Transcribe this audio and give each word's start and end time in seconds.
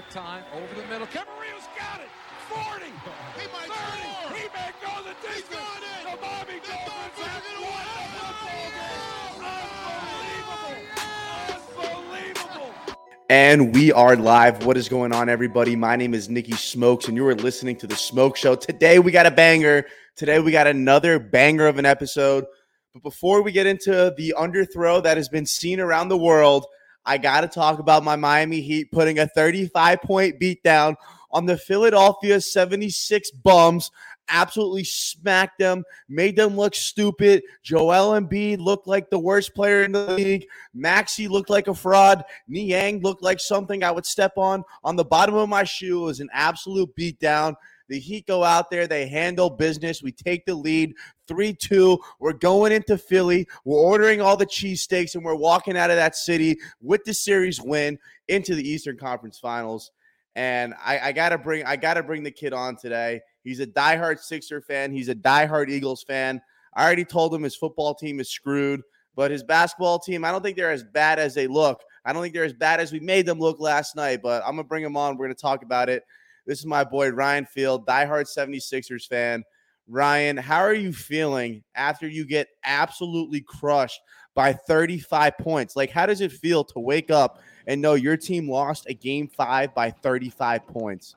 Got 0.00 0.10
time 0.10 0.44
over 0.54 0.80
the 0.80 0.86
middle. 0.88 1.06
Camarillo's 1.08 1.68
got 1.78 2.00
it. 2.00 2.08
40. 2.48 2.86
He 2.86 2.92
might 3.52 3.68
30. 3.68 4.00
Score. 4.00 4.32
He 4.34 4.48
may 4.48 4.72
go 4.80 5.02
the 5.02 5.12
distance. 5.20 5.34
He's 5.34 5.44
got 5.54 5.82
it. 5.82 6.04
The 6.04 6.16
Miami 6.22 6.60
Dolphins 6.64 7.20
have 7.26 7.44
won 7.60 7.84
the 8.16 8.24
football 8.40 8.68
game. 8.80 9.44
Unbelievable. 11.76 11.98
Unbelievable. 11.98 12.72
And 13.28 13.74
we 13.74 13.92
are 13.92 14.16
live. 14.16 14.64
What 14.64 14.78
is 14.78 14.88
going 14.88 15.12
on, 15.12 15.28
everybody? 15.28 15.76
My 15.76 15.96
name 15.96 16.14
is 16.14 16.30
Nikki 16.30 16.52
Smokes, 16.52 17.08
and 17.08 17.14
you 17.14 17.26
are 17.26 17.34
listening 17.34 17.76
to 17.76 17.86
the 17.86 17.96
Smoke 17.96 18.38
Show. 18.38 18.54
Today 18.54 19.00
we 19.00 19.12
got 19.12 19.26
a 19.26 19.30
banger. 19.30 19.84
Today 20.16 20.40
we 20.40 20.50
got 20.50 20.66
another 20.66 21.18
banger 21.18 21.66
of 21.66 21.76
an 21.78 21.84
episode. 21.84 22.46
But 22.94 23.02
before 23.02 23.42
we 23.42 23.52
get 23.52 23.66
into 23.66 24.14
the 24.16 24.34
underthrow 24.38 25.02
that 25.02 25.18
has 25.18 25.28
been 25.28 25.44
seen 25.44 25.78
around 25.78 26.08
the 26.08 26.16
world, 26.16 26.64
I 27.04 27.18
got 27.18 27.42
to 27.42 27.48
talk 27.48 27.78
about 27.78 28.04
my 28.04 28.16
Miami 28.16 28.60
Heat 28.60 28.92
putting 28.92 29.18
a 29.18 29.26
35 29.26 30.02
point 30.02 30.40
beatdown 30.40 30.96
on 31.32 31.46
the 31.46 31.56
Philadelphia 31.56 32.40
76 32.40 33.30
bums. 33.30 33.90
Absolutely 34.28 34.84
smacked 34.84 35.58
them, 35.58 35.82
made 36.08 36.36
them 36.36 36.56
look 36.56 36.74
stupid. 36.74 37.42
Joel 37.64 38.20
Embiid 38.20 38.58
looked 38.60 38.86
like 38.86 39.10
the 39.10 39.18
worst 39.18 39.54
player 39.54 39.82
in 39.82 39.90
the 39.90 40.12
league. 40.12 40.46
Maxey 40.72 41.26
looked 41.26 41.50
like 41.50 41.66
a 41.66 41.74
fraud. 41.74 42.22
Niang 42.46 43.00
looked 43.00 43.24
like 43.24 43.40
something 43.40 43.82
I 43.82 43.90
would 43.90 44.06
step 44.06 44.32
on 44.36 44.62
on 44.84 44.94
the 44.94 45.04
bottom 45.04 45.34
of 45.34 45.48
my 45.48 45.64
shoe. 45.64 46.02
It 46.02 46.06
was 46.06 46.20
an 46.20 46.28
absolute 46.32 46.94
beatdown. 46.94 47.54
The 47.90 47.98
Heat 47.98 48.28
go 48.28 48.44
out 48.44 48.70
there, 48.70 48.86
they 48.86 49.08
handle 49.08 49.50
business. 49.50 50.00
We 50.00 50.12
take 50.12 50.46
the 50.46 50.54
lead 50.54 50.94
3 51.26 51.52
2. 51.52 51.98
We're 52.20 52.32
going 52.32 52.70
into 52.70 52.96
Philly. 52.96 53.48
We're 53.64 53.80
ordering 53.80 54.20
all 54.20 54.36
the 54.36 54.46
cheesesteaks, 54.46 55.16
and 55.16 55.24
we're 55.24 55.34
walking 55.34 55.76
out 55.76 55.90
of 55.90 55.96
that 55.96 56.14
city 56.14 56.56
with 56.80 57.02
the 57.02 57.12
series 57.12 57.60
win 57.60 57.98
into 58.28 58.54
the 58.54 58.66
Eastern 58.66 58.96
Conference 58.96 59.40
Finals. 59.40 59.90
And 60.36 60.72
I, 60.80 61.00
I 61.00 61.12
gotta 61.12 61.36
bring 61.36 61.64
I 61.64 61.74
gotta 61.74 62.04
bring 62.04 62.22
the 62.22 62.30
kid 62.30 62.52
on 62.52 62.76
today. 62.76 63.22
He's 63.42 63.58
a 63.58 63.66
diehard 63.66 64.20
Sixer 64.20 64.60
fan. 64.60 64.92
He's 64.92 65.08
a 65.08 65.14
diehard 65.14 65.68
Eagles 65.68 66.04
fan. 66.04 66.40
I 66.74 66.86
already 66.86 67.04
told 67.04 67.34
him 67.34 67.42
his 67.42 67.56
football 67.56 67.96
team 67.96 68.20
is 68.20 68.30
screwed, 68.30 68.82
but 69.16 69.32
his 69.32 69.42
basketball 69.42 69.98
team, 69.98 70.24
I 70.24 70.30
don't 70.30 70.44
think 70.44 70.56
they're 70.56 70.70
as 70.70 70.84
bad 70.84 71.18
as 71.18 71.34
they 71.34 71.48
look. 71.48 71.82
I 72.04 72.12
don't 72.12 72.22
think 72.22 72.34
they're 72.34 72.44
as 72.44 72.52
bad 72.52 72.78
as 72.78 72.92
we 72.92 73.00
made 73.00 73.26
them 73.26 73.40
look 73.40 73.58
last 73.58 73.96
night, 73.96 74.22
but 74.22 74.44
I'm 74.44 74.52
gonna 74.52 74.62
bring 74.62 74.84
him 74.84 74.96
on. 74.96 75.16
We're 75.16 75.26
gonna 75.26 75.34
talk 75.34 75.64
about 75.64 75.88
it. 75.88 76.04
This 76.46 76.58
is 76.58 76.66
my 76.66 76.84
boy 76.84 77.10
Ryan 77.10 77.46
Field, 77.46 77.86
diehard 77.86 78.26
76ers 78.26 79.06
fan. 79.06 79.44
Ryan, 79.86 80.36
how 80.36 80.60
are 80.60 80.74
you 80.74 80.92
feeling 80.92 81.64
after 81.74 82.06
you 82.06 82.24
get 82.24 82.48
absolutely 82.64 83.40
crushed 83.40 84.00
by 84.34 84.52
35 84.52 85.36
points? 85.38 85.74
Like, 85.74 85.90
how 85.90 86.06
does 86.06 86.20
it 86.20 86.30
feel 86.32 86.62
to 86.64 86.78
wake 86.78 87.10
up 87.10 87.40
and 87.66 87.80
know 87.82 87.94
your 87.94 88.16
team 88.16 88.48
lost 88.48 88.86
a 88.88 88.94
game 88.94 89.26
five 89.28 89.74
by 89.74 89.90
35 89.90 90.66
points? 90.66 91.16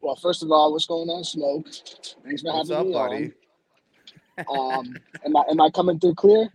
Well, 0.00 0.16
first 0.16 0.42
of 0.42 0.50
all, 0.50 0.72
what's 0.72 0.86
going 0.86 1.08
on, 1.08 1.24
Smoke? 1.24 1.66
Thanks 2.24 2.42
for 2.42 2.52
What's 2.52 2.68
having 2.68 2.76
up, 2.76 2.86
me 2.86 2.92
buddy? 2.92 3.24
on. 3.24 3.32
Um, 4.50 4.96
am 5.24 5.36
I 5.36 5.44
am 5.48 5.60
I 5.60 5.70
coming 5.70 6.00
through 6.00 6.16
clear? 6.16 6.48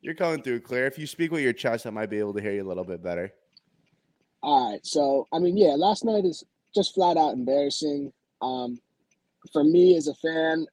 You're 0.00 0.14
coming 0.14 0.42
through 0.42 0.60
clear. 0.60 0.86
If 0.86 0.96
you 0.96 1.08
speak 1.08 1.32
with 1.32 1.40
your 1.42 1.52
chest, 1.52 1.84
I 1.84 1.90
might 1.90 2.08
be 2.08 2.20
able 2.20 2.32
to 2.34 2.40
hear 2.40 2.52
you 2.52 2.62
a 2.62 2.68
little 2.68 2.84
bit 2.84 3.02
better. 3.02 3.32
All 4.42 4.70
right. 4.70 4.84
So, 4.84 5.28
I 5.32 5.38
mean, 5.38 5.56
yeah, 5.56 5.74
last 5.76 6.04
night 6.04 6.24
is 6.24 6.44
just 6.74 6.94
flat 6.94 7.16
out 7.16 7.34
embarrassing. 7.34 8.12
Um, 8.42 8.78
for 9.52 9.64
me 9.64 9.96
as 9.96 10.08
a 10.08 10.14
fan, 10.14 10.66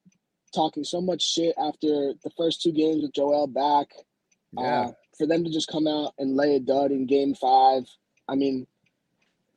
talking 0.53 0.83
so 0.83 1.01
much 1.01 1.21
shit 1.21 1.55
after 1.57 2.13
the 2.23 2.31
first 2.37 2.61
two 2.61 2.71
games 2.71 3.01
with 3.01 3.13
Joel 3.13 3.47
back. 3.47 3.87
Yeah. 4.53 4.81
Uh, 4.81 4.91
for 5.17 5.27
them 5.27 5.43
to 5.43 5.51
just 5.51 5.67
come 5.67 5.87
out 5.87 6.13
and 6.19 6.35
lay 6.35 6.55
a 6.55 6.59
dud 6.59 6.91
in 6.91 7.07
game 7.07 7.33
five. 7.33 7.83
I 8.27 8.35
mean, 8.35 8.67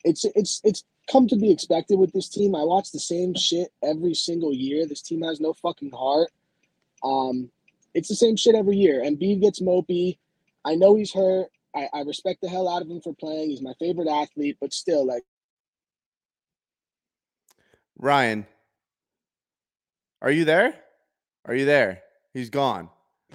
it's 0.05 0.25
it's 0.35 0.61
it's 0.65 0.85
come 1.11 1.29
to 1.29 1.37
be 1.37 1.51
expected 1.51 1.99
with 1.99 2.13
this 2.13 2.29
team. 2.29 2.55
I 2.55 2.63
watch 2.63 2.93
the 2.93 2.99
same 2.99 3.35
shit 3.35 3.69
every 3.83 4.15
single 4.15 4.55
year. 4.55 4.87
This 4.87 5.03
team 5.03 5.23
has 5.23 5.41
no 5.41 5.53
fucking 5.53 5.91
heart. 5.91 6.31
Um, 7.05 7.51
it's 7.95 8.09
the 8.09 8.15
same 8.15 8.37
shit 8.37 8.55
every 8.55 8.77
year. 8.77 9.03
And 9.03 9.19
Embiid 9.19 9.43
gets 9.43 9.61
mopey. 9.61 10.19
I 10.65 10.77
know 10.77 10.95
he's 10.95 11.13
hurt. 11.13 11.49
I, 11.75 11.89
I 11.93 12.01
respect 12.03 12.41
the 12.43 12.49
hell 12.49 12.69
out 12.69 12.83
of 12.83 12.89
him 12.89 13.01
for 13.01 13.15
playing. 13.15 13.51
He's 13.51 13.63
my 13.63 13.73
favorite 13.79 14.09
athlete, 14.09 14.57
but 14.61 14.73
still, 14.73 15.07
like, 15.07 15.23
Ryan, 17.99 18.47
are 20.23 20.31
you 20.31 20.45
there? 20.45 20.75
Are 21.45 21.55
you 21.55 21.65
there? 21.65 22.03
He's 22.35 22.51
gone. 22.51 22.89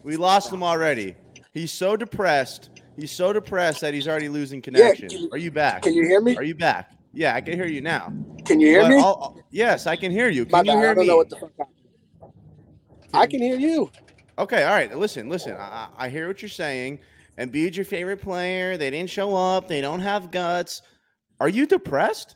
We 0.04 0.18
lost 0.18 0.52
him 0.52 0.64
already. 0.64 1.16
He's 1.54 1.72
so 1.72 1.96
depressed. 1.96 2.70
He's 2.96 3.12
so 3.12 3.32
depressed 3.34 3.82
that 3.82 3.94
he's 3.94 4.08
already 4.08 4.30
losing 4.30 4.62
connection. 4.62 5.10
you- 5.10 5.30
are 5.32 5.38
you 5.38 5.52
back? 5.52 5.84
can 5.84 5.94
you 5.94 6.04
hear 6.04 6.22
me? 6.22 6.36
Are 6.36 6.44
you 6.44 6.56
back? 6.56 6.92
Yeah, 7.14 7.34
I 7.36 7.42
can 7.42 7.54
hear 7.54 7.66
you 7.66 7.82
now. 7.82 8.12
Can 8.46 8.60
you 8.60 8.68
hear 8.68 8.82
But 8.82 8.90
me? 8.92 8.98
I'll- 8.98 9.38
yes, 9.52 9.88
I 9.88 9.96
can 9.96 10.12
hear 10.12 10.28
you. 10.30 10.46
my 10.46 10.60
Can 10.60 10.66
you 10.66 10.72
bad. 10.74 10.80
hear 10.82 10.90
I 10.92 10.94
don't 10.94 11.04
me? 11.04 11.08
know 11.08 11.18
what 11.18 11.30
the 11.30 11.38
fuck. 11.38 11.52
I 13.14 13.28
can 13.28 13.42
hear 13.42 13.58
you. 13.58 13.90
Okay, 14.38 14.64
all 14.64 14.74
right. 14.74 14.94
Listen, 14.98 15.30
listen. 15.30 15.56
I 15.58 15.88
I 15.98 16.10
hear 16.10 16.28
what 16.28 16.42
you're 16.42 16.50
saying. 16.50 17.00
Embiid's 17.38 17.76
your 17.78 17.86
favorite 17.86 18.22
player. 18.22 18.78
They 18.78 18.90
didn't 18.90 19.10
show 19.10 19.36
up. 19.36 19.68
They 19.68 19.82
don't 19.82 20.00
have 20.00 20.32
guts. 20.32 20.82
Are 21.40 21.50
you 21.50 21.66
depressed? 21.66 22.36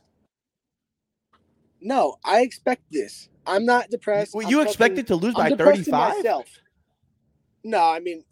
No, 1.80 2.16
I 2.24 2.40
expect 2.42 2.82
this. 2.90 3.28
I'm 3.46 3.64
not 3.64 3.88
depressed. 3.90 4.34
Well, 4.34 4.46
I'm 4.46 4.50
you 4.50 4.60
expected 4.60 5.06
to 5.08 5.16
lose 5.16 5.34
I'm 5.36 5.52
by 5.52 5.56
35? 5.56 6.16
myself. 6.16 6.46
No, 7.64 7.78
I 7.82 8.00
mean, 8.00 8.24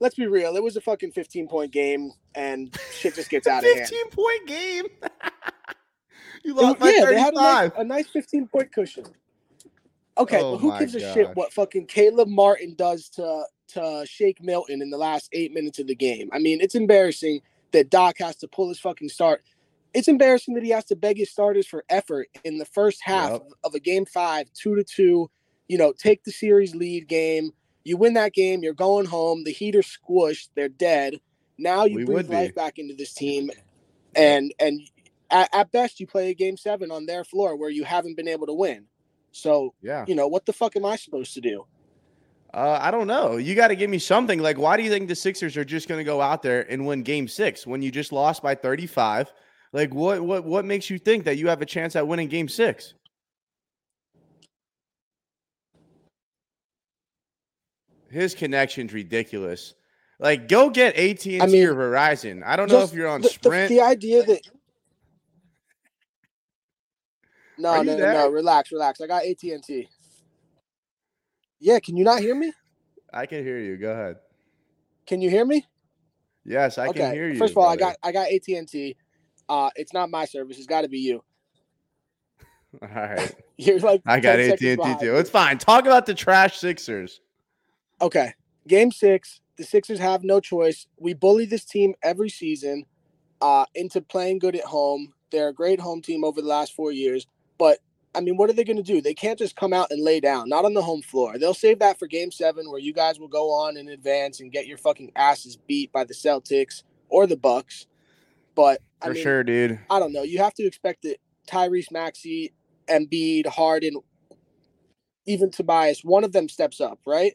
let's 0.00 0.16
be 0.16 0.26
real. 0.26 0.56
It 0.56 0.62
was 0.62 0.76
a 0.76 0.80
fucking 0.80 1.12
15 1.12 1.46
point 1.48 1.70
game, 1.72 2.10
and 2.34 2.76
shit 2.92 3.14
just 3.14 3.30
gets 3.30 3.46
out 3.48 3.58
of 3.64 3.70
hand. 3.72 3.88
15 3.88 4.10
point 4.10 4.46
game. 4.46 4.84
you 6.44 6.58
It 6.58 6.62
lost 6.62 6.80
was- 6.80 6.92
by 6.92 6.96
yeah, 6.98 7.04
they 7.06 7.20
had 7.20 7.34
a 7.34 7.36
nice, 7.36 7.70
35. 7.70 7.72
a 7.80 7.84
nice 7.84 8.08
15 8.08 8.48
point 8.48 8.72
cushion. 8.72 9.04
Okay, 10.18 10.40
Oh 10.42 10.52
but 10.52 10.58
who 10.58 10.78
gives 10.78 10.94
a 10.94 11.00
shit 11.14 11.30
what 11.36 11.52
fucking 11.54 11.86
Caleb 11.86 12.28
Martin 12.28 12.74
does 12.74 13.08
to 13.10 13.44
to 13.74 14.04
Shake 14.06 14.42
Milton 14.42 14.82
in 14.82 14.90
the 14.90 14.98
last 14.98 15.28
eight 15.32 15.52
minutes 15.52 15.78
of 15.78 15.86
the 15.86 15.94
game? 15.94 16.28
I 16.32 16.38
mean, 16.38 16.60
it's 16.60 16.74
embarrassing 16.74 17.40
that 17.72 17.90
Doc 17.90 18.16
has 18.18 18.36
to 18.36 18.48
pull 18.48 18.68
his 18.68 18.78
fucking 18.78 19.08
start. 19.08 19.42
It's 19.94 20.08
embarrassing 20.08 20.54
that 20.54 20.62
he 20.62 20.70
has 20.70 20.84
to 20.86 20.96
beg 20.96 21.18
his 21.18 21.30
starters 21.30 21.66
for 21.66 21.84
effort 21.88 22.28
in 22.44 22.58
the 22.58 22.64
first 22.64 23.00
half 23.02 23.32
Yep. 23.32 23.42
of, 23.64 23.74
a 23.74 23.80
game 23.80 24.06
five, 24.06 24.50
two 24.54 24.74
to 24.76 24.84
two. 24.84 25.30
You 25.68 25.78
know, 25.78 25.92
take 25.92 26.24
the 26.24 26.32
series 26.32 26.74
lead 26.74 27.08
game. 27.08 27.50
You 27.84 27.96
win 27.96 28.14
that 28.14 28.32
game, 28.32 28.62
you're 28.62 28.74
going 28.74 29.06
home. 29.06 29.44
The 29.44 29.50
Heat 29.52 29.74
are 29.76 29.82
squished, 29.82 30.48
they're 30.54 30.68
dead. 30.68 31.20
Now 31.58 31.84
you 31.84 31.96
We 31.96 32.04
breathe 32.04 32.30
life 32.30 32.54
back 32.54 32.78
into 32.78 32.94
this 32.94 33.12
team, 33.12 33.50
and 34.14 34.52
and 34.58 34.80
at, 35.30 35.48
at 35.52 35.72
best 35.72 35.98
you 36.00 36.06
play 36.06 36.30
a 36.30 36.34
game 36.34 36.56
seven 36.56 36.90
on 36.90 37.06
their 37.06 37.24
floor 37.24 37.56
where 37.56 37.70
you 37.70 37.84
haven't 37.84 38.16
been 38.16 38.28
able 38.28 38.46
to 38.46 38.52
win. 38.52 38.86
So 39.32 39.74
Yeah. 39.82 40.04
you 40.06 40.14
know 40.14 40.28
what 40.28 40.46
the 40.46 40.52
fuck 40.52 40.76
am 40.76 40.84
I 40.84 40.96
supposed 40.96 41.34
to 41.34 41.40
do? 41.40 41.66
Uh, 42.54 42.78
I 42.80 42.90
don't 42.90 43.06
know. 43.06 43.36
You 43.38 43.54
got 43.54 43.68
to 43.68 43.76
give 43.76 43.88
me 43.88 43.98
something. 43.98 44.38
Like, 44.38 44.58
why 44.58 44.76
do 44.76 44.82
you 44.82 44.90
think 44.90 45.08
the 45.08 45.14
Sixers 45.14 45.56
are 45.56 45.64
just 45.64 45.88
going 45.88 45.98
to 45.98 46.04
go 46.04 46.20
out 46.20 46.42
there 46.42 46.70
and 46.70 46.86
win 46.86 47.02
Game 47.02 47.26
Six 47.26 47.66
when 47.66 47.80
you 47.80 47.90
just 47.90 48.12
lost 48.12 48.42
by 48.42 48.54
35? 48.54 49.32
Like, 49.72 49.94
what 49.94 50.20
what 50.20 50.44
what 50.44 50.64
makes 50.66 50.90
you 50.90 50.98
think 50.98 51.24
that 51.24 51.38
you 51.38 51.48
have 51.48 51.62
a 51.62 51.66
chance 51.66 51.96
at 51.96 52.06
winning 52.06 52.28
Game 52.28 52.48
Six? 52.48 52.92
His 58.10 58.34
connection's 58.34 58.92
ridiculous. 58.92 59.72
Like, 60.18 60.46
go 60.46 60.68
get 60.68 60.94
AT 60.96 61.24
and 61.26 61.50
T 61.50 61.66
or 61.66 61.74
Verizon. 61.74 62.42
I 62.44 62.56
don't 62.56 62.70
know 62.70 62.82
if 62.82 62.92
you're 62.92 63.08
on 63.08 63.22
the, 63.22 63.28
the- 63.28 63.34
Sprint. 63.34 63.70
The, 63.70 63.80
idea 63.80 64.22
that 64.24 64.40
no, 67.58 67.70
Are 67.70 67.84
no, 67.84 67.96
no, 67.96 68.28
relax, 68.28 68.72
relax. 68.72 69.00
I 69.00 69.06
got 69.06 69.24
AT 69.24 69.42
and 69.44 69.64
T. 69.64 69.88
Yeah, 71.62 71.78
can 71.78 71.96
you 71.96 72.02
not 72.02 72.20
hear 72.20 72.34
me? 72.34 72.52
I 73.12 73.24
can 73.26 73.44
hear 73.44 73.58
you. 73.58 73.76
Go 73.76 73.92
ahead. 73.92 74.16
Can 75.06 75.20
you 75.20 75.30
hear 75.30 75.44
me? 75.44 75.64
Yes, 76.44 76.76
I 76.76 76.88
okay. 76.88 77.00
can 77.00 77.12
hear 77.14 77.28
you. 77.28 77.38
First 77.38 77.52
of 77.52 77.58
all, 77.58 77.76
brother. 77.76 77.96
I 78.02 78.12
got 78.12 78.26
I 78.26 78.26
got 78.26 78.32
AT 78.32 78.58
and 78.58 78.68
T. 78.68 78.96
Uh, 79.48 79.70
it's 79.76 79.92
not 79.92 80.10
my 80.10 80.24
service. 80.24 80.58
It's 80.58 80.66
got 80.66 80.80
to 80.80 80.88
be 80.88 80.98
you. 80.98 81.22
All 82.82 82.88
right. 82.88 83.32
You're 83.56 83.78
like 83.78 84.02
I 84.06 84.18
got 84.18 84.36
10 84.36 84.52
AT 84.52 84.60
and 84.60 84.82
T 84.82 85.06
too. 85.06 85.16
It's 85.16 85.30
fine. 85.30 85.58
Talk 85.58 85.86
about 85.86 86.04
the 86.04 86.14
trash 86.14 86.58
Sixers. 86.58 87.20
Okay. 88.00 88.34
Game 88.66 88.90
six, 88.90 89.40
the 89.56 89.62
Sixers 89.62 90.00
have 90.00 90.24
no 90.24 90.40
choice. 90.40 90.88
We 90.98 91.14
bully 91.14 91.46
this 91.46 91.64
team 91.64 91.94
every 92.02 92.28
season 92.28 92.86
uh, 93.40 93.66
into 93.76 94.00
playing 94.00 94.40
good 94.40 94.56
at 94.56 94.64
home. 94.64 95.12
They're 95.30 95.48
a 95.48 95.54
great 95.54 95.80
home 95.80 96.02
team 96.02 96.24
over 96.24 96.40
the 96.40 96.48
last 96.48 96.74
four 96.74 96.90
years. 96.90 97.26
But, 97.58 97.78
I 98.14 98.20
mean, 98.20 98.36
what 98.36 98.50
are 98.50 98.52
they 98.52 98.64
going 98.64 98.76
to 98.76 98.82
do? 98.82 99.00
They 99.00 99.14
can't 99.14 99.38
just 99.38 99.56
come 99.56 99.72
out 99.72 99.90
and 99.90 100.02
lay 100.02 100.20
down, 100.20 100.48
not 100.48 100.64
on 100.64 100.74
the 100.74 100.82
home 100.82 101.00
floor. 101.00 101.38
They'll 101.38 101.54
save 101.54 101.78
that 101.78 101.98
for 101.98 102.06
game 102.06 102.30
seven, 102.30 102.70
where 102.70 102.78
you 102.80 102.92
guys 102.92 103.18
will 103.18 103.28
go 103.28 103.50
on 103.50 103.76
in 103.76 103.88
advance 103.88 104.40
and 104.40 104.52
get 104.52 104.66
your 104.66 104.76
fucking 104.76 105.12
asses 105.16 105.56
beat 105.56 105.90
by 105.92 106.04
the 106.04 106.12
Celtics 106.12 106.82
or 107.08 107.26
the 107.26 107.36
Bucks. 107.36 107.86
But, 108.54 108.82
I 109.00 109.06
For 109.06 109.14
mean, 109.14 109.22
sure, 109.22 109.44
dude. 109.44 109.80
I 109.88 109.98
don't 109.98 110.12
know. 110.12 110.22
You 110.22 110.38
have 110.38 110.54
to 110.54 110.64
expect 110.64 111.02
that 111.02 111.16
Tyrese 111.48 111.90
Maxey, 111.90 112.52
Embiid, 112.86 113.46
Harden, 113.46 113.94
even 115.24 115.50
Tobias, 115.50 116.04
one 116.04 116.24
of 116.24 116.32
them 116.32 116.48
steps 116.48 116.80
up, 116.80 116.98
right? 117.06 117.32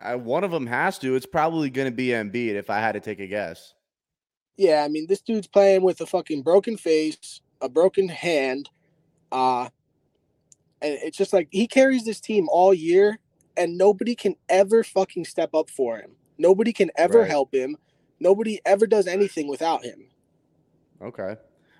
Uh, 0.00 0.18
one 0.18 0.44
of 0.44 0.50
them 0.50 0.66
has 0.66 0.98
to. 0.98 1.16
It's 1.16 1.26
probably 1.26 1.70
going 1.70 1.88
to 1.88 1.94
be 1.94 2.08
Embiid 2.08 2.54
if 2.54 2.70
I 2.70 2.78
had 2.78 2.92
to 2.92 3.00
take 3.00 3.18
a 3.18 3.26
guess. 3.26 3.74
Yeah, 4.56 4.84
I 4.84 4.88
mean, 4.88 5.06
this 5.08 5.20
dude's 5.20 5.46
playing 5.46 5.82
with 5.82 6.00
a 6.00 6.06
fucking 6.06 6.42
broken 6.42 6.76
face, 6.76 7.40
a 7.60 7.68
broken 7.68 8.08
hand. 8.08 8.70
Uh, 9.32 9.68
and 10.82 10.98
it's 11.02 11.16
just 11.16 11.32
like 11.32 11.48
he 11.50 11.66
carries 11.66 12.04
this 12.04 12.20
team 12.20 12.48
all 12.50 12.74
year, 12.74 13.18
and 13.56 13.76
nobody 13.76 14.14
can 14.14 14.36
ever 14.48 14.84
fucking 14.84 15.24
step 15.24 15.54
up 15.54 15.70
for 15.70 15.98
him. 15.98 16.12
Nobody 16.38 16.72
can 16.72 16.90
ever 16.96 17.20
right. 17.20 17.30
help 17.30 17.54
him. 17.54 17.76
Nobody 18.20 18.60
ever 18.64 18.86
does 18.86 19.06
anything 19.06 19.48
without 19.48 19.84
him. 19.84 20.06
Okay. 21.02 21.36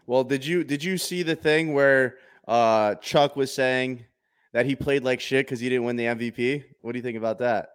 Well, 0.07 0.25
did 0.25 0.45
you 0.45 0.65
did 0.65 0.85
you 0.85 0.99
see 0.99 1.23
the 1.23 1.37
thing 1.37 1.73
where 1.73 2.17
uh, 2.47 2.95
Chuck 2.97 3.37
was 3.37 3.53
saying 3.53 4.05
that 4.53 4.67
he 4.67 4.77
played 4.77 5.05
like 5.05 5.21
shit 5.21 5.47
because 5.47 5.61
he 5.61 5.69
didn't 5.69 5.85
win 5.85 5.97
the 5.97 6.05
MVP? 6.05 6.65
What 6.81 6.93
do 6.93 6.99
you 6.99 7.03
think 7.03 7.19
about 7.19 7.39
that? 7.39 7.71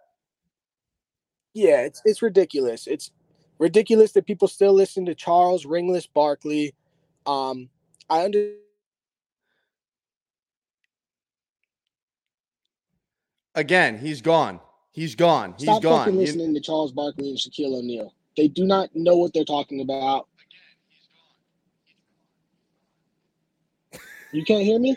Yeah, 1.54 1.82
it's 1.82 2.00
it's 2.04 2.22
ridiculous. 2.22 2.86
It's 2.86 3.10
ridiculous 3.58 4.12
that 4.12 4.26
people 4.26 4.48
still 4.48 4.72
listen 4.72 5.04
to 5.06 5.14
Charles 5.14 5.66
Ringless 5.66 6.06
Barkley. 6.06 6.74
Um, 7.26 7.68
I 8.08 8.24
under. 8.24 8.52
Again, 13.54 13.98
he's 13.98 14.22
gone. 14.22 14.60
He's 14.92 15.14
gone. 15.14 15.54
He's 15.58 15.64
Stop 15.64 15.82
gone. 15.82 16.16
listening 16.16 16.48
you... 16.48 16.54
to 16.54 16.60
Charles 16.60 16.92
Barkley 16.92 17.30
and 17.30 17.38
Shaquille 17.38 17.78
O'Neal. 17.78 18.14
They 18.36 18.48
do 18.48 18.64
not 18.64 18.88
know 18.94 19.16
what 19.16 19.32
they're 19.34 19.44
talking 19.44 19.80
about. 19.80 20.26
You 24.32 24.44
can't 24.44 24.64
hear 24.64 24.78
me? 24.78 24.96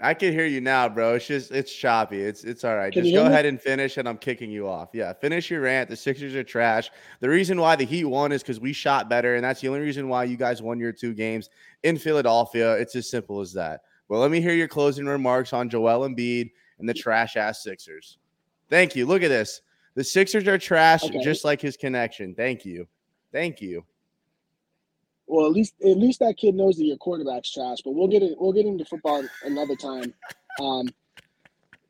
I 0.00 0.12
can 0.14 0.32
hear 0.32 0.46
you 0.46 0.60
now, 0.60 0.88
bro. 0.88 1.14
It's 1.14 1.26
just 1.26 1.52
it's 1.52 1.72
choppy. 1.72 2.20
It's 2.20 2.42
it's 2.42 2.64
all 2.64 2.76
right. 2.76 2.92
Can 2.92 3.04
just 3.04 3.14
go 3.14 3.26
ahead 3.26 3.46
and 3.46 3.60
finish, 3.60 3.96
and 3.96 4.08
I'm 4.08 4.18
kicking 4.18 4.50
you 4.50 4.68
off. 4.68 4.88
Yeah, 4.92 5.12
finish 5.12 5.50
your 5.50 5.60
rant. 5.60 5.88
The 5.88 5.96
Sixers 5.96 6.34
are 6.34 6.42
trash. 6.42 6.90
The 7.20 7.28
reason 7.28 7.60
why 7.60 7.76
the 7.76 7.84
Heat 7.84 8.04
won 8.04 8.32
is 8.32 8.42
because 8.42 8.58
we 8.58 8.72
shot 8.72 9.08
better, 9.08 9.36
and 9.36 9.44
that's 9.44 9.60
the 9.60 9.68
only 9.68 9.80
reason 9.80 10.08
why 10.08 10.24
you 10.24 10.36
guys 10.36 10.60
won 10.60 10.80
your 10.80 10.92
two 10.92 11.14
games 11.14 11.48
in 11.84 11.96
Philadelphia. 11.96 12.74
It's 12.74 12.96
as 12.96 13.08
simple 13.08 13.40
as 13.40 13.52
that. 13.52 13.82
Well, 14.08 14.20
let 14.20 14.30
me 14.30 14.40
hear 14.40 14.52
your 14.54 14.68
closing 14.68 15.06
remarks 15.06 15.52
on 15.52 15.68
Joel 15.68 16.08
Embiid 16.08 16.50
and 16.78 16.88
the 16.88 16.94
trash 16.94 17.36
ass 17.36 17.62
Sixers. 17.62 18.18
Thank 18.68 18.96
you. 18.96 19.06
Look 19.06 19.22
at 19.22 19.28
this. 19.28 19.60
The 19.94 20.04
Sixers 20.04 20.48
are 20.48 20.58
trash, 20.58 21.04
okay. 21.04 21.22
just 21.22 21.44
like 21.44 21.60
his 21.60 21.76
connection. 21.76 22.34
Thank 22.34 22.64
you. 22.64 22.88
Thank 23.32 23.60
you. 23.60 23.84
Well, 25.26 25.46
at 25.46 25.52
least 25.52 25.74
at 25.82 25.96
least 25.96 26.20
that 26.20 26.36
kid 26.36 26.54
knows 26.54 26.76
that 26.76 26.84
your 26.84 26.96
quarterback's 26.98 27.50
trash. 27.50 27.78
But 27.84 27.94
we'll 27.94 28.08
get 28.08 28.22
it. 28.22 28.34
We'll 28.38 28.52
get 28.52 28.66
into 28.66 28.84
football 28.84 29.24
another 29.44 29.74
time. 29.76 30.12
Um, 30.60 30.88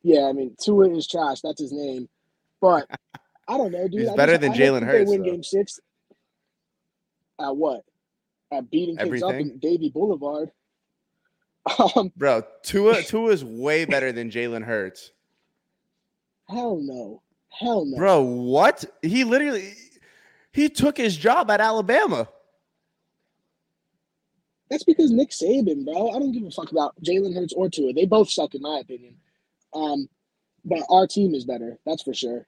yeah, 0.02 0.26
I 0.28 0.32
mean 0.32 0.54
Tua 0.60 0.88
is 0.90 1.06
trash. 1.06 1.40
That's 1.40 1.60
his 1.60 1.72
name. 1.72 2.08
But 2.60 2.88
I 3.48 3.56
don't 3.56 3.72
know, 3.72 3.88
dude. 3.88 4.02
He's 4.02 4.12
better 4.12 4.38
than 4.38 4.52
Jalen 4.52 4.84
Hurts. 4.84 5.10
They 5.10 5.16
win 5.16 5.22
though. 5.22 5.32
Game 5.32 5.42
Six. 5.42 5.81
At 7.40 7.56
what? 7.56 7.82
At 8.52 8.70
beating 8.70 8.96
kids 8.96 9.22
up 9.22 9.34
in 9.34 9.58
Davie 9.58 9.90
Boulevard. 9.90 10.50
Um, 11.96 12.12
Bro, 12.14 12.42
Tua 12.62 13.02
Tua 13.02 13.31
is 13.31 13.42
way 13.42 13.86
better 13.86 14.12
than 14.12 14.31
Jalen 14.31 14.62
Hurts. 14.62 15.12
Hell 16.46 16.78
no. 16.82 17.22
Hell 17.48 17.86
no. 17.86 17.96
Bro, 17.96 18.22
what? 18.22 18.84
He 19.00 19.25
literally 19.25 19.72
he 20.52 20.69
took 20.69 20.98
his 20.98 21.16
job 21.16 21.50
at 21.50 21.62
Alabama. 21.62 22.28
That's 24.70 24.84
because 24.84 25.11
Nick 25.11 25.31
Saban, 25.31 25.84
bro. 25.84 26.11
I 26.11 26.19
don't 26.19 26.32
give 26.32 26.44
a 26.44 26.50
fuck 26.50 26.72
about 26.72 26.94
Jalen 27.02 27.34
Hurts 27.34 27.52
or 27.52 27.69
Tua. 27.69 27.93
They 27.93 28.06
both 28.06 28.31
suck 28.31 28.55
in 28.55 28.62
my 28.62 28.78
opinion. 28.78 29.16
Um, 29.75 30.08
but 30.64 30.82
our 30.90 31.06
team 31.06 31.34
is 31.34 31.44
better. 31.44 31.78
That's 31.84 32.02
for 32.02 32.14
sure. 32.14 32.46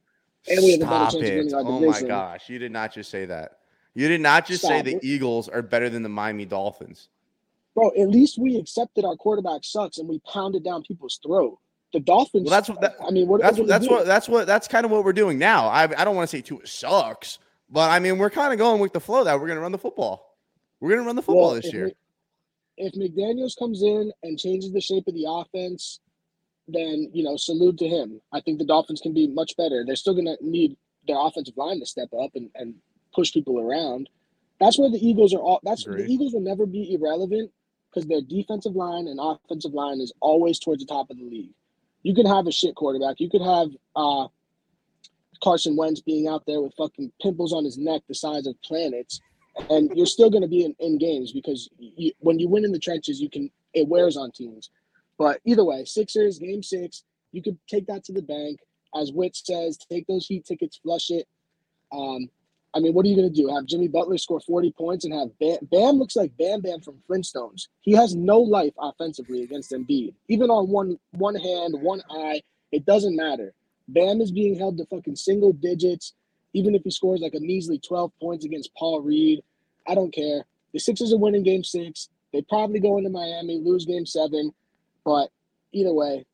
And 0.49 0.59
we 0.65 0.73
have 0.73 0.81
Stop 0.81 1.13
a 1.13 1.17
better 1.17 1.29
chance 1.29 1.53
it. 1.53 1.57
of 1.57 1.67
winning 1.67 1.67
our 1.67 1.77
oh 1.77 1.81
division. 1.81 2.05
Oh 2.07 2.09
my 2.09 2.09
gosh, 2.09 2.49
you 2.49 2.59
did 2.59 2.73
not 2.73 2.95
just 2.95 3.11
say 3.11 3.27
that. 3.27 3.59
You 3.95 4.09
did 4.09 4.21
not 4.21 4.47
just 4.47 4.63
Stop 4.65 4.71
say 4.71 4.83
the. 4.83 4.99
Eagles 5.03 5.49
are 5.49 5.63
better 5.63 5.91
than 5.91 6.03
the 6.03 6.09
Miami 6.09 6.45
Dolphins. 6.45 7.09
Bro, 7.75 7.93
at 7.99 8.09
least 8.09 8.39
we 8.39 8.57
accepted 8.57 9.05
our 9.05 9.17
quarterback 9.17 9.63
sucks 9.63 9.99
and 9.99 10.09
we 10.09 10.19
pounded 10.21 10.65
down 10.65 10.83
people's 10.83 11.19
throat. 11.25 11.59
The 11.93 12.01
Dolphins. 12.01 12.45
Well, 12.45 12.51
that's 12.51 12.69
what. 12.69 12.81
That, 12.81 12.97
I 13.07 13.11
mean, 13.11 13.29
what 13.29 13.41
that's 13.41 13.59
what, 13.59 13.67
that's 13.67 13.89
what 13.89 14.07
that's 14.07 14.29
what 14.29 14.47
that's 14.47 14.69
kind 14.69 14.85
of 14.85 14.91
what 14.91 15.05
we're 15.05 15.13
doing 15.13 15.39
now. 15.39 15.67
I 15.67 15.83
I 15.83 16.05
don't 16.05 16.17
want 16.17 16.29
to 16.29 16.37
say 16.37 16.41
Tua 16.41 16.67
sucks, 16.67 17.39
but 17.69 17.91
I 17.91 17.99
mean 17.99 18.19
we're 18.19 18.31
kind 18.31 18.53
of 18.53 18.59
going 18.59 18.81
with 18.81 18.93
the 18.93 19.01
flow 19.01 19.25
that 19.25 19.35
we're 19.35 19.47
going 19.47 19.57
to 19.57 19.63
run 19.63 19.73
the 19.73 19.79
football. 19.79 20.37
We're 20.81 20.91
going 20.91 21.01
to 21.03 21.07
run 21.07 21.17
the 21.17 21.23
football 21.23 21.53
well, 21.53 21.55
this 21.55 21.73
year. 21.73 21.87
We, 21.87 21.95
if 22.77 22.93
McDaniels 22.95 23.59
comes 23.59 23.83
in 23.83 24.13
and 24.23 24.39
changes 24.39 24.73
the 24.73 24.81
shape 24.81 25.05
of 25.07 25.15
the 25.15 25.27
offense, 25.29 26.01
then 26.69 27.11
you 27.13 27.23
know 27.23 27.37
salute 27.37 27.79
to 27.79 27.89
him. 27.89 28.21
I 28.33 28.41
think 28.41 28.59
the 28.59 28.67
Dolphins 28.67 29.01
can 29.01 29.15
be 29.15 29.29
much 29.29 29.57
better. 29.57 29.85
They're 29.87 29.97
still 29.97 30.15
going 30.15 30.27
to 30.27 30.37
need 30.41 30.77
their 31.07 31.19
offensive 31.19 31.57
line 31.57 31.79
to 31.81 31.87
step 31.87 32.09
up 32.21 32.31
and, 32.35 32.51
and 32.55 32.75
push 33.15 33.33
people 33.33 33.61
around. 33.61 34.09
That's 34.59 34.79
where 34.79 34.91
the 34.91 34.99
Eagles 34.99 35.35
are 35.35 35.41
all. 35.41 35.61
That's 35.63 35.85
Great. 35.85 36.07
the 36.07 36.13
Eagles 36.13 36.33
will 36.33 36.41
never 36.41 36.67
be 36.67 36.95
irrelevant 36.95 37.53
because 37.91 38.09
their 38.09 38.23
defensive 38.23 38.75
line 38.75 39.07
and 39.07 39.21
offensive 39.21 39.73
line 39.73 40.01
is 40.01 40.13
always 40.21 40.59
towards 40.59 40.85
the 40.85 40.93
top 40.93 41.11
of 41.11 41.19
the 41.19 41.25
league 41.25 41.53
you 42.07 42.15
could 42.15 42.27
have 42.27 42.47
a 42.47 42.53
shit 42.53 42.77
quarterback. 42.77 43.19
You 43.19 43.29
could 43.29 43.43
have 43.43 43.71
uh, 43.97 44.29
Carson 45.43 45.77
Wentz 45.77 46.01
being 46.01 46.29
out 46.29 46.45
there 46.47 46.61
with 46.61 46.73
fucking 46.79 47.11
pimples 47.21 47.53
on 47.53 47.65
his 47.65 47.77
neck 47.77 48.03
the 48.07 48.15
size 48.15 48.47
of 48.47 48.55
planets, 48.63 49.21
and 49.71 49.91
you're 49.95 50.07
still 50.07 50.31
going 50.31 50.43
to 50.43 50.49
be 50.49 50.65
in, 50.65 50.75
in 50.79 50.99
games 50.99 51.33
because 51.33 51.69
you, 51.79 52.13
when 52.19 52.39
you 52.39 52.49
win 52.49 52.65
in 52.65 52.73
the 52.73 52.79
trenches, 52.79 53.21
you 53.21 53.31
can 53.31 53.51
it 53.75 53.87
wears 53.87 54.17
on 54.17 54.31
teams. 54.31 54.71
But 55.19 55.41
either 55.45 55.65
way, 55.65 55.85
Sixers 55.85 56.39
game 56.39 56.63
six, 56.63 57.05
you 57.33 57.43
could 57.43 57.59
take 57.69 57.87
that 57.87 58.05
to 58.05 58.13
the 58.13 58.23
bank. 58.23 58.61
As 58.95 59.13
Witch 59.13 59.43
says, 59.45 59.77
take 59.77 60.07
those 60.07 60.27
heat 60.27 60.45
tickets, 60.47 60.79
flush 60.83 61.11
it. 61.11 61.27
Um, 61.93 62.29
I 62.75 62.81
mean, 62.81 62.93
what 62.93 63.07
are 63.07 63.09
you 63.09 63.17
going 63.17 63.33
to 63.33 63.35
do? 63.35 63.49
Have 63.55 63.65
Jimmy 63.65 63.89
Butler 63.89 64.19
score 64.19 64.41
40 64.41 64.73
points 64.73 65.05
and 65.05 65.15
have 65.15 65.39
Bam, 65.39 65.57
Bam 65.71 65.95
looks 65.97 66.17
like 66.17 66.37
Bam 66.37 66.61
Bam 66.61 66.81
from 66.81 66.99
Flintstones. 67.09 67.69
He 67.81 67.93
has 67.93 68.15
no 68.15 68.39
life 68.39 68.75
offensively 68.79 69.43
against 69.43 69.73
Embiid. 69.73 70.15
Even 70.29 70.51
on 70.51 70.69
one 70.69 70.99
one 71.13 71.35
hand, 71.35 71.75
one 71.81 72.03
eye, 72.11 72.43
it 72.73 72.85
doesn't 72.85 73.17
matter. 73.17 73.55
Bam 73.89 74.21
is 74.21 74.31
being 74.31 74.59
held 74.59 74.77
to 74.79 74.87
fucking 74.87 75.17
single 75.17 75.53
digits, 75.53 76.13
even 76.57 76.75
if 76.75 76.83
he 76.85 76.91
scores 76.91 77.21
like 77.21 77.35
a 77.35 77.41
measly 77.41 77.79
12 77.79 78.13
points 78.19 78.47
against 78.47 78.75
Paul 78.75 79.03
Reed. 79.03 79.43
I 79.87 79.95
don't 79.95 80.13
care. 80.13 80.45
The 80.73 80.79
Sixers 80.79 81.13
are 81.13 81.19
winning 81.19 81.43
game 81.43 81.63
six. 81.63 82.09
They 82.33 82.41
probably 82.49 82.81
go 82.81 82.97
into 82.97 83.11
Miami, 83.11 83.59
lose 83.59 83.85
game 83.85 84.07
seven. 84.07 84.53
But 85.05 85.29
either 85.73 85.93
way, 85.93 86.25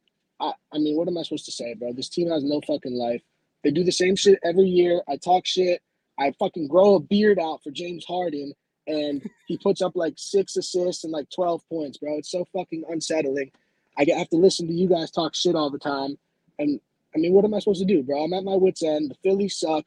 I, 0.40 0.52
I 0.72 0.78
mean, 0.78 0.96
what 0.96 1.08
am 1.08 1.18
I 1.18 1.22
supposed 1.22 1.46
to 1.46 1.52
say, 1.52 1.74
bro? 1.74 1.92
This 1.92 2.08
team 2.08 2.30
has 2.30 2.44
no 2.44 2.60
fucking 2.60 2.94
life. 2.94 3.20
They 3.64 3.72
do 3.72 3.82
the 3.82 3.90
same 3.90 4.14
shit 4.14 4.38
every 4.44 4.68
year. 4.68 5.02
I 5.08 5.16
talk 5.16 5.44
shit. 5.44 5.82
I 6.20 6.32
fucking 6.38 6.68
grow 6.68 6.94
a 6.94 7.00
beard 7.00 7.40
out 7.40 7.62
for 7.64 7.72
James 7.72 8.04
Harden 8.04 8.52
and 8.86 9.28
he 9.46 9.58
puts 9.58 9.82
up 9.82 9.96
like 9.96 10.14
six 10.16 10.56
assists 10.56 11.02
and 11.02 11.12
like 11.12 11.28
12 11.34 11.68
points, 11.68 11.98
bro. 11.98 12.18
It's 12.18 12.30
so 12.30 12.44
fucking 12.52 12.84
unsettling. 12.88 13.50
I 13.98 14.06
have 14.16 14.28
to 14.30 14.36
listen 14.36 14.68
to 14.68 14.72
you 14.72 14.88
guys 14.88 15.10
talk 15.10 15.34
shit 15.34 15.56
all 15.56 15.70
the 15.70 15.78
time. 15.78 16.16
And 16.58 16.80
I 17.14 17.18
mean, 17.18 17.32
what 17.32 17.44
am 17.44 17.54
I 17.54 17.58
supposed 17.58 17.80
to 17.80 17.86
do, 17.86 18.02
bro? 18.02 18.22
I'm 18.22 18.32
at 18.32 18.44
my 18.44 18.54
wits' 18.54 18.82
end. 18.82 19.10
The 19.10 19.16
Phillies 19.22 19.56
suck. 19.56 19.86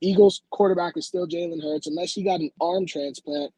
Eagles 0.00 0.42
quarterback 0.50 0.96
is 0.96 1.06
still 1.06 1.26
Jalen 1.26 1.62
Hurts. 1.62 1.86
Unless 1.86 2.14
he 2.14 2.22
got 2.22 2.40
an 2.40 2.50
arm 2.60 2.86
transplant, 2.86 3.52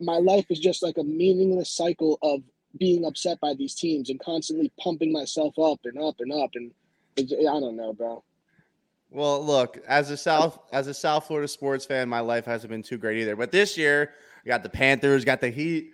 my 0.00 0.16
life 0.16 0.46
is 0.50 0.58
just 0.58 0.82
like 0.82 0.96
a 0.98 1.04
meaningless 1.04 1.70
cycle 1.70 2.18
of 2.22 2.40
being 2.78 3.04
upset 3.04 3.40
by 3.40 3.54
these 3.54 3.74
teams 3.74 4.10
and 4.10 4.20
constantly 4.20 4.72
pumping 4.80 5.12
myself 5.12 5.58
up 5.58 5.80
and 5.84 5.98
up 5.98 6.16
and 6.20 6.32
up. 6.32 6.50
And 6.54 6.72
I 7.18 7.22
don't 7.24 7.76
know, 7.76 7.92
bro. 7.92 8.22
Well, 9.10 9.44
look, 9.44 9.78
as 9.86 10.10
a 10.10 10.16
South 10.16 10.58
as 10.72 10.88
a 10.88 10.94
South 10.94 11.26
Florida 11.26 11.48
sports 11.48 11.86
fan, 11.86 12.08
my 12.08 12.20
life 12.20 12.44
hasn't 12.44 12.70
been 12.70 12.82
too 12.82 12.98
great 12.98 13.18
either. 13.18 13.36
But 13.36 13.52
this 13.52 13.78
year, 13.78 14.12
I 14.44 14.48
got 14.48 14.62
the 14.62 14.68
Panthers, 14.68 15.24
got 15.24 15.40
the 15.40 15.50
Heat, 15.50 15.90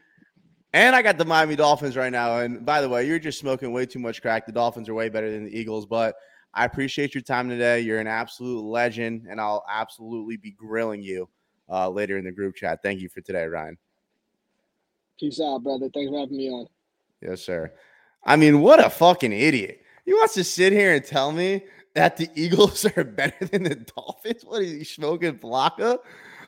and 0.72 0.96
I 0.96 1.02
got 1.02 1.18
the 1.18 1.24
Miami 1.24 1.54
Dolphins 1.54 1.96
right 1.96 2.10
now. 2.10 2.38
And 2.38 2.64
by 2.64 2.80
the 2.80 2.88
way, 2.88 3.06
you're 3.06 3.18
just 3.18 3.38
smoking 3.38 3.72
way 3.72 3.84
too 3.84 3.98
much 3.98 4.22
crack. 4.22 4.46
The 4.46 4.52
Dolphins 4.52 4.88
are 4.88 4.94
way 4.94 5.08
better 5.08 5.30
than 5.30 5.44
the 5.44 5.56
Eagles, 5.56 5.86
but 5.86 6.16
I 6.54 6.64
appreciate 6.64 7.14
your 7.14 7.22
time 7.22 7.48
today. 7.48 7.80
You're 7.80 8.00
an 8.00 8.06
absolute 8.06 8.62
legend, 8.62 9.26
and 9.28 9.40
I'll 9.40 9.64
absolutely 9.70 10.36
be 10.36 10.50
grilling 10.50 11.02
you 11.02 11.28
uh, 11.70 11.88
later 11.88 12.18
in 12.18 12.24
the 12.24 12.32
group 12.32 12.54
chat. 12.54 12.80
Thank 12.82 13.00
you 13.00 13.08
for 13.08 13.20
today, 13.20 13.46
Ryan. 13.46 13.78
Peace 15.18 15.40
out, 15.40 15.62
brother. 15.62 15.88
Thanks 15.92 16.10
for 16.10 16.18
having 16.18 16.36
me 16.36 16.50
on. 16.50 16.66
Yes, 17.20 17.42
sir. 17.42 17.72
I 18.24 18.36
mean, 18.36 18.60
what 18.60 18.84
a 18.84 18.90
fucking 18.90 19.32
idiot. 19.32 19.80
He 20.04 20.12
wants 20.12 20.34
to 20.34 20.44
sit 20.44 20.72
here 20.72 20.94
and 20.94 21.04
tell 21.04 21.32
me 21.32 21.64
that 21.94 22.16
the 22.16 22.28
Eagles 22.34 22.84
are 22.96 23.04
better 23.04 23.44
than 23.46 23.64
the 23.64 23.74
Dolphins? 23.74 24.44
What 24.44 24.62
is 24.62 24.72
he 24.72 24.84
smoking 24.84 25.38
Flocka? 25.38 25.98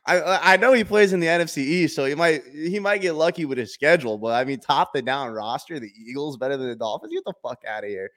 I 0.06 0.54
I 0.54 0.56
know 0.58 0.72
he 0.74 0.84
plays 0.84 1.12
in 1.12 1.20
the 1.20 1.26
NFC 1.26 1.58
East, 1.58 1.96
so 1.96 2.04
he 2.04 2.14
might 2.14 2.42
he 2.52 2.78
might 2.78 3.00
get 3.00 3.14
lucky 3.14 3.46
with 3.46 3.56
his 3.56 3.72
schedule. 3.72 4.18
But 4.18 4.34
I 4.34 4.44
mean, 4.44 4.60
top 4.60 4.92
the 4.92 5.00
down 5.00 5.32
roster, 5.32 5.80
the 5.80 5.92
Eagles 5.96 6.36
better 6.36 6.56
than 6.56 6.68
the 6.68 6.76
Dolphins. 6.76 7.12
Get 7.12 7.24
the 7.24 7.32
fuck 7.42 7.62
out 7.66 7.84
of 7.84 7.90
here. 7.90 8.10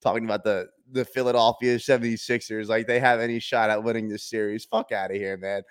Talking 0.00 0.24
about 0.24 0.44
the 0.44 0.68
the 0.92 1.04
Philadelphia 1.04 1.76
76ers, 1.76 2.68
like 2.68 2.86
they 2.86 2.98
have 2.98 3.20
any 3.20 3.38
shot 3.38 3.68
at 3.68 3.82
winning 3.82 4.08
this 4.08 4.22
series. 4.22 4.64
Fuck 4.64 4.92
out 4.92 5.10
of 5.10 5.16
here, 5.16 5.36
man. 5.36 5.62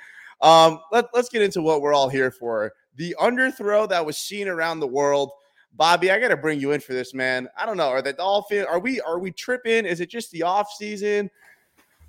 Um, 0.42 0.80
let, 0.92 1.06
let's 1.14 1.30
get 1.30 1.42
into 1.42 1.64
what 1.64 1.82
we're 1.82 1.94
all 1.94 2.10
here 2.10 2.30
for. 2.30 2.74
The 2.98 3.16
underthrow 3.20 3.90
that 3.90 4.06
was 4.06 4.18
seen 4.18 4.48
around 4.48 4.80
the 4.80 4.88
world 4.88 5.32
Bobby, 5.74 6.10
I 6.10 6.20
got 6.20 6.30
to 6.30 6.38
bring 6.38 6.60
you 6.60 6.72
in 6.72 6.80
for 6.80 6.94
this, 6.94 7.14
man. 7.14 7.48
I 7.56 7.66
don't 7.66 7.78
know. 7.78 7.90
Are 7.90 8.02
the 8.02 8.14
Dolphins? 8.14 8.66
Are 8.68 8.80
we? 8.80 9.00
Are 9.02 9.20
we 9.20 9.32
tripping? 9.32 9.86
Is 9.86 10.02
it 10.02 10.10
just 10.10 10.32
the 10.32 10.44
off 10.44 10.72
season? 10.72 11.30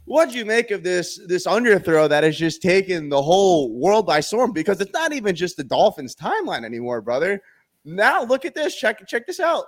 what'd 0.08 0.34
you 0.34 0.44
make 0.46 0.70
of 0.70 0.82
this 0.82 1.20
this 1.26 1.46
underthrow 1.46 2.08
that 2.08 2.24
has 2.24 2.36
just 2.36 2.62
taken 2.62 3.08
the 3.08 3.22
whole 3.22 3.78
world 3.78 4.06
by 4.06 4.20
storm? 4.20 4.52
Because 4.52 4.80
it's 4.80 4.92
not 4.92 5.12
even 5.12 5.36
just 5.36 5.56
the 5.56 5.64
Dolphins 5.64 6.16
timeline 6.16 6.64
anymore, 6.64 7.00
brother. 7.00 7.40
Now 7.84 8.24
look 8.24 8.44
at 8.44 8.54
this. 8.54 8.74
Check 8.74 9.06
check 9.06 9.26
this 9.26 9.38
out. 9.38 9.66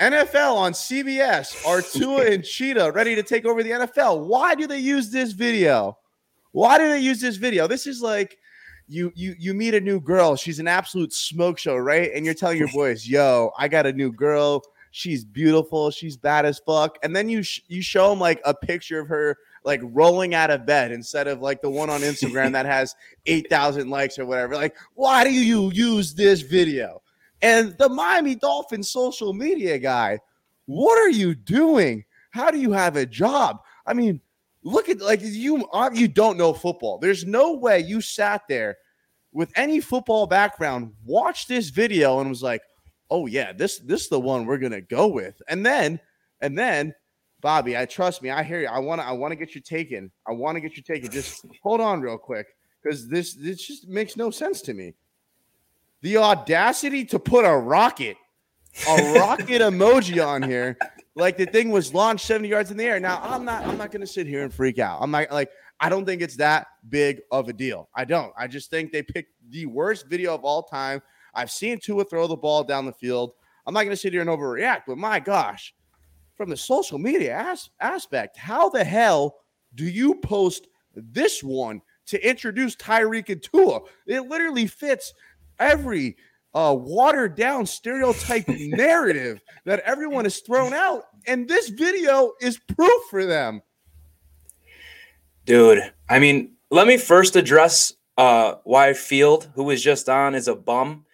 NFL 0.00 0.54
on 0.54 0.72
CBS 0.72 1.66
are 1.66 1.82
Tua 1.82 2.26
and 2.30 2.44
Cheetah 2.44 2.92
ready 2.92 3.14
to 3.14 3.22
take 3.22 3.44
over 3.44 3.62
the 3.62 3.70
NFL. 3.70 4.26
Why 4.26 4.54
do 4.54 4.66
they 4.66 4.78
use 4.78 5.10
this 5.10 5.32
video? 5.32 5.98
Why 6.52 6.78
do 6.78 6.88
they 6.88 7.00
use 7.00 7.20
this 7.20 7.36
video? 7.36 7.66
This 7.66 7.86
is 7.86 8.02
like 8.02 8.38
you 8.88 9.12
you 9.14 9.34
you 9.38 9.54
meet 9.54 9.74
a 9.74 9.80
new 9.80 10.00
girl. 10.00 10.36
She's 10.36 10.58
an 10.58 10.68
absolute 10.68 11.12
smoke 11.12 11.58
show, 11.58 11.76
right? 11.76 12.10
And 12.14 12.24
you're 12.24 12.34
telling 12.34 12.58
your 12.58 12.68
boys, 12.74 13.06
"Yo, 13.06 13.52
I 13.56 13.68
got 13.68 13.86
a 13.86 13.92
new 13.92 14.12
girl. 14.12 14.62
She's 14.90 15.24
beautiful. 15.24 15.90
She's 15.90 16.16
bad 16.16 16.44
as 16.44 16.58
fuck." 16.58 16.98
And 17.02 17.14
then 17.16 17.28
you 17.28 17.42
sh- 17.42 17.60
you 17.68 17.80
show 17.82 18.10
them 18.10 18.20
like 18.20 18.40
a 18.44 18.54
picture 18.54 19.00
of 19.00 19.08
her 19.08 19.38
like 19.64 19.80
rolling 19.84 20.34
out 20.34 20.50
of 20.50 20.66
bed 20.66 20.92
instead 20.92 21.28
of 21.28 21.40
like 21.40 21.62
the 21.62 21.70
one 21.70 21.88
on 21.90 22.00
Instagram 22.00 22.52
that 22.52 22.66
has 22.66 22.94
8,000 23.26 23.88
likes 23.88 24.18
or 24.18 24.26
whatever. 24.26 24.56
Like, 24.56 24.76
why 24.94 25.24
do 25.24 25.32
you 25.32 25.70
use 25.70 26.14
this 26.14 26.40
video? 26.42 27.01
And 27.42 27.76
the 27.78 27.88
Miami 27.88 28.36
Dolphins 28.36 28.90
social 28.90 29.32
media 29.32 29.78
guy, 29.78 30.20
what 30.66 30.96
are 30.98 31.10
you 31.10 31.34
doing? 31.34 32.04
How 32.30 32.50
do 32.50 32.58
you 32.58 32.72
have 32.72 32.96
a 32.96 33.04
job? 33.04 33.60
I 33.84 33.94
mean, 33.94 34.20
look 34.62 34.88
at 34.88 35.00
like 35.00 35.20
you 35.22 35.66
uh, 35.72 35.90
you 35.92 36.08
don't 36.08 36.38
know 36.38 36.52
football. 36.52 36.98
There's 36.98 37.26
no 37.26 37.54
way 37.54 37.80
you 37.80 38.00
sat 38.00 38.42
there 38.48 38.78
with 39.32 39.50
any 39.56 39.80
football 39.80 40.26
background, 40.26 40.92
watched 41.04 41.48
this 41.48 41.70
video 41.70 42.20
and 42.20 42.28
was 42.30 42.42
like, 42.42 42.62
"Oh 43.10 43.26
yeah, 43.26 43.52
this 43.52 43.78
this 43.78 44.02
is 44.02 44.08
the 44.08 44.20
one 44.20 44.46
we're 44.46 44.58
going 44.58 44.72
to 44.72 44.80
go 44.80 45.08
with." 45.08 45.42
And 45.48 45.66
then 45.66 45.98
and 46.40 46.56
then 46.56 46.94
Bobby, 47.40 47.76
I 47.76 47.86
trust 47.86 48.22
me. 48.22 48.30
I 48.30 48.44
hear 48.44 48.60
you. 48.60 48.68
I 48.68 48.78
want 48.78 49.00
to. 49.00 49.06
I 49.06 49.12
want 49.12 49.32
to 49.32 49.36
get 49.36 49.54
you 49.54 49.60
taken. 49.60 50.10
I 50.26 50.32
want 50.32 50.54
to 50.56 50.60
get 50.60 50.76
you 50.76 50.82
taken. 50.82 51.10
Just 51.10 51.44
hold 51.62 51.80
on 51.80 52.00
real 52.00 52.16
quick, 52.16 52.46
because 52.82 53.08
this 53.08 53.34
this 53.34 53.66
just 53.66 53.88
makes 53.88 54.16
no 54.16 54.30
sense 54.30 54.62
to 54.62 54.74
me. 54.74 54.94
The 56.02 56.18
audacity 56.18 57.04
to 57.06 57.18
put 57.18 57.44
a 57.44 57.56
rocket, 57.56 58.16
a 58.88 59.14
rocket 59.18 59.48
emoji 59.62 60.24
on 60.24 60.42
here, 60.42 60.76
like 61.14 61.36
the 61.36 61.46
thing 61.46 61.70
was 61.70 61.94
launched 61.94 62.26
seventy 62.26 62.48
yards 62.48 62.70
in 62.70 62.76
the 62.76 62.84
air. 62.84 63.00
Now 63.00 63.20
I'm 63.22 63.44
not. 63.44 63.64
I'm 63.66 63.78
not 63.78 63.90
going 63.90 64.00
to 64.00 64.06
sit 64.06 64.26
here 64.26 64.42
and 64.42 64.52
freak 64.52 64.78
out. 64.78 64.98
I'm 65.00 65.10
not 65.10 65.30
like. 65.30 65.50
I 65.80 65.88
don't 65.88 66.04
think 66.04 66.22
it's 66.22 66.36
that 66.36 66.68
big 66.88 67.22
of 67.32 67.48
a 67.48 67.52
deal. 67.52 67.88
I 67.92 68.04
don't. 68.04 68.32
I 68.36 68.46
just 68.46 68.70
think 68.70 68.92
they 68.92 69.02
picked 69.02 69.32
the 69.50 69.66
worst 69.66 70.06
video 70.06 70.32
of 70.32 70.44
all 70.44 70.62
time. 70.62 71.02
I've 71.34 71.50
seen 71.50 71.80
Tua 71.80 72.04
throw 72.04 72.28
the 72.28 72.36
ball 72.36 72.62
down 72.62 72.86
the 72.86 72.92
field. 72.92 73.32
I'm 73.66 73.74
not 73.74 73.80
going 73.80 73.90
to 73.90 73.96
sit 73.96 74.12
here 74.12 74.20
and 74.20 74.30
overreact, 74.30 74.82
but 74.86 74.96
my 74.96 75.18
gosh, 75.18 75.74
from 76.36 76.50
the 76.50 76.56
social 76.56 76.98
media 76.98 77.36
as- 77.36 77.70
aspect, 77.80 78.36
how 78.36 78.68
the 78.68 78.84
hell 78.84 79.38
do 79.74 79.84
you 79.84 80.16
post 80.16 80.68
this 80.94 81.42
one 81.42 81.82
to 82.06 82.28
introduce 82.28 82.76
Tyreek 82.76 83.28
and 83.28 83.42
Tua? 83.42 83.80
It 84.06 84.28
literally 84.28 84.68
fits 84.68 85.12
every 85.58 86.16
uh, 86.54 86.76
watered 86.78 87.34
down 87.34 87.66
stereotype 87.66 88.44
narrative 88.48 89.40
that 89.64 89.80
everyone 89.80 90.24
has 90.24 90.40
thrown 90.40 90.72
out. 90.72 91.04
And 91.26 91.48
this 91.48 91.68
video 91.68 92.32
is 92.40 92.58
proof 92.58 93.02
for 93.10 93.24
them. 93.26 93.62
Dude, 95.44 95.92
I 96.08 96.18
mean, 96.18 96.52
let 96.70 96.86
me 96.86 96.96
first 96.96 97.36
address 97.36 97.92
uh, 98.16 98.54
why 98.64 98.92
Field, 98.92 99.50
who 99.54 99.64
was 99.64 99.82
just 99.82 100.08
on, 100.08 100.34
is 100.34 100.48
a 100.48 100.54
bum. 100.54 101.04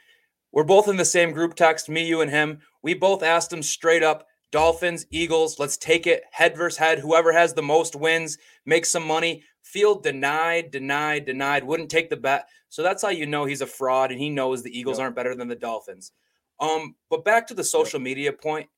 We're 0.52 0.64
both 0.64 0.88
in 0.88 0.96
the 0.96 1.04
same 1.04 1.32
group 1.32 1.54
text, 1.54 1.88
me, 1.88 2.06
you, 2.06 2.20
and 2.20 2.30
him. 2.30 2.60
We 2.82 2.94
both 2.94 3.22
asked 3.22 3.52
him 3.52 3.62
straight 3.62 4.02
up 4.02 4.26
Dolphins, 4.50 5.06
Eagles, 5.10 5.58
let's 5.58 5.76
take 5.76 6.06
it 6.06 6.22
head 6.30 6.56
versus 6.56 6.78
head. 6.78 6.98
Whoever 6.98 7.32
has 7.32 7.52
the 7.52 7.62
most 7.62 7.94
wins 7.94 8.38
makes 8.64 8.88
some 8.88 9.06
money. 9.06 9.42
Field 9.68 10.02
denied, 10.02 10.70
denied, 10.70 11.26
denied, 11.26 11.62
wouldn't 11.62 11.90
take 11.90 12.08
the 12.08 12.16
bet. 12.16 12.48
So 12.70 12.82
that's 12.82 13.02
how 13.02 13.10
you 13.10 13.26
know 13.26 13.44
he's 13.44 13.60
a 13.60 13.66
fraud 13.66 14.10
and 14.10 14.18
he 14.18 14.30
knows 14.30 14.62
the 14.62 14.76
Eagles 14.76 14.96
yep. 14.96 15.04
aren't 15.04 15.16
better 15.16 15.34
than 15.34 15.46
the 15.46 15.54
Dolphins. 15.54 16.12
Um, 16.58 16.94
but 17.10 17.22
back 17.22 17.46
to 17.48 17.54
the 17.54 17.62
social 17.62 18.00
yep. 18.00 18.04
media 18.04 18.32
point. 18.32 18.68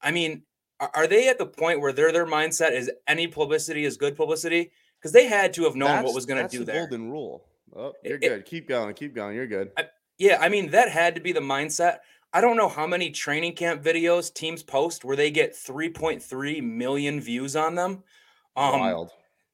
I 0.00 0.12
mean, 0.12 0.42
are, 0.80 0.90
are, 0.94 1.06
they 1.06 1.28
at 1.28 1.36
the 1.36 1.44
point 1.44 1.82
where 1.82 1.92
their 1.92 2.10
their 2.10 2.26
mindset 2.26 2.72
is 2.72 2.90
any 3.06 3.26
publicity 3.26 3.84
is 3.84 3.98
good 3.98 4.16
publicity? 4.16 4.72
Because 4.98 5.12
they 5.12 5.28
had 5.28 5.52
to 5.54 5.64
have 5.64 5.76
known 5.76 5.88
that's, 5.88 6.06
what 6.06 6.14
was 6.14 6.24
going 6.24 6.42
to 6.42 6.48
do 6.48 6.60
the 6.60 6.72
there. 6.72 6.88
Golden 6.88 7.10
rule. 7.10 7.44
Oh, 7.76 7.92
you're 8.02 8.16
it, 8.16 8.20
good. 8.20 8.46
keep 8.46 8.66
going. 8.66 8.94
Keep 8.94 9.14
going. 9.14 9.36
You're 9.36 9.46
good. 9.46 9.72
I, 9.76 9.84
yeah, 10.18 10.38
I 10.40 10.48
mean 10.48 10.70
that 10.70 10.88
had 10.88 11.14
to 11.16 11.20
be 11.20 11.32
the 11.32 11.40
mindset. 11.40 11.98
I 12.32 12.40
don't 12.40 12.56
know 12.56 12.68
how 12.68 12.86
many 12.86 13.10
training 13.10 13.56
camp 13.56 13.82
videos 13.82 14.32
teams 14.32 14.62
post 14.62 15.04
where 15.04 15.16
they 15.16 15.30
get 15.30 15.52
3.3 15.52 16.62
million 16.62 17.20
views 17.20 17.56
on 17.56 17.74
them. 17.74 18.04
Um, 18.56 18.80
Wild. 18.80 19.10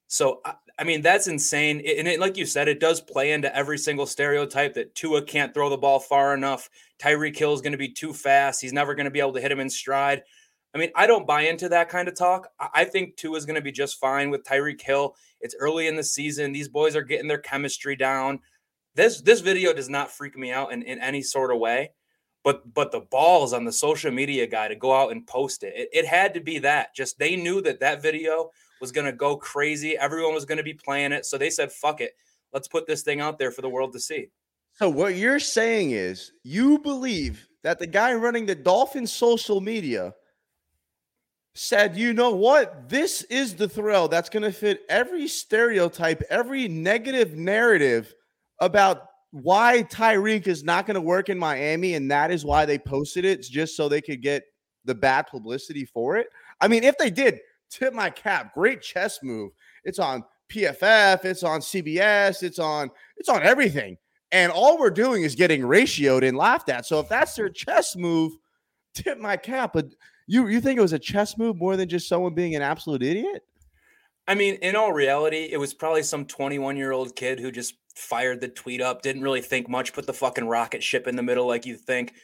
So 0.06 0.40
I, 0.44 0.54
I 0.78 0.84
mean 0.84 1.00
that's 1.00 1.26
insane, 1.26 1.78
and 1.78 2.06
it, 2.06 2.20
like 2.20 2.36
you 2.36 2.44
said, 2.44 2.68
it 2.68 2.80
does 2.80 3.00
play 3.00 3.32
into 3.32 3.54
every 3.56 3.78
single 3.78 4.04
stereotype 4.06 4.74
that 4.74 4.94
Tua 4.94 5.22
can't 5.22 5.54
throw 5.54 5.70
the 5.70 5.78
ball 5.78 5.98
far 5.98 6.34
enough. 6.34 6.68
Tyreek 6.98 7.36
Hill 7.36 7.54
is 7.54 7.62
going 7.62 7.72
to 7.72 7.78
be 7.78 7.88
too 7.88 8.12
fast. 8.12 8.60
He's 8.60 8.74
never 8.74 8.94
going 8.94 9.06
to 9.06 9.10
be 9.10 9.20
able 9.20 9.32
to 9.32 9.40
hit 9.40 9.52
him 9.52 9.60
in 9.60 9.70
stride. 9.70 10.22
I 10.74 10.78
mean, 10.78 10.90
I 10.94 11.06
don't 11.06 11.26
buy 11.26 11.42
into 11.42 11.70
that 11.70 11.88
kind 11.88 12.08
of 12.08 12.14
talk. 12.14 12.48
I 12.74 12.84
think 12.84 13.16
Tua 13.16 13.38
is 13.38 13.46
going 13.46 13.54
to 13.54 13.62
be 13.62 13.72
just 13.72 13.98
fine 13.98 14.28
with 14.28 14.44
Tyreek 14.44 14.82
Hill. 14.82 15.16
It's 15.40 15.54
early 15.58 15.86
in 15.86 15.96
the 15.96 16.04
season. 16.04 16.52
These 16.52 16.68
boys 16.68 16.94
are 16.94 17.02
getting 17.02 17.28
their 17.28 17.38
chemistry 17.38 17.96
down. 17.96 18.40
This 18.94 19.22
this 19.22 19.40
video 19.40 19.72
does 19.72 19.88
not 19.88 20.10
freak 20.10 20.36
me 20.36 20.52
out 20.52 20.72
in, 20.72 20.82
in 20.82 20.98
any 21.00 21.22
sort 21.22 21.50
of 21.50 21.58
way 21.58 21.90
but 22.46 22.72
but 22.74 22.92
the 22.92 23.00
balls 23.00 23.52
on 23.52 23.64
the 23.64 23.72
social 23.72 24.12
media 24.12 24.46
guy 24.46 24.68
to 24.68 24.76
go 24.76 24.94
out 24.94 25.10
and 25.10 25.26
post 25.26 25.64
it. 25.64 25.72
it. 25.74 25.88
It, 25.92 26.06
had 26.06 26.32
to 26.34 26.40
be 26.40 26.60
that. 26.60 26.94
Just 26.94 27.18
they 27.18 27.34
knew 27.34 27.60
that 27.62 27.80
that 27.80 28.00
video 28.00 28.50
was 28.80 28.92
going 28.92 29.06
to 29.06 29.12
go 29.12 29.36
crazy. 29.36 29.96
Everyone 29.96 30.34
was 30.34 30.44
going 30.44 30.58
to 30.58 30.64
be 30.64 30.74
playing 30.74 31.12
it, 31.12 31.26
so 31.26 31.38
they 31.38 31.50
said, 31.50 31.72
"Fuck 31.72 32.00
it, 32.00 32.16
let's 32.52 32.68
put 32.68 32.86
this 32.86 33.02
thing 33.02 33.20
out 33.20 33.38
there 33.38 33.50
for 33.50 33.62
the 33.62 33.68
world 33.68 33.92
to 33.92 34.00
see." 34.00 34.30
So 34.72 34.90
what 34.90 35.16
you're 35.16 35.38
saying 35.38 35.92
is 35.92 36.32
you 36.42 36.78
believe 36.78 37.48
that 37.62 37.78
the 37.78 37.86
guy 37.86 38.14
running 38.14 38.46
the 38.46 38.54
Dolphins 38.54 39.12
social 39.12 39.60
media 39.60 40.14
said, 41.54 41.96
"You 41.96 42.12
know 42.12 42.32
what? 42.32 42.88
This 42.88 43.22
is 43.24 43.54
the 43.54 43.68
thrill 43.68 44.08
that's 44.08 44.28
going 44.28 44.42
to 44.42 44.52
fit 44.52 44.82
every 44.88 45.28
stereotype, 45.28 46.22
every 46.28 46.68
negative 46.68 47.34
narrative 47.34 48.14
about 48.60 49.08
why 49.30 49.82
Tyreek 49.82 50.46
is 50.46 50.64
not 50.64 50.86
going 50.86 50.94
to 50.94 51.00
work 51.00 51.28
in 51.28 51.38
Miami, 51.38 51.94
and 51.94 52.10
that 52.10 52.30
is 52.30 52.44
why 52.44 52.64
they 52.64 52.78
posted 52.78 53.24
it 53.24 53.42
just 53.42 53.76
so 53.76 53.88
they 53.88 54.00
could 54.00 54.22
get 54.22 54.44
the 54.84 54.94
bad 54.94 55.26
publicity 55.26 55.84
for 55.84 56.16
it. 56.16 56.28
I 56.60 56.68
mean, 56.68 56.84
if 56.84 56.96
they 56.96 57.10
did, 57.10 57.40
tip 57.70 57.92
my 57.94 58.10
cap. 58.10 58.54
Great 58.54 58.82
chess 58.82 59.20
move. 59.22 59.52
It's 59.84 59.98
on 59.98 60.24
PFF, 60.50 61.24
it's 61.24 61.42
on 61.42 61.60
CBS, 61.60 62.42
it's 62.42 62.58
on 62.58 62.90
it's 63.16 63.28
on 63.28 63.42
everything. 63.42 63.96
And 64.32 64.50
all 64.50 64.78
we're 64.78 64.90
doing 64.90 65.22
is 65.22 65.34
getting 65.34 65.62
ratioed 65.62 66.26
and 66.26 66.36
laughed 66.36 66.68
at. 66.68 66.86
So 66.86 67.00
if 67.00 67.08
that's 67.08 67.34
their 67.34 67.48
chess 67.48 67.96
move, 67.96 68.32
tip 68.94 69.18
my 69.18 69.36
cap. 69.36 69.72
But 69.72 69.86
you 70.26 70.48
you 70.48 70.60
think 70.60 70.78
it 70.78 70.82
was 70.82 70.92
a 70.92 70.98
chess 70.98 71.38
move 71.38 71.56
more 71.56 71.76
than 71.76 71.88
just 71.88 72.08
someone 72.08 72.34
being 72.34 72.54
an 72.54 72.62
absolute 72.62 73.02
idiot? 73.02 73.42
I 74.28 74.34
mean, 74.34 74.56
in 74.56 74.74
all 74.74 74.92
reality, 74.92 75.48
it 75.50 75.58
was 75.58 75.72
probably 75.72 76.02
some 76.02 76.24
21 76.24 76.76
year 76.76 76.92
old 76.92 77.14
kid 77.14 77.38
who 77.38 77.52
just 77.52 77.74
fired 77.94 78.40
the 78.40 78.48
tweet 78.48 78.80
up, 78.80 79.02
didn't 79.02 79.22
really 79.22 79.40
think 79.40 79.68
much, 79.68 79.92
put 79.92 80.06
the 80.06 80.12
fucking 80.12 80.46
rocket 80.46 80.82
ship 80.82 81.06
in 81.06 81.16
the 81.16 81.22
middle 81.22 81.46
like 81.46 81.64
you 81.64 81.76
think. 81.76 82.14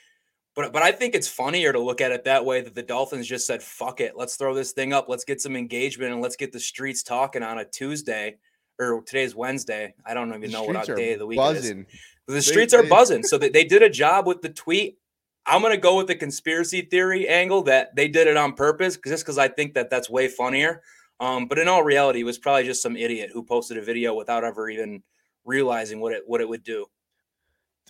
But 0.54 0.72
but 0.72 0.82
I 0.82 0.92
think 0.92 1.14
it's 1.14 1.28
funnier 1.28 1.72
to 1.72 1.80
look 1.80 2.00
at 2.00 2.12
it 2.12 2.24
that 2.24 2.44
way 2.44 2.60
that 2.60 2.74
the 2.74 2.82
Dolphins 2.82 3.26
just 3.26 3.46
said, 3.46 3.62
fuck 3.62 4.00
it, 4.00 4.16
let's 4.16 4.36
throw 4.36 4.54
this 4.54 4.72
thing 4.72 4.92
up, 4.92 5.08
let's 5.08 5.24
get 5.24 5.40
some 5.40 5.56
engagement 5.56 6.12
and 6.12 6.20
let's 6.20 6.36
get 6.36 6.52
the 6.52 6.60
streets 6.60 7.02
talking 7.02 7.42
on 7.42 7.58
a 7.58 7.64
Tuesday 7.64 8.36
or 8.78 9.02
today's 9.02 9.34
Wednesday. 9.34 9.94
I 10.04 10.14
don't 10.14 10.28
even 10.28 10.42
the 10.42 10.48
know 10.48 10.64
what 10.64 10.86
day 10.86 11.14
of 11.14 11.20
the 11.20 11.26
week 11.26 11.38
buzzing. 11.38 11.80
it 11.80 11.86
is. 11.88 12.00
The 12.26 12.34
they, 12.34 12.40
streets 12.40 12.74
are 12.74 12.82
they, 12.82 12.88
buzzing. 12.88 13.22
so 13.22 13.38
they, 13.38 13.48
they 13.48 13.64
did 13.64 13.82
a 13.82 13.90
job 13.90 14.26
with 14.26 14.42
the 14.42 14.50
tweet. 14.50 14.98
I'm 15.46 15.62
gonna 15.62 15.76
go 15.76 15.96
with 15.96 16.06
the 16.06 16.14
conspiracy 16.14 16.82
theory 16.82 17.26
angle 17.28 17.62
that 17.62 17.96
they 17.96 18.08
did 18.08 18.26
it 18.28 18.36
on 18.36 18.52
purpose, 18.52 18.98
just 19.04 19.24
because 19.24 19.38
I 19.38 19.48
think 19.48 19.74
that 19.74 19.90
that's 19.90 20.08
way 20.08 20.28
funnier. 20.28 20.82
Um, 21.18 21.46
but 21.46 21.58
in 21.58 21.68
all 21.68 21.82
reality, 21.82 22.20
it 22.20 22.24
was 22.24 22.38
probably 22.38 22.64
just 22.64 22.82
some 22.82 22.96
idiot 22.96 23.30
who 23.32 23.42
posted 23.42 23.78
a 23.78 23.82
video 23.82 24.14
without 24.14 24.44
ever 24.44 24.68
even 24.68 25.02
realizing 25.44 26.00
what 26.00 26.12
it 26.12 26.22
what 26.26 26.40
it 26.40 26.48
would 26.48 26.62
do. 26.62 26.86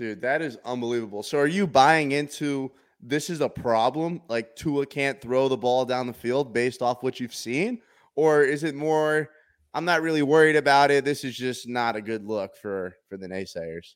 Dude, 0.02 0.22
that 0.22 0.42
is 0.42 0.58
unbelievable. 0.64 1.22
So 1.22 1.38
are 1.38 1.46
you 1.46 1.64
buying 1.64 2.10
into 2.10 2.72
this 3.00 3.30
is 3.30 3.40
a 3.40 3.48
problem? 3.48 4.20
Like 4.28 4.56
Tua 4.56 4.84
can't 4.84 5.20
throw 5.20 5.46
the 5.46 5.56
ball 5.56 5.84
down 5.84 6.08
the 6.08 6.12
field 6.12 6.52
based 6.52 6.82
off 6.82 7.04
what 7.04 7.20
you've 7.20 7.32
seen? 7.32 7.80
Or 8.16 8.42
is 8.42 8.64
it 8.64 8.74
more 8.74 9.30
I'm 9.72 9.84
not 9.84 10.02
really 10.02 10.22
worried 10.22 10.56
about 10.56 10.90
it. 10.90 11.04
This 11.04 11.22
is 11.22 11.36
just 11.36 11.68
not 11.68 11.94
a 11.94 12.00
good 12.00 12.26
look 12.26 12.56
for 12.56 12.96
for 13.08 13.16
the 13.16 13.28
naysayers. 13.28 13.94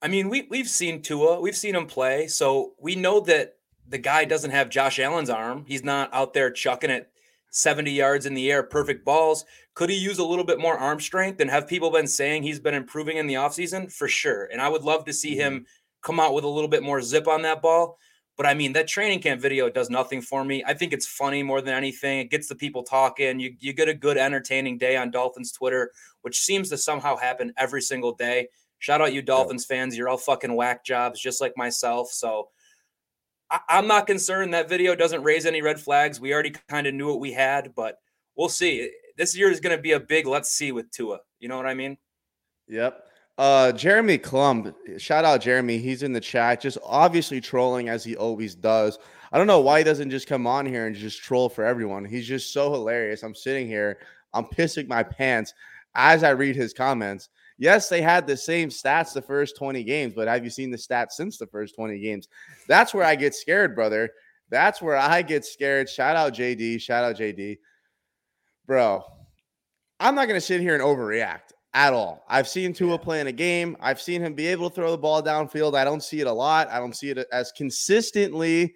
I 0.00 0.06
mean, 0.06 0.28
we 0.28 0.46
we've 0.48 0.68
seen 0.68 1.02
Tua, 1.02 1.40
we've 1.40 1.56
seen 1.56 1.74
him 1.74 1.86
play, 1.86 2.28
so 2.28 2.74
we 2.80 2.94
know 2.94 3.18
that 3.18 3.56
the 3.88 3.98
guy 3.98 4.24
doesn't 4.24 4.52
have 4.52 4.70
Josh 4.70 5.00
Allen's 5.00 5.30
arm. 5.30 5.64
He's 5.66 5.82
not 5.82 6.14
out 6.14 6.32
there 6.32 6.52
chucking 6.52 6.90
it 6.90 7.10
70 7.50 7.90
yards 7.90 8.26
in 8.26 8.34
the 8.34 8.50
air, 8.50 8.62
perfect 8.62 9.04
balls. 9.04 9.44
Could 9.74 9.90
he 9.90 9.96
use 9.96 10.18
a 10.18 10.24
little 10.24 10.44
bit 10.44 10.58
more 10.58 10.76
arm 10.76 11.00
strength? 11.00 11.40
And 11.40 11.50
have 11.50 11.68
people 11.68 11.90
been 11.90 12.06
saying 12.06 12.42
he's 12.42 12.60
been 12.60 12.74
improving 12.74 13.16
in 13.16 13.26
the 13.26 13.34
offseason? 13.34 13.92
For 13.92 14.08
sure. 14.08 14.44
And 14.52 14.60
I 14.60 14.68
would 14.68 14.82
love 14.82 15.04
to 15.06 15.12
see 15.12 15.36
him 15.36 15.54
mm-hmm. 15.54 15.62
come 16.02 16.20
out 16.20 16.34
with 16.34 16.44
a 16.44 16.48
little 16.48 16.68
bit 16.68 16.82
more 16.82 17.00
zip 17.00 17.28
on 17.28 17.42
that 17.42 17.62
ball. 17.62 17.98
But 18.36 18.46
I 18.46 18.54
mean, 18.54 18.72
that 18.74 18.86
training 18.86 19.20
camp 19.20 19.40
video 19.40 19.68
does 19.68 19.90
nothing 19.90 20.22
for 20.22 20.44
me. 20.44 20.62
I 20.64 20.72
think 20.72 20.92
it's 20.92 21.08
funny 21.08 21.42
more 21.42 21.60
than 21.60 21.74
anything. 21.74 22.20
It 22.20 22.30
gets 22.30 22.46
the 22.46 22.54
people 22.54 22.84
talking. 22.84 23.40
You, 23.40 23.54
you 23.58 23.72
get 23.72 23.88
a 23.88 23.94
good, 23.94 24.16
entertaining 24.16 24.78
day 24.78 24.96
on 24.96 25.10
Dolphins 25.10 25.50
Twitter, 25.50 25.90
which 26.22 26.40
seems 26.40 26.70
to 26.70 26.78
somehow 26.78 27.16
happen 27.16 27.52
every 27.56 27.82
single 27.82 28.14
day. 28.14 28.48
Shout 28.78 29.00
out 29.00 29.12
you 29.12 29.22
Dolphins 29.22 29.64
fans. 29.64 29.96
You're 29.96 30.08
all 30.08 30.18
fucking 30.18 30.54
whack 30.54 30.84
jobs, 30.84 31.20
just 31.20 31.40
like 31.40 31.56
myself. 31.56 32.12
So 32.12 32.50
I, 33.50 33.60
am 33.70 33.86
not 33.86 34.06
concerned. 34.06 34.54
That 34.54 34.68
video 34.68 34.94
doesn't 34.94 35.22
raise 35.22 35.46
any 35.46 35.62
red 35.62 35.80
flags. 35.80 36.20
We 36.20 36.32
already 36.32 36.54
kind 36.68 36.86
of 36.86 36.94
knew 36.94 37.08
what 37.08 37.20
we 37.20 37.32
had, 37.32 37.74
but 37.74 37.98
we'll 38.36 38.48
see. 38.48 38.90
This 39.16 39.36
year 39.36 39.50
is 39.50 39.60
going 39.60 39.76
to 39.76 39.82
be 39.82 39.92
a 39.92 40.00
big 40.00 40.26
let's 40.26 40.50
see 40.50 40.72
with 40.72 40.90
Tua. 40.90 41.20
You 41.40 41.48
know 41.48 41.56
what 41.56 41.66
I 41.66 41.74
mean? 41.74 41.96
Yep. 42.68 43.04
Uh, 43.38 43.70
Jeremy 43.72 44.18
Clumb, 44.18 44.74
shout 44.96 45.24
out 45.24 45.40
Jeremy. 45.40 45.78
He's 45.78 46.02
in 46.02 46.12
the 46.12 46.20
chat, 46.20 46.60
just 46.60 46.76
obviously 46.84 47.40
trolling 47.40 47.88
as 47.88 48.02
he 48.02 48.16
always 48.16 48.56
does. 48.56 48.98
I 49.30 49.38
don't 49.38 49.46
know 49.46 49.60
why 49.60 49.78
he 49.78 49.84
doesn't 49.84 50.10
just 50.10 50.26
come 50.26 50.46
on 50.46 50.66
here 50.66 50.86
and 50.86 50.96
just 50.96 51.22
troll 51.22 51.48
for 51.48 51.64
everyone. 51.64 52.04
He's 52.04 52.26
just 52.26 52.52
so 52.52 52.72
hilarious. 52.72 53.22
I'm 53.22 53.36
sitting 53.36 53.68
here, 53.68 53.98
I'm 54.34 54.44
pissing 54.46 54.88
my 54.88 55.04
pants 55.04 55.54
as 55.94 56.24
I 56.24 56.30
read 56.30 56.56
his 56.56 56.72
comments. 56.72 57.28
Yes, 57.58 57.88
they 57.88 58.00
had 58.00 58.26
the 58.26 58.36
same 58.36 58.68
stats 58.68 59.12
the 59.12 59.20
first 59.20 59.56
20 59.56 59.82
games, 59.82 60.14
but 60.14 60.28
have 60.28 60.44
you 60.44 60.50
seen 60.50 60.70
the 60.70 60.76
stats 60.76 61.12
since 61.12 61.38
the 61.38 61.46
first 61.48 61.74
20 61.74 61.98
games? 61.98 62.28
That's 62.68 62.94
where 62.94 63.04
I 63.04 63.16
get 63.16 63.34
scared, 63.34 63.74
brother. 63.74 64.10
That's 64.48 64.80
where 64.80 64.96
I 64.96 65.22
get 65.22 65.44
scared. 65.44 65.88
Shout 65.88 66.16
out 66.16 66.34
JD. 66.34 66.80
Shout 66.80 67.04
out 67.04 67.16
JD. 67.16 67.58
Bro, 68.66 69.02
I'm 69.98 70.14
not 70.14 70.28
going 70.28 70.38
to 70.40 70.46
sit 70.46 70.60
here 70.60 70.74
and 70.74 70.82
overreact 70.82 71.52
at 71.74 71.92
all. 71.92 72.24
I've 72.28 72.48
seen 72.48 72.72
Tua 72.72 72.98
play 72.98 73.20
in 73.20 73.26
a 73.26 73.32
game. 73.32 73.76
I've 73.80 74.00
seen 74.00 74.22
him 74.22 74.34
be 74.34 74.46
able 74.46 74.70
to 74.70 74.74
throw 74.74 74.90
the 74.92 74.98
ball 74.98 75.22
downfield. 75.22 75.76
I 75.76 75.84
don't 75.84 76.02
see 76.02 76.20
it 76.20 76.26
a 76.26 76.32
lot. 76.32 76.68
I 76.70 76.78
don't 76.78 76.96
see 76.96 77.10
it 77.10 77.26
as 77.32 77.52
consistently 77.52 78.74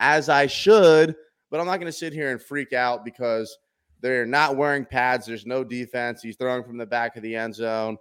as 0.00 0.28
I 0.28 0.46
should, 0.46 1.14
but 1.50 1.60
I'm 1.60 1.66
not 1.66 1.78
going 1.78 1.90
to 1.90 1.96
sit 1.96 2.12
here 2.12 2.32
and 2.32 2.42
freak 2.42 2.72
out 2.72 3.04
because 3.04 3.56
they're 4.00 4.26
not 4.26 4.56
wearing 4.56 4.84
pads. 4.84 5.26
There's 5.26 5.46
no 5.46 5.62
defense. 5.62 6.20
He's 6.20 6.36
throwing 6.36 6.64
from 6.64 6.76
the 6.76 6.86
back 6.86 7.16
of 7.16 7.22
the 7.22 7.36
end 7.36 7.54
zone. 7.54 7.96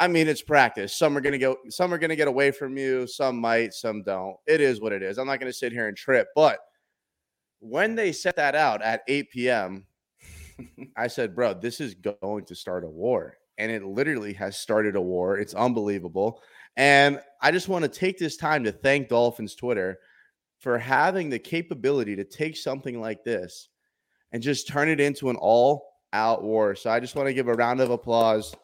I 0.00 0.08
mean, 0.08 0.28
it's 0.28 0.40
practice. 0.40 0.96
Some 0.96 1.14
are 1.16 1.20
to 1.20 1.38
go, 1.38 1.56
some 1.68 1.92
are 1.92 1.98
to 1.98 2.16
get 2.16 2.26
away 2.26 2.50
from 2.52 2.78
you. 2.78 3.06
Some 3.06 3.38
might, 3.38 3.74
some 3.74 4.02
don't. 4.02 4.34
It 4.46 4.62
is 4.62 4.80
what 4.80 4.92
it 4.92 5.02
is. 5.02 5.18
I'm 5.18 5.26
not 5.26 5.38
to 5.40 5.52
sit 5.52 5.72
here 5.72 5.88
and 5.88 5.96
trip. 5.96 6.28
But 6.34 6.58
when 7.58 7.94
they 7.94 8.10
set 8.12 8.36
that 8.36 8.54
out 8.54 8.80
at 8.80 9.02
8 9.06 9.30
p.m., 9.30 9.84
I 10.96 11.06
said, 11.06 11.34
bro, 11.36 11.52
this 11.52 11.80
is 11.80 11.94
going 11.94 12.46
to 12.46 12.54
start 12.54 12.84
a 12.84 12.88
war 12.88 13.36
and 13.58 13.70
it 13.70 13.84
literally 13.84 14.32
has 14.32 14.58
started 14.58 14.96
a 14.96 15.00
war. 15.00 15.36
It's 15.36 15.52
unbelievable. 15.52 16.42
And 16.76 17.20
I 17.42 17.50
just 17.50 17.68
want 17.68 17.82
to 17.82 17.90
take 17.90 18.18
this 18.18 18.38
time 18.38 18.64
to 18.64 18.72
thank 18.72 19.08
Dolphins 19.08 19.54
Twitter 19.54 19.98
for 20.60 20.78
having 20.78 21.28
the 21.28 21.38
capability 21.38 22.16
to 22.16 22.24
take 22.24 22.56
something 22.56 23.00
like 23.00 23.22
this 23.22 23.68
and 24.32 24.42
just 24.42 24.66
turn 24.66 24.88
it 24.88 24.98
into 24.98 25.28
an 25.28 25.36
all 25.36 25.98
out 26.14 26.42
war. 26.42 26.74
So 26.74 26.90
I 26.90 27.00
just 27.00 27.16
want 27.16 27.28
to 27.28 27.34
give 27.34 27.48
a 27.48 27.54
round 27.54 27.80
of 27.80 27.90
applause 27.90 28.54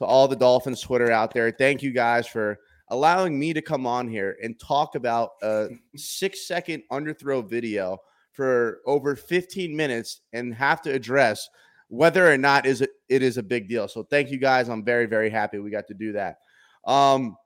to 0.00 0.06
all 0.06 0.26
the 0.26 0.34
Dolphins 0.34 0.80
Twitter 0.80 1.12
out 1.12 1.32
there. 1.34 1.50
Thank 1.50 1.82
you 1.82 1.92
guys 1.92 2.26
for 2.26 2.58
allowing 2.88 3.38
me 3.38 3.52
to 3.52 3.60
come 3.60 3.86
on 3.86 4.08
here 4.08 4.38
and 4.42 4.58
talk 4.58 4.94
about 4.94 5.32
a 5.42 5.68
six 5.94 6.48
second 6.48 6.82
underthrow 6.90 7.46
video 7.46 7.98
for 8.32 8.80
over 8.86 9.14
15 9.14 9.76
minutes 9.76 10.22
and 10.32 10.54
have 10.54 10.80
to 10.82 10.90
address 10.90 11.48
whether 11.88 12.32
or 12.32 12.38
not 12.38 12.64
is 12.64 12.80
it, 12.80 12.90
it 13.10 13.22
is 13.22 13.36
a 13.36 13.42
big 13.42 13.68
deal. 13.68 13.88
So 13.88 14.02
thank 14.02 14.30
you 14.30 14.38
guys. 14.38 14.70
I'm 14.70 14.82
very 14.82 15.04
very 15.04 15.28
happy 15.28 15.58
we 15.58 15.70
got 15.70 15.86
to 15.88 15.94
do 15.94 16.12
that. 16.12 16.38
Um, 16.86 17.36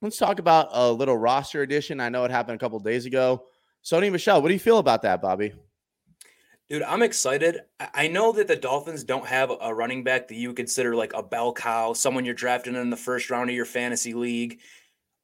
let's 0.00 0.18
talk 0.18 0.40
about 0.40 0.70
a 0.72 0.90
little 0.90 1.16
roster 1.16 1.62
addition. 1.62 2.00
I 2.00 2.08
know 2.08 2.24
it 2.24 2.32
happened 2.32 2.56
a 2.56 2.58
couple 2.58 2.80
days 2.80 3.06
ago. 3.06 3.44
Sony 3.84 4.10
Michel, 4.10 4.42
what 4.42 4.48
do 4.48 4.54
you 4.54 4.60
feel 4.60 4.78
about 4.78 5.02
that, 5.02 5.22
Bobby? 5.22 5.52
Dude, 6.72 6.84
I'm 6.84 7.02
excited. 7.02 7.60
I 7.92 8.08
know 8.08 8.32
that 8.32 8.48
the 8.48 8.56
Dolphins 8.56 9.04
don't 9.04 9.26
have 9.26 9.52
a 9.60 9.74
running 9.74 10.02
back 10.02 10.26
that 10.28 10.36
you 10.36 10.54
consider 10.54 10.96
like 10.96 11.12
a 11.12 11.22
bell 11.22 11.52
cow, 11.52 11.92
someone 11.92 12.24
you're 12.24 12.32
drafting 12.32 12.76
in 12.76 12.88
the 12.88 12.96
first 12.96 13.28
round 13.28 13.50
of 13.50 13.54
your 13.54 13.66
fantasy 13.66 14.14
league. 14.14 14.58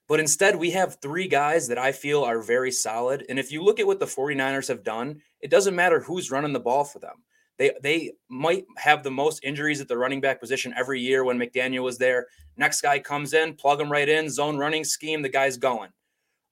But 0.08 0.20
instead, 0.20 0.56
we 0.56 0.72
have 0.72 0.98
three 1.00 1.26
guys 1.26 1.66
that 1.68 1.78
I 1.78 1.90
feel 1.90 2.22
are 2.22 2.42
very 2.42 2.70
solid. 2.70 3.24
And 3.30 3.38
if 3.38 3.50
you 3.50 3.62
look 3.62 3.80
at 3.80 3.86
what 3.86 3.98
the 3.98 4.04
49ers 4.04 4.68
have 4.68 4.84
done, 4.84 5.22
it 5.40 5.48
doesn't 5.48 5.74
matter 5.74 6.00
who's 6.00 6.30
running 6.30 6.52
the 6.52 6.60
ball 6.60 6.84
for 6.84 6.98
them. 6.98 7.24
They 7.56 7.72
they 7.82 8.12
might 8.28 8.66
have 8.76 9.02
the 9.02 9.10
most 9.10 9.42
injuries 9.42 9.80
at 9.80 9.88
the 9.88 9.96
running 9.96 10.20
back 10.20 10.40
position 10.40 10.74
every 10.76 11.00
year 11.00 11.24
when 11.24 11.38
McDaniel 11.38 11.82
was 11.82 11.96
there. 11.96 12.26
Next 12.58 12.82
guy 12.82 12.98
comes 12.98 13.32
in, 13.32 13.54
plug 13.54 13.80
him 13.80 13.90
right 13.90 14.10
in, 14.10 14.28
zone 14.28 14.58
running 14.58 14.84
scheme, 14.84 15.22
the 15.22 15.30
guy's 15.30 15.56
going. 15.56 15.92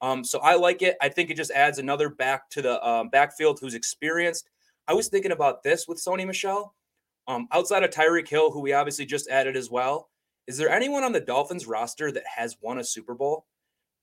Um, 0.00 0.24
so 0.24 0.38
I 0.38 0.54
like 0.54 0.80
it. 0.80 0.96
I 1.02 1.10
think 1.10 1.28
it 1.28 1.36
just 1.36 1.50
adds 1.50 1.78
another 1.78 2.08
back 2.08 2.48
to 2.50 2.62
the 2.62 2.88
um, 2.88 3.10
backfield 3.10 3.58
who's 3.60 3.74
experienced. 3.74 4.48
I 4.88 4.94
was 4.94 5.08
thinking 5.08 5.32
about 5.32 5.62
this 5.62 5.86
with 5.88 5.98
Sony 5.98 6.26
Michel. 6.26 6.74
Um, 7.28 7.48
outside 7.52 7.82
of 7.82 7.90
Tyreek 7.90 8.28
Hill, 8.28 8.52
who 8.52 8.60
we 8.60 8.72
obviously 8.72 9.04
just 9.04 9.28
added 9.28 9.56
as 9.56 9.68
well, 9.68 10.10
is 10.46 10.56
there 10.58 10.70
anyone 10.70 11.02
on 11.02 11.12
the 11.12 11.20
Dolphins 11.20 11.66
roster 11.66 12.12
that 12.12 12.22
has 12.36 12.56
won 12.60 12.78
a 12.78 12.84
Super 12.84 13.14
Bowl? 13.14 13.46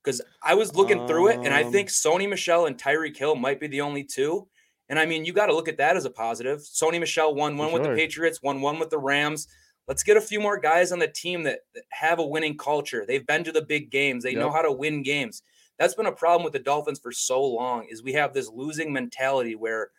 Because 0.02 0.20
I 0.42 0.54
was 0.54 0.74
looking 0.74 1.00
um, 1.00 1.08
through 1.08 1.28
it, 1.28 1.38
and 1.38 1.54
I 1.54 1.62
think 1.62 1.88
um. 1.88 1.92
Sony 1.92 2.28
Michel 2.28 2.66
and 2.66 2.76
Tyreek 2.76 3.16
Hill 3.16 3.34
might 3.34 3.60
be 3.60 3.66
the 3.66 3.80
only 3.80 4.04
two. 4.04 4.46
And 4.90 4.98
I 4.98 5.06
mean, 5.06 5.24
you 5.24 5.32
got 5.32 5.46
to 5.46 5.54
look 5.54 5.68
at 5.68 5.78
that 5.78 5.96
as 5.96 6.04
a 6.04 6.10
positive. 6.10 6.58
Sony 6.58 7.00
Michel 7.00 7.34
won 7.34 7.56
one 7.56 7.72
with 7.72 7.84
the 7.84 7.94
Patriots, 7.94 8.42
won 8.42 8.60
one 8.60 8.78
with 8.78 8.90
the 8.90 8.98
Rams. 8.98 9.48
Let's 9.88 10.02
get 10.02 10.18
a 10.18 10.20
few 10.20 10.40
more 10.40 10.58
guys 10.58 10.92
on 10.92 10.98
the 10.98 11.08
team 11.08 11.42
that, 11.44 11.60
that 11.74 11.84
have 11.90 12.18
a 12.18 12.26
winning 12.26 12.58
culture. 12.58 13.04
They've 13.06 13.26
been 13.26 13.44
to 13.44 13.52
the 13.52 13.64
big 13.64 13.90
games. 13.90 14.24
They 14.24 14.32
yep. 14.32 14.40
know 14.40 14.50
how 14.50 14.60
to 14.60 14.72
win 14.72 15.02
games. 15.02 15.42
That's 15.78 15.94
been 15.94 16.06
a 16.06 16.12
problem 16.12 16.44
with 16.44 16.52
the 16.52 16.58
Dolphins 16.58 17.00
for 17.00 17.12
so 17.12 17.42
long 17.42 17.86
is 17.90 18.02
we 18.02 18.12
have 18.12 18.34
this 18.34 18.50
losing 18.50 18.92
mentality 18.92 19.54
where 19.54 19.90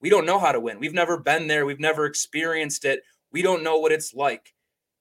we 0.00 0.10
don't 0.10 0.26
know 0.26 0.38
how 0.38 0.52
to 0.52 0.60
win. 0.60 0.80
We've 0.80 0.94
never 0.94 1.18
been 1.18 1.46
there. 1.46 1.66
We've 1.66 1.80
never 1.80 2.06
experienced 2.06 2.84
it. 2.84 3.02
We 3.32 3.42
don't 3.42 3.62
know 3.62 3.78
what 3.78 3.92
it's 3.92 4.14
like. 4.14 4.54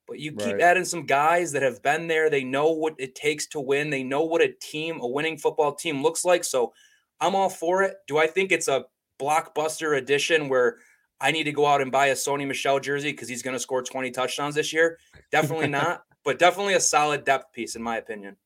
But 0.08 0.20
you 0.20 0.32
keep 0.32 0.54
right. 0.54 0.62
adding 0.62 0.86
some 0.86 1.06
guys 1.06 1.52
that 1.52 1.62
have 1.62 1.84
been 1.84 2.08
there. 2.08 2.30
They 2.30 2.44
know 2.44 2.72
what 2.72 2.96
it 2.98 3.14
takes 3.14 3.46
to 3.50 3.60
win. 3.60 3.92
They 3.92 4.04
know 4.04 4.24
what 4.24 4.42
a 4.42 4.52
team, 4.60 5.00
a 5.02 5.08
winning 5.08 5.38
football 5.38 5.76
team 5.76 6.02
looks 6.02 6.26
like. 6.26 6.44
So 6.44 6.74
I'm 7.22 7.36
all 7.36 7.50
for 7.50 7.84
it. 7.84 7.98
Do 8.08 8.18
I 8.18 8.26
think 8.26 8.52
it's 8.52 8.68
a 8.68 8.86
blockbuster 9.20 9.98
edition 9.98 10.50
where 10.50 10.78
I 11.22 11.32
need 11.32 11.44
to 11.44 11.52
go 11.52 11.66
out 11.66 11.82
and 11.82 11.92
buy 11.92 12.08
a 12.08 12.16
Sony 12.16 12.48
Michel 12.48 12.80
jersey 12.80 13.12
because 13.12 13.28
he's 13.28 13.44
going 13.44 13.56
to 13.56 13.60
score 13.60 13.84
20 13.84 14.10
touchdowns 14.12 14.56
this 14.56 14.74
year. 14.74 14.98
Definitely 15.32 15.68
not, 15.70 16.04
but 16.24 16.40
definitely 16.40 16.76
a 16.76 16.80
solid 16.80 17.26
depth 17.26 17.54
piece 17.54 17.76
in 17.76 17.84
my 17.84 17.98
opinion. 17.98 18.38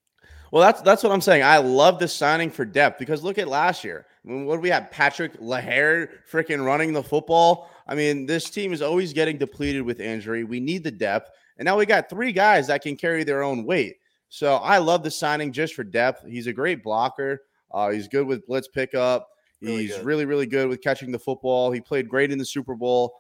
Well, 0.52 0.62
that's 0.62 0.82
that's 0.82 1.02
what 1.02 1.12
I'm 1.12 1.22
saying. 1.22 1.44
I 1.44 1.58
love 1.58 1.98
the 1.98 2.08
signing 2.08 2.52
for 2.52 2.64
depth 2.66 3.00
because 3.00 3.24
look 3.24 3.40
at 3.40 3.48
last 3.48 3.84
year. 3.84 4.06
I 4.26 4.30
mean, 4.32 4.46
what 4.46 4.56
do 4.56 4.62
we 4.62 4.70
have? 4.70 4.90
Patrick 4.92 5.34
Laird 5.40 6.20
freaking 6.32 6.66
running 6.66 6.94
the 6.94 7.04
football. 7.04 7.70
I 7.88 7.96
mean, 7.96 8.26
this 8.26 8.50
team 8.50 8.72
is 8.72 8.82
always 8.82 9.12
getting 9.12 9.38
depleted 9.38 9.82
with 9.82 10.00
injury. 10.00 10.44
We 10.44 10.60
need 10.60 10.84
the 10.84 10.92
depth, 10.92 11.30
and 11.58 11.66
now 11.66 11.78
we 11.78 11.86
got 11.86 12.10
three 12.10 12.32
guys 12.32 12.68
that 12.68 12.82
can 12.82 12.96
carry 12.96 13.24
their 13.24 13.44
own 13.44 13.66
weight. 13.66 13.98
So 14.30 14.56
I 14.56 14.78
love 14.78 15.04
the 15.04 15.12
signing 15.12 15.52
just 15.52 15.76
for 15.76 15.84
depth. 15.84 16.26
He's 16.26 16.48
a 16.48 16.54
great 16.54 16.84
blocker. 16.84 17.42
Uh, 17.72 17.90
he's 17.92 18.08
good 18.08 18.26
with 18.26 18.46
blitz 18.48 18.68
pickup. 18.68 19.28
Really 19.62 19.84
He's 19.84 19.96
good. 19.96 20.06
really, 20.06 20.26
really 20.26 20.46
good 20.46 20.68
with 20.68 20.82
catching 20.82 21.12
the 21.12 21.20
football. 21.20 21.72
He 21.72 21.80
played 21.80 22.10
great 22.10 22.32
in 22.32 22.38
the 22.38 22.46
Super 22.46 22.76
Bowl. 22.76 23.14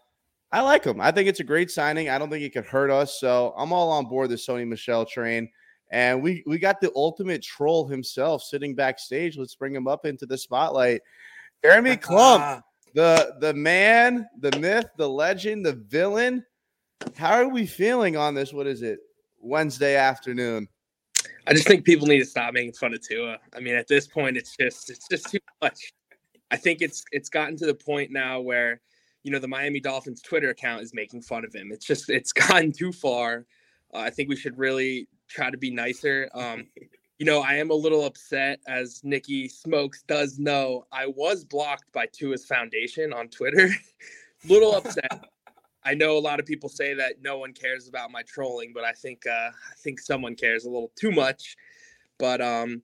I 0.51 0.61
like 0.61 0.83
him. 0.83 0.99
I 0.99 1.11
think 1.11 1.27
it's 1.29 1.39
a 1.39 1.43
great 1.43 1.71
signing. 1.71 2.09
I 2.09 2.17
don't 2.19 2.29
think 2.29 2.43
it 2.43 2.53
could 2.53 2.65
hurt 2.65 2.91
us. 2.91 3.19
So 3.19 3.53
I'm 3.57 3.71
all 3.71 3.89
on 3.91 4.05
board 4.05 4.29
the 4.29 4.35
Sony 4.35 4.67
Michel 4.67 5.05
train. 5.05 5.49
And 5.93 6.23
we 6.23 6.43
we 6.47 6.57
got 6.57 6.81
the 6.81 6.91
ultimate 6.95 7.43
troll 7.43 7.87
himself 7.87 8.41
sitting 8.41 8.73
backstage. 8.73 9.37
Let's 9.37 9.53
bring 9.53 9.75
him 9.75 9.87
up 9.87 10.07
into 10.07 10.25
the 10.25 10.39
spotlight. 10.39 11.01
Jeremy 11.63 11.97
Clump, 11.97 12.63
the 12.95 13.35
the 13.39 13.53
man, 13.53 14.27
the 14.39 14.57
myth, 14.59 14.87
the 14.97 15.07
legend, 15.07 15.63
the 15.63 15.73
villain. 15.73 16.43
How 17.15 17.33
are 17.33 17.47
we 17.47 17.67
feeling 17.67 18.17
on 18.17 18.33
this? 18.33 18.51
What 18.51 18.65
is 18.65 18.81
it? 18.81 19.01
Wednesday 19.39 19.95
afternoon. 19.95 20.67
I 21.45 21.53
just 21.53 21.67
think 21.67 21.85
people 21.85 22.07
need 22.07 22.19
to 22.19 22.25
stop 22.25 22.55
making 22.55 22.73
fun 22.73 22.95
of 22.95 23.07
Tua. 23.07 23.37
I 23.55 23.59
mean, 23.59 23.75
at 23.75 23.87
this 23.87 24.07
point, 24.07 24.35
it's 24.35 24.57
just 24.57 24.89
it's 24.89 25.07
just 25.07 25.29
too 25.29 25.39
much. 25.61 25.93
I 26.49 26.57
think 26.57 26.81
it's 26.81 27.03
it's 27.11 27.29
gotten 27.29 27.55
to 27.57 27.67
the 27.67 27.75
point 27.75 28.09
now 28.11 28.41
where 28.41 28.81
you 29.21 29.31
know 29.31 29.37
the 29.37 29.47
Miami 29.47 29.79
Dolphins 29.79 30.23
Twitter 30.23 30.49
account 30.49 30.81
is 30.81 30.91
making 30.91 31.21
fun 31.21 31.45
of 31.45 31.53
him. 31.53 31.69
It's 31.71 31.85
just 31.85 32.09
it's 32.09 32.33
gotten 32.33 32.71
too 32.71 32.91
far. 32.91 33.45
Uh, 33.93 33.99
I 33.99 34.09
think 34.09 34.29
we 34.29 34.35
should 34.35 34.57
really 34.57 35.07
try 35.29 35.49
to 35.49 35.57
be 35.57 35.71
nicer. 35.71 36.29
Um, 36.35 36.67
you 37.19 37.27
know, 37.27 37.41
I 37.41 37.53
am 37.53 37.69
a 37.69 37.75
little 37.75 38.05
upset, 38.05 38.59
as 38.67 38.99
Nikki 39.03 39.47
Smokes 39.47 40.03
does 40.07 40.39
know. 40.39 40.85
I 40.91 41.05
was 41.05 41.45
blocked 41.45 41.89
by 41.93 42.07
Tua's 42.07 42.43
Foundation 42.43 43.13
on 43.13 43.29
Twitter. 43.29 43.69
little 44.49 44.75
upset. 44.75 45.23
I 45.85 45.93
know 45.93 46.17
a 46.17 46.19
lot 46.19 46.39
of 46.39 46.45
people 46.45 46.69
say 46.69 46.93
that 46.95 47.21
no 47.21 47.37
one 47.37 47.53
cares 47.53 47.87
about 47.87 48.11
my 48.11 48.23
trolling, 48.23 48.71
but 48.73 48.83
I 48.83 48.93
think 48.93 49.25
uh, 49.27 49.51
I 49.51 49.75
think 49.77 49.99
someone 49.99 50.35
cares 50.35 50.65
a 50.65 50.69
little 50.69 50.91
too 50.95 51.11
much. 51.11 51.55
But 52.17 52.41
um, 52.41 52.81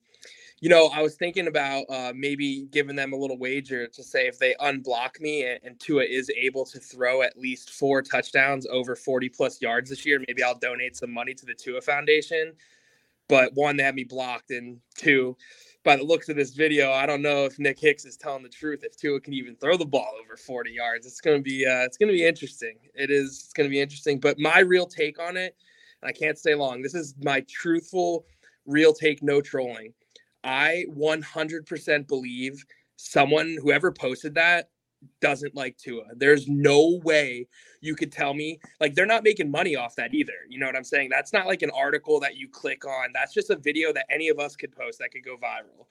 you 0.62 0.70
know, 0.70 0.88
I 0.88 1.02
was 1.02 1.16
thinking 1.16 1.48
about 1.48 1.86
uh, 1.90 2.12
maybe 2.16 2.68
giving 2.72 2.96
them 2.96 3.14
a 3.14 3.16
little 3.16 3.38
wager 3.38 3.88
to 3.88 4.04
say 4.04 4.28
if 4.28 4.40
they 4.40 4.56
unblock 4.60 5.20
me 5.22 5.46
and, 5.46 5.60
and, 5.64 5.80
Tua 5.80 6.04
is 6.04 6.30
able 6.36 6.66
to 6.66 6.80
throw 6.80 7.22
at 7.22 7.38
least 7.38 7.70
four 7.72 8.02
touchdowns 8.02 8.68
over 8.68 8.96
40 8.96 9.30
plus 9.30 9.62
yards 9.62 9.90
this 9.90 10.06
year, 10.06 10.22
maybe 10.28 10.44
I'll 10.44 10.58
donate 10.58 10.98
some 10.98 11.12
money 11.12 11.34
to 11.34 11.46
the 11.46 11.54
Tua 11.54 11.80
Foundation. 11.82 12.54
But 13.30 13.54
one, 13.54 13.78
they 13.78 13.84
have 13.84 13.96
me 13.96 14.04
blocked, 14.04 14.52
and 14.52 14.80
two, 14.98 15.38
by 15.84 15.96
the 15.96 16.04
looks 16.04 16.30
of 16.30 16.36
this 16.36 16.52
video, 16.52 16.92
I 16.92 17.06
don't 17.06 17.22
know 17.22 17.46
if 17.46 17.60
Nick 17.60 17.80
Hicks 17.80 18.04
is 18.04 18.18
telling 18.18 18.44
the 18.44 18.50
truth. 18.50 18.84
If 18.84 18.98
Tua 18.98 19.22
can 19.22 19.34
even 19.34 19.56
throw 19.56 19.78
the 19.78 19.86
ball 19.86 20.12
over 20.22 20.36
40 20.36 20.72
yards, 20.72 21.06
it's 21.06 21.22
gonna 21.22 21.40
be 21.40 21.66
uh, 21.66 21.86
it's 21.86 21.96
gonna 21.96 22.12
be 22.12 22.26
interesting. 22.26 22.76
It 22.96 23.12
is 23.12 23.44
it's 23.46 23.54
gonna 23.54 23.70
be 23.70 23.80
interesting. 23.80 24.20
But 24.20 24.40
my 24.40 24.60
real 24.60 24.88
take 24.88 25.20
on 25.20 25.38
it, 25.38 25.56
I 26.04 26.12
can't 26.12 26.38
stay 26.38 26.56
long. 26.56 26.82
This 26.82 26.96
is 26.96 27.14
my 27.22 27.46
truthful, 27.48 28.26
real 28.66 28.94
take, 28.94 29.22
no 29.22 29.42
trolling. 29.42 29.94
I 30.44 30.86
100% 30.96 32.08
believe 32.08 32.64
someone 32.96 33.58
whoever 33.62 33.92
posted 33.92 34.36
that 34.36 34.70
doesn't 35.22 35.56
like 35.56 35.78
Tua. 35.78 36.04
There's 36.16 36.48
no 36.48 37.00
way 37.04 37.48
you 37.82 37.96
could 37.96 38.12
tell 38.12 38.34
me 38.34 38.60
like 38.80 38.96
they're 38.96 39.06
not 39.06 39.24
making 39.24 39.50
money 39.50 39.76
off 39.76 39.96
that 39.96 40.14
either. 40.14 40.34
You 40.50 40.60
know 40.60 40.66
what 40.66 40.76
I'm 40.76 40.84
saying? 40.84 41.10
That's 41.10 41.34
not 41.34 41.48
like 41.48 41.62
an 41.62 41.72
article 41.72 42.20
that 42.20 42.36
you 42.36 42.50
click 42.50 42.86
on. 42.86 43.12
That's 43.14 43.34
just 43.34 43.50
a 43.50 43.56
video 43.56 43.94
that 43.94 44.06
any 44.10 44.30
of 44.30 44.40
us 44.40 44.56
could 44.56 44.76
post 44.76 45.00
that 45.00 45.12
could 45.12 45.24
go 45.24 45.38
viral. 45.38 45.86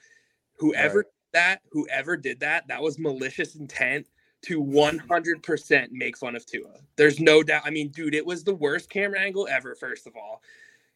Whoever 0.58 0.98
right. 0.98 1.06
that, 1.32 1.60
whoever 1.70 2.16
did 2.16 2.40
that, 2.40 2.68
that 2.68 2.82
was 2.82 2.98
malicious 2.98 3.54
intent 3.54 4.06
to 4.42 4.62
100% 4.62 5.88
make 5.90 6.16
fun 6.16 6.36
of 6.36 6.46
Tua. 6.46 6.74
There's 6.96 7.18
no 7.18 7.42
doubt. 7.42 7.62
I 7.64 7.70
mean, 7.70 7.88
dude, 7.88 8.14
it 8.14 8.24
was 8.24 8.44
the 8.44 8.54
worst 8.54 8.90
camera 8.90 9.20
angle 9.20 9.48
ever 9.50 9.74
first 9.74 10.06
of 10.06 10.14
all. 10.16 10.42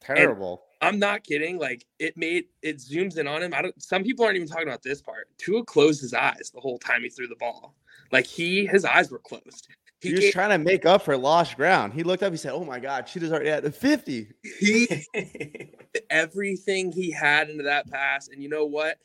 Terrible. 0.02 0.62
And 0.80 0.88
I'm 0.88 0.98
not 0.98 1.24
kidding. 1.24 1.58
Like 1.58 1.86
it 1.98 2.16
made 2.16 2.44
it 2.62 2.78
zooms 2.78 3.16
in 3.16 3.26
on 3.26 3.42
him. 3.42 3.54
I 3.54 3.62
don't. 3.62 3.82
Some 3.82 4.02
people 4.02 4.24
aren't 4.24 4.36
even 4.36 4.48
talking 4.48 4.66
about 4.66 4.82
this 4.82 5.00
part. 5.00 5.28
Tua 5.38 5.64
closed 5.64 6.00
his 6.00 6.12
eyes 6.12 6.50
the 6.52 6.60
whole 6.60 6.78
time 6.78 7.02
he 7.02 7.08
threw 7.08 7.28
the 7.28 7.36
ball. 7.36 7.74
Like 8.10 8.26
he, 8.26 8.66
his 8.66 8.84
eyes 8.84 9.10
were 9.10 9.18
closed. 9.18 9.68
He, 10.00 10.08
he 10.08 10.14
was 10.14 10.20
gave, 10.20 10.32
trying 10.32 10.50
to 10.50 10.58
make 10.58 10.84
up 10.84 11.02
for 11.02 11.16
lost 11.16 11.56
ground. 11.56 11.92
He 11.92 12.02
looked 12.02 12.22
up. 12.22 12.32
He 12.32 12.36
said, 12.36 12.52
"Oh 12.52 12.64
my 12.64 12.80
God, 12.80 13.06
Cheetah's 13.06 13.32
already 13.32 13.50
at 13.50 13.62
the 13.62 13.70
50." 13.70 14.28
He 14.58 15.06
everything 16.10 16.90
he 16.90 17.10
had 17.10 17.48
into 17.48 17.62
that 17.64 17.88
pass, 17.90 18.28
and 18.28 18.42
you 18.42 18.48
know 18.48 18.66
what? 18.66 18.98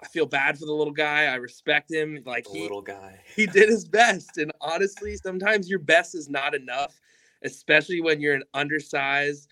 I 0.00 0.06
feel 0.06 0.26
bad 0.26 0.58
for 0.58 0.66
the 0.66 0.72
little 0.72 0.92
guy. 0.92 1.24
I 1.24 1.36
respect 1.36 1.90
him. 1.90 2.20
Like 2.24 2.44
the 2.44 2.52
he, 2.52 2.62
little 2.62 2.82
guy, 2.82 3.20
he 3.34 3.46
did 3.46 3.68
his 3.68 3.86
best. 3.86 4.38
And 4.38 4.52
honestly, 4.60 5.16
sometimes 5.16 5.68
your 5.68 5.78
best 5.80 6.14
is 6.14 6.28
not 6.28 6.54
enough, 6.54 7.00
especially 7.42 8.00
when 8.00 8.20
you're 8.20 8.34
an 8.34 8.44
undersized 8.54 9.48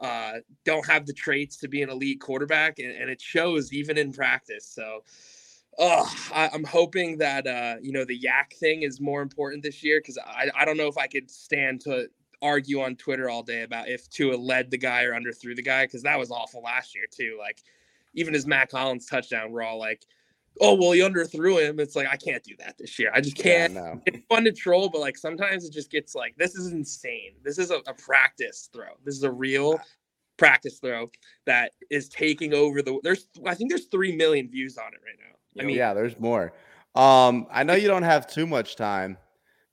uh, 0.00 0.34
don't 0.64 0.86
have 0.86 1.06
the 1.06 1.12
traits 1.12 1.56
to 1.58 1.68
be 1.68 1.82
an 1.82 1.90
elite 1.90 2.20
quarterback, 2.20 2.78
and, 2.78 2.90
and 2.90 3.10
it 3.10 3.20
shows 3.20 3.72
even 3.72 3.96
in 3.96 4.12
practice. 4.12 4.66
So, 4.66 5.04
oh, 5.78 6.12
I, 6.34 6.50
am 6.52 6.64
hoping 6.64 7.18
that 7.18 7.46
uh, 7.46 7.76
you 7.80 7.92
know 7.92 8.04
the 8.04 8.16
yak 8.16 8.54
thing 8.54 8.82
is 8.82 9.00
more 9.00 9.22
important 9.22 9.62
this 9.62 9.82
year 9.82 10.00
because 10.00 10.18
I, 10.18 10.50
I 10.56 10.64
don't 10.64 10.76
know 10.76 10.88
if 10.88 10.98
I 10.98 11.06
could 11.06 11.30
stand 11.30 11.80
to 11.82 12.08
argue 12.42 12.82
on 12.82 12.94
Twitter 12.96 13.30
all 13.30 13.42
day 13.42 13.62
about 13.62 13.88
if 13.88 14.08
Tua 14.10 14.36
led 14.36 14.70
the 14.70 14.78
guy 14.78 15.04
or 15.04 15.12
underthrew 15.12 15.56
the 15.56 15.62
guy 15.62 15.86
because 15.86 16.02
that 16.02 16.18
was 16.18 16.30
awful 16.30 16.62
last 16.62 16.94
year 16.94 17.06
too. 17.10 17.36
Like 17.38 17.62
even 18.14 18.34
his 18.34 18.46
Mack 18.46 18.72
Hollins 18.72 19.06
touchdown, 19.06 19.50
we're 19.50 19.62
all 19.62 19.78
like, 19.78 20.04
oh 20.60 20.74
well, 20.74 20.92
he 20.92 21.00
underthrew 21.00 21.66
him. 21.66 21.80
It's 21.80 21.96
like 21.96 22.08
I 22.08 22.16
can't 22.16 22.42
do 22.42 22.54
that 22.58 22.76
this 22.78 22.98
year. 22.98 23.10
I 23.14 23.20
just 23.20 23.36
can't. 23.36 23.74
Yeah, 23.74 23.80
no. 23.80 24.02
It's 24.06 24.24
fun 24.28 24.44
to 24.44 24.52
troll, 24.52 24.88
but 24.88 25.00
like 25.00 25.16
sometimes 25.16 25.64
it 25.64 25.72
just 25.72 25.90
gets 25.90 26.14
like 26.14 26.34
this 26.36 26.54
is 26.54 26.72
insane. 26.72 27.32
This 27.42 27.58
is 27.58 27.70
a, 27.70 27.78
a 27.86 27.94
practice 27.94 28.68
throw. 28.72 28.90
This 29.04 29.14
is 29.14 29.22
a 29.22 29.32
real 29.32 29.78
practice 30.36 30.78
throw 30.78 31.08
that 31.46 31.72
is 31.90 32.08
taking 32.08 32.54
over 32.54 32.82
the. 32.82 32.98
There's 33.02 33.28
I 33.46 33.54
think 33.54 33.70
there's 33.70 33.86
three 33.86 34.14
million 34.14 34.48
views 34.50 34.78
on 34.78 34.88
it 34.88 35.00
right 35.04 35.18
now. 35.18 35.62
I 35.62 35.66
mean, 35.66 35.76
yeah, 35.76 35.94
there's 35.94 36.18
more. 36.18 36.52
Um, 36.94 37.46
I 37.50 37.64
know 37.64 37.74
you 37.74 37.88
don't 37.88 38.02
have 38.02 38.26
too 38.26 38.46
much 38.46 38.76
time, 38.76 39.16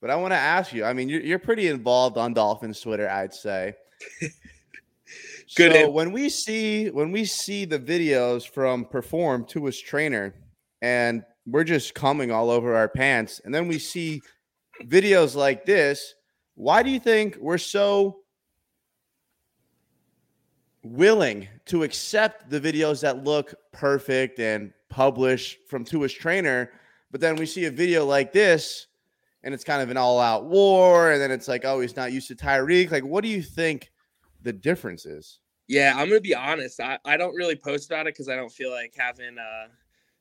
but 0.00 0.10
I 0.10 0.16
want 0.16 0.32
to 0.32 0.38
ask 0.38 0.72
you. 0.72 0.84
I 0.84 0.92
mean, 0.92 1.08
you're, 1.08 1.22
you're 1.22 1.38
pretty 1.38 1.68
involved 1.68 2.18
on 2.18 2.34
Dolphins 2.34 2.80
Twitter, 2.80 3.08
I'd 3.08 3.34
say. 3.34 3.74
Good. 5.56 5.72
So 5.72 5.90
when 5.90 6.12
we 6.12 6.28
see 6.28 6.90
when 6.90 7.12
we 7.12 7.24
see 7.24 7.64
the 7.64 7.78
videos 7.78 8.48
from 8.48 8.84
Perform 8.86 9.44
to 9.46 9.66
his 9.66 9.78
trainer, 9.78 10.34
and 10.82 11.24
we're 11.46 11.64
just 11.64 11.94
coming 11.94 12.30
all 12.30 12.50
over 12.50 12.74
our 12.74 12.88
pants, 12.88 13.40
and 13.44 13.54
then 13.54 13.66
we 13.68 13.78
see 13.78 14.20
videos 14.82 15.34
like 15.34 15.64
this. 15.64 16.14
Why 16.54 16.82
do 16.82 16.90
you 16.90 17.00
think 17.00 17.36
we're 17.40 17.56
so 17.56 18.18
willing 20.84 21.48
to 21.66 21.84
accept 21.84 22.50
the 22.50 22.60
videos 22.60 23.00
that 23.00 23.24
look 23.24 23.54
perfect 23.72 24.38
and 24.40 24.72
published 24.90 25.58
from 25.68 25.84
Tua's 25.84 26.12
trainer, 26.12 26.72
but 27.10 27.20
then 27.20 27.36
we 27.36 27.46
see 27.46 27.64
a 27.66 27.70
video 27.70 28.04
like 28.04 28.32
this 28.32 28.88
and 29.44 29.54
it's 29.54 29.64
kind 29.64 29.82
of 29.82 29.90
an 29.90 29.96
all-out 29.96 30.44
war, 30.44 31.10
and 31.10 31.20
then 31.20 31.32
it's 31.32 31.48
like, 31.48 31.64
oh, 31.64 31.80
he's 31.80 31.96
not 31.96 32.12
used 32.12 32.28
to 32.28 32.34
Tyreek. 32.36 32.92
Like, 32.92 33.04
what 33.04 33.24
do 33.24 33.28
you 33.28 33.42
think 33.42 33.90
the 34.42 34.52
difference 34.52 35.04
is? 35.04 35.40
Yeah, 35.66 35.94
I'm 35.96 36.08
gonna 36.08 36.20
be 36.20 36.34
honest. 36.34 36.80
I, 36.80 36.98
I 37.04 37.16
don't 37.16 37.34
really 37.34 37.56
post 37.56 37.90
about 37.90 38.06
it 38.06 38.14
because 38.14 38.28
I 38.28 38.36
don't 38.36 38.52
feel 38.52 38.70
like 38.70 38.94
having 38.96 39.38
uh 39.38 39.68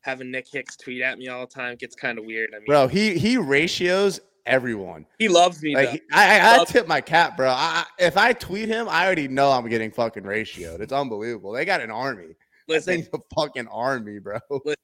having 0.01 0.31
Nick 0.31 0.47
Hicks 0.51 0.75
tweet 0.75 1.01
at 1.01 1.17
me 1.17 1.27
all 1.27 1.45
the 1.45 1.53
time 1.53 1.75
gets 1.75 1.95
kind 1.95 2.17
of 2.17 2.25
weird. 2.25 2.51
I 2.53 2.59
mean, 2.59 2.65
bro, 2.67 2.87
he 2.87 3.17
he 3.17 3.37
ratios 3.37 4.19
everyone. 4.45 5.05
He 5.19 5.27
loves 5.27 5.61
me. 5.61 5.75
Like, 5.75 6.03
I, 6.11 6.39
I, 6.39 6.61
I 6.61 6.65
tip 6.65 6.87
my 6.87 7.01
cap, 7.01 7.37
bro. 7.37 7.49
I, 7.49 7.85
if 7.99 8.17
I 8.17 8.33
tweet 8.33 8.67
him, 8.67 8.87
I 8.89 9.05
already 9.05 9.27
know 9.27 9.51
I'm 9.51 9.67
getting 9.69 9.91
fucking 9.91 10.23
ratioed. 10.23 10.79
It's 10.79 10.93
unbelievable. 10.93 11.51
They 11.51 11.65
got 11.65 11.81
an 11.81 11.91
army. 11.91 12.35
Listen, 12.67 13.07
a 13.13 13.19
fucking 13.35 13.67
army, 13.67 14.19
bro. 14.19 14.39
Listen, 14.49 14.75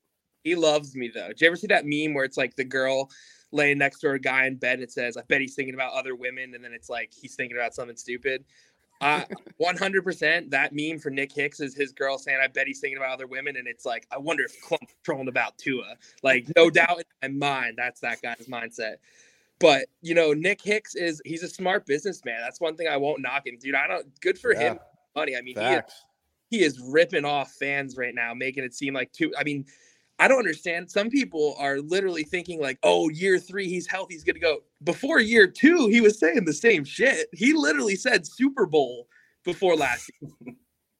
he 0.43 0.55
loves 0.55 0.95
me 0.95 1.11
though. 1.13 1.27
Did 1.29 1.41
you 1.41 1.47
ever 1.47 1.55
see 1.55 1.67
that 1.67 1.85
meme 1.85 2.13
where 2.13 2.25
it's 2.25 2.37
like 2.37 2.55
the 2.55 2.63
girl 2.63 3.09
laying 3.51 3.77
next 3.77 3.99
to 3.99 4.11
a 4.11 4.19
guy 4.19 4.45
in 4.45 4.55
bed 4.55 4.75
and 4.75 4.83
it 4.83 4.91
says, 4.91 5.17
"I 5.17 5.21
bet 5.27 5.41
he's 5.41 5.55
thinking 5.55 5.73
about 5.73 5.93
other 5.93 6.15
women," 6.15 6.53
and 6.53 6.63
then 6.63 6.73
it's 6.73 6.89
like 6.89 7.11
he's 7.13 7.35
thinking 7.35 7.57
about 7.57 7.73
something 7.73 7.97
stupid. 7.97 8.43
Uh, 8.99 9.23
100% 9.61 10.49
that 10.49 10.73
meme 10.73 10.99
for 10.99 11.09
Nick 11.09 11.31
Hicks 11.31 11.59
is 11.59 11.75
his 11.75 11.91
girl 11.91 12.17
saying, 12.17 12.39
I 12.41 12.47
bet 12.47 12.67
he's 12.67 12.79
thinking 12.79 12.97
about 12.97 13.11
other 13.11 13.27
women. 13.27 13.55
And 13.57 13.67
it's 13.67 13.85
like, 13.85 14.07
I 14.11 14.17
wonder 14.17 14.43
if 14.43 14.59
Clump's 14.61 14.93
trolling 15.03 15.27
about 15.27 15.57
Tua. 15.57 15.95
Like, 16.23 16.47
no 16.55 16.69
doubt 16.71 17.03
in 17.21 17.37
my 17.39 17.47
mind, 17.47 17.75
that's 17.77 18.01
that 18.01 18.21
guy's 18.21 18.47
mindset. 18.47 18.95
But 19.59 19.87
you 20.01 20.13
know, 20.13 20.33
Nick 20.33 20.61
Hicks 20.61 20.95
is 20.95 21.21
he's 21.25 21.43
a 21.43 21.47
smart 21.47 21.85
businessman. 21.85 22.39
That's 22.41 22.61
one 22.61 22.75
thing 22.75 22.87
I 22.87 22.97
won't 22.97 23.21
knock 23.21 23.47
him, 23.47 23.57
dude. 23.59 23.75
I 23.75 23.87
don't 23.87 24.07
good 24.21 24.37
for 24.37 24.53
yeah. 24.53 24.59
him. 24.59 24.79
Money. 25.15 25.35
I 25.35 25.41
mean, 25.41 25.55
he 25.57 25.63
is, 25.63 25.83
he 26.51 26.63
is 26.63 26.79
ripping 26.79 27.25
off 27.25 27.51
fans 27.53 27.97
right 27.97 28.13
now, 28.13 28.33
making 28.35 28.63
it 28.63 28.75
seem 28.75 28.93
like 28.93 29.11
two. 29.13 29.33
I 29.37 29.43
mean, 29.43 29.65
I 30.19 30.27
don't 30.27 30.39
understand. 30.39 30.89
Some 30.89 31.09
people 31.09 31.55
are 31.59 31.79
literally 31.79 32.23
thinking 32.23 32.59
like, 32.59 32.79
"Oh, 32.83 33.09
year 33.09 33.37
three, 33.37 33.67
he's 33.67 33.87
healthy, 33.87 34.15
he's 34.15 34.23
gonna 34.23 34.39
go." 34.39 34.59
Before 34.83 35.19
year 35.19 35.47
two, 35.47 35.87
he 35.87 36.01
was 36.01 36.19
saying 36.19 36.45
the 36.45 36.53
same 36.53 36.83
shit. 36.83 37.27
He 37.33 37.53
literally 37.53 37.95
said 37.95 38.25
Super 38.25 38.65
Bowl 38.65 39.07
before 39.43 39.75
last. 39.75 40.11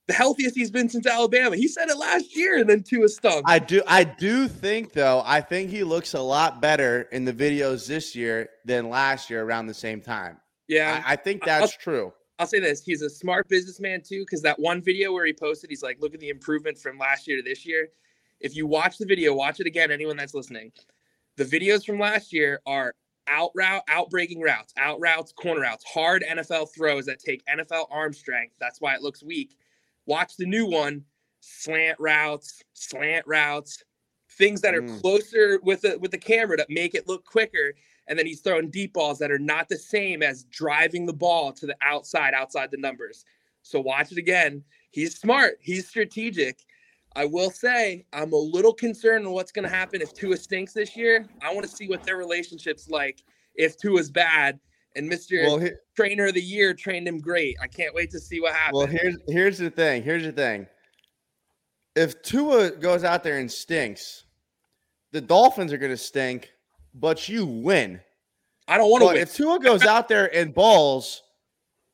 the 0.08 0.14
healthiest 0.14 0.56
he's 0.56 0.72
been 0.72 0.88
since 0.88 1.06
Alabama. 1.06 1.56
He 1.56 1.68
said 1.68 1.90
it 1.90 1.98
last 1.98 2.36
year, 2.36 2.58
and 2.58 2.70
then 2.70 2.84
two 2.84 2.98
Tua 2.98 3.10
stunk. 3.10 3.44
I 3.46 3.60
do, 3.60 3.82
I 3.88 4.04
do 4.04 4.48
think 4.48 4.94
though. 4.94 5.22
I 5.26 5.42
think 5.42 5.70
he 5.70 5.84
looks 5.84 6.14
a 6.14 6.22
lot 6.22 6.62
better 6.62 7.04
in 7.12 7.26
the 7.26 7.34
videos 7.34 7.88
this 7.88 8.16
year 8.16 8.50
than 8.66 8.90
last 8.90 9.30
year 9.30 9.44
around 9.44 9.68
the 9.68 9.74
same 9.74 10.02
time. 10.02 10.38
Yeah, 10.68 11.04
I, 11.06 11.14
I 11.14 11.16
think 11.16 11.44
that's 11.44 11.74
I'll, 11.74 11.80
true. 11.80 12.14
I'll 12.40 12.48
say 12.48 12.60
this: 12.60 12.84
he's 12.84 13.02
a 13.02 13.10
smart 13.10 13.48
businessman 13.50 14.02
too, 14.02 14.22
because 14.22 14.42
that 14.44 14.60
one 14.60 14.82
video 14.82 15.12
where 15.12 15.26
he 15.26 15.34
posted, 15.34 15.70
he's 15.70 15.84
like, 15.84 15.98
"Look 16.00 16.14
at 16.14 16.20
the 16.20 16.30
improvement 16.30 16.78
from 16.78 16.98
last 16.98 17.28
year 17.28 17.38
to 17.38 17.44
this 17.44 17.66
year." 17.66 17.90
If 18.40 18.56
you 18.56 18.68
watch 18.68 18.98
the 18.98 19.06
video, 19.06 19.34
watch 19.34 19.60
it 19.60 19.68
again. 19.68 19.92
Anyone 19.92 20.18
that's 20.18 20.34
listening, 20.34 20.72
the 21.38 21.46
videos 21.46 21.86
from 21.86 22.00
last 22.00 22.34
year 22.34 22.62
are 22.66 22.94
out 23.28 23.52
route, 23.56 23.84
out 23.90 24.10
breaking 24.10 24.42
routes, 24.42 24.74
out 24.78 25.00
routes, 25.00 25.34
corner 25.34 25.62
routes, 25.62 25.84
hard 25.84 26.24
NFL 26.30 26.74
throws 26.76 27.06
that 27.06 27.20
take 27.20 27.46
NFL 27.46 27.88
arm 27.92 28.14
strength. 28.14 28.54
That's 28.60 28.80
why 28.80 28.96
it 28.96 29.02
looks 29.02 29.24
weak 29.24 29.58
Watch 30.08 30.38
the 30.38 30.46
new 30.46 30.66
one, 30.66 31.04
slant 31.42 32.00
routes, 32.00 32.64
slant 32.74 33.28
routes, 33.28 33.84
things 34.32 34.62
that 34.62 34.74
are 34.74 34.82
mm. 34.82 35.02
closer 35.02 35.60
with 35.62 35.82
the 35.82 36.00
with 36.00 36.12
the 36.12 36.18
camera 36.18 36.58
to 36.58 36.66
make 36.70 36.96
it 36.96 37.08
look 37.08 37.26
quicker. 37.26 37.74
And 38.08 38.18
then 38.18 38.26
he's 38.26 38.40
throwing 38.40 38.72
deep 38.72 38.94
balls 38.94 39.20
that 39.20 39.32
are 39.32 39.38
not 39.38 39.68
the 39.68 39.78
same 39.78 40.24
as 40.24 40.46
driving 40.46 41.06
the 41.06 41.14
ball 41.14 41.52
to 41.52 41.66
the 41.66 41.76
outside, 41.82 42.34
outside 42.34 42.72
the 42.72 42.78
numbers. 42.78 43.26
So 43.64 43.82
watch 43.82 44.14
it 44.14 44.18
again. 44.18 44.64
He's 44.92 45.20
smart. 45.20 45.58
He's 45.60 45.90
strategic. 45.90 46.62
I 47.18 47.26
will 47.26 47.50
say 47.50 48.06
I'm 48.14 48.32
a 48.32 48.38
little 48.38 48.74
concerned 48.74 49.26
on 49.26 49.34
what's 49.34 49.52
going 49.52 49.64
to 49.64 49.76
happen 49.76 50.02
if 50.04 50.14
Tua 50.14 50.38
stinks 50.38 50.72
this 50.72 50.96
year. 50.96 51.28
I 51.42 51.52
want 51.52 51.68
to 51.68 51.76
see 51.76 51.88
what 51.88 52.04
their 52.04 52.16
relationship's 52.16 52.92
like 52.92 53.24
if 53.56 53.76
Tua's 53.76 54.12
bad 54.12 54.60
and 54.96 55.12
Mr. 55.12 55.44
Well, 55.48 55.58
he, 55.58 55.72
Trainer 55.96 56.28
of 56.28 56.36
the 56.36 56.42
Year 56.42 56.76
trained 56.76 57.08
him 57.08 57.20
great. 57.20 57.58
I 57.60 57.66
can't 57.66 57.94
wait 57.96 58.12
to 58.12 58.20
see 58.20 58.40
what 58.40 58.54
happens. 58.54 58.78
Well, 58.78 58.86
here's 58.86 59.18
here's 59.28 59.58
the 59.58 59.72
thing. 59.72 60.04
Here's 60.04 60.24
the 60.24 60.32
thing. 60.32 60.68
If 61.96 62.22
Tua 62.22 62.70
goes 62.70 63.04
out 63.04 63.24
there 63.24 63.40
and 63.40 63.52
stinks, 63.52 64.26
the 65.12 65.20
Dolphins 65.20 65.74
are 65.74 65.80
going 65.80 65.92
to 65.92 65.98
stink, 65.98 66.52
but 66.94 67.28
you 67.28 67.48
win. 67.48 68.00
I 68.68 68.78
don't 68.78 68.92
want 68.92 69.02
to 69.02 69.08
win. 69.08 69.18
If 69.18 69.34
Tua 69.34 69.60
goes 69.60 69.84
out 69.86 70.08
there 70.08 70.36
and 70.36 70.54
balls, 70.54 71.24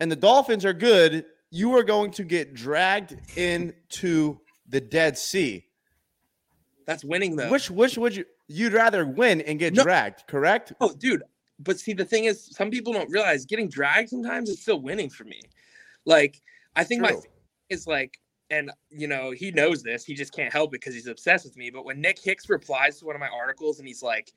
and 0.01 0.11
the 0.11 0.17
Dolphins 0.17 0.65
are 0.65 0.73
good, 0.73 1.23
you 1.49 1.77
are 1.77 1.83
going 1.83 2.11
to 2.11 2.25
get 2.25 2.53
dragged 2.53 3.15
into 3.37 4.41
the 4.73 4.81
Dead 4.81 5.17
Sea. 5.17 5.65
That's 6.85 7.05
winning 7.05 7.37
though. 7.37 7.49
Which 7.49 7.71
which 7.71 7.97
would 7.97 8.15
you 8.15 8.25
you'd 8.47 8.73
rather 8.73 9.05
win 9.05 9.39
and 9.41 9.57
get 9.57 9.73
no. 9.73 9.83
dragged, 9.83 10.27
correct? 10.27 10.73
Oh, 10.81 10.93
dude, 10.93 11.23
but 11.59 11.79
see, 11.79 11.93
the 11.93 12.03
thing 12.03 12.25
is, 12.25 12.49
some 12.51 12.69
people 12.69 12.91
don't 12.91 13.09
realize 13.09 13.45
getting 13.45 13.69
dragged 13.69 14.09
sometimes 14.09 14.49
is 14.49 14.61
still 14.61 14.81
winning 14.81 15.09
for 15.09 15.23
me. 15.23 15.39
Like, 16.05 16.41
I 16.75 16.83
think 16.83 17.05
True. 17.05 17.15
my 17.15 17.21
is 17.69 17.87
like, 17.87 18.19
and 18.49 18.71
you 18.89 19.07
know 19.07 19.31
he 19.31 19.51
knows 19.51 19.83
this. 19.83 20.03
He 20.03 20.13
just 20.15 20.33
can't 20.33 20.51
help 20.51 20.69
it 20.69 20.81
because 20.81 20.93
he's 20.93 21.07
obsessed 21.07 21.45
with 21.45 21.55
me. 21.55 21.69
But 21.69 21.85
when 21.85 22.01
Nick 22.01 22.19
Hicks 22.19 22.49
replies 22.49 22.99
to 22.99 23.05
one 23.05 23.15
of 23.15 23.21
my 23.21 23.29
articles 23.29 23.79
and 23.79 23.87
he's 23.87 24.03
like, 24.03 24.33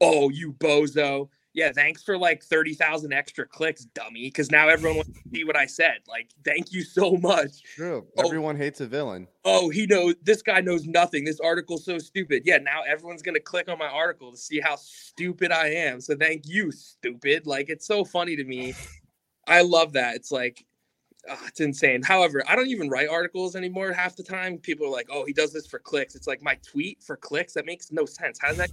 "Oh, 0.00 0.30
you 0.30 0.54
bozo," 0.54 1.28
yeah, 1.54 1.70
thanks 1.72 2.02
for 2.02 2.18
like 2.18 2.42
30,000 2.42 3.12
extra 3.12 3.46
clicks, 3.46 3.84
dummy. 3.84 4.24
Because 4.24 4.50
now 4.50 4.68
everyone 4.68 4.96
wants 4.96 5.12
to 5.12 5.28
see 5.32 5.44
what 5.44 5.56
I 5.56 5.66
said. 5.66 5.98
Like, 6.08 6.30
thank 6.44 6.72
you 6.72 6.82
so 6.82 7.12
much. 7.12 7.62
True. 7.62 8.04
Oh, 8.18 8.26
everyone 8.26 8.56
hates 8.56 8.80
a 8.80 8.86
villain. 8.86 9.28
Oh, 9.44 9.70
he 9.70 9.86
knows 9.86 10.16
this 10.22 10.42
guy 10.42 10.60
knows 10.60 10.84
nothing. 10.84 11.24
This 11.24 11.38
article's 11.38 11.84
so 11.84 11.98
stupid. 11.98 12.42
Yeah, 12.44 12.58
now 12.58 12.82
everyone's 12.82 13.22
going 13.22 13.36
to 13.36 13.40
click 13.40 13.68
on 13.68 13.78
my 13.78 13.86
article 13.86 14.32
to 14.32 14.36
see 14.36 14.58
how 14.58 14.74
stupid 14.74 15.52
I 15.52 15.68
am. 15.68 16.00
So 16.00 16.16
thank 16.16 16.48
you, 16.48 16.72
stupid. 16.72 17.46
Like, 17.46 17.68
it's 17.68 17.86
so 17.86 18.04
funny 18.04 18.34
to 18.34 18.44
me. 18.44 18.74
I 19.46 19.62
love 19.62 19.92
that. 19.92 20.16
It's 20.16 20.32
like, 20.32 20.66
oh, 21.30 21.38
it's 21.46 21.60
insane. 21.60 22.02
However, 22.02 22.42
I 22.48 22.56
don't 22.56 22.68
even 22.68 22.88
write 22.88 23.08
articles 23.08 23.54
anymore 23.54 23.92
half 23.92 24.16
the 24.16 24.24
time. 24.24 24.58
People 24.58 24.86
are 24.86 24.90
like, 24.90 25.06
oh, 25.08 25.24
he 25.24 25.32
does 25.32 25.52
this 25.52 25.68
for 25.68 25.78
clicks. 25.78 26.16
It's 26.16 26.26
like 26.26 26.42
my 26.42 26.58
tweet 26.66 27.00
for 27.00 27.16
clicks. 27.16 27.52
That 27.52 27.64
makes 27.64 27.92
no 27.92 28.06
sense. 28.06 28.40
How 28.40 28.48
does 28.48 28.56
that 28.56 28.70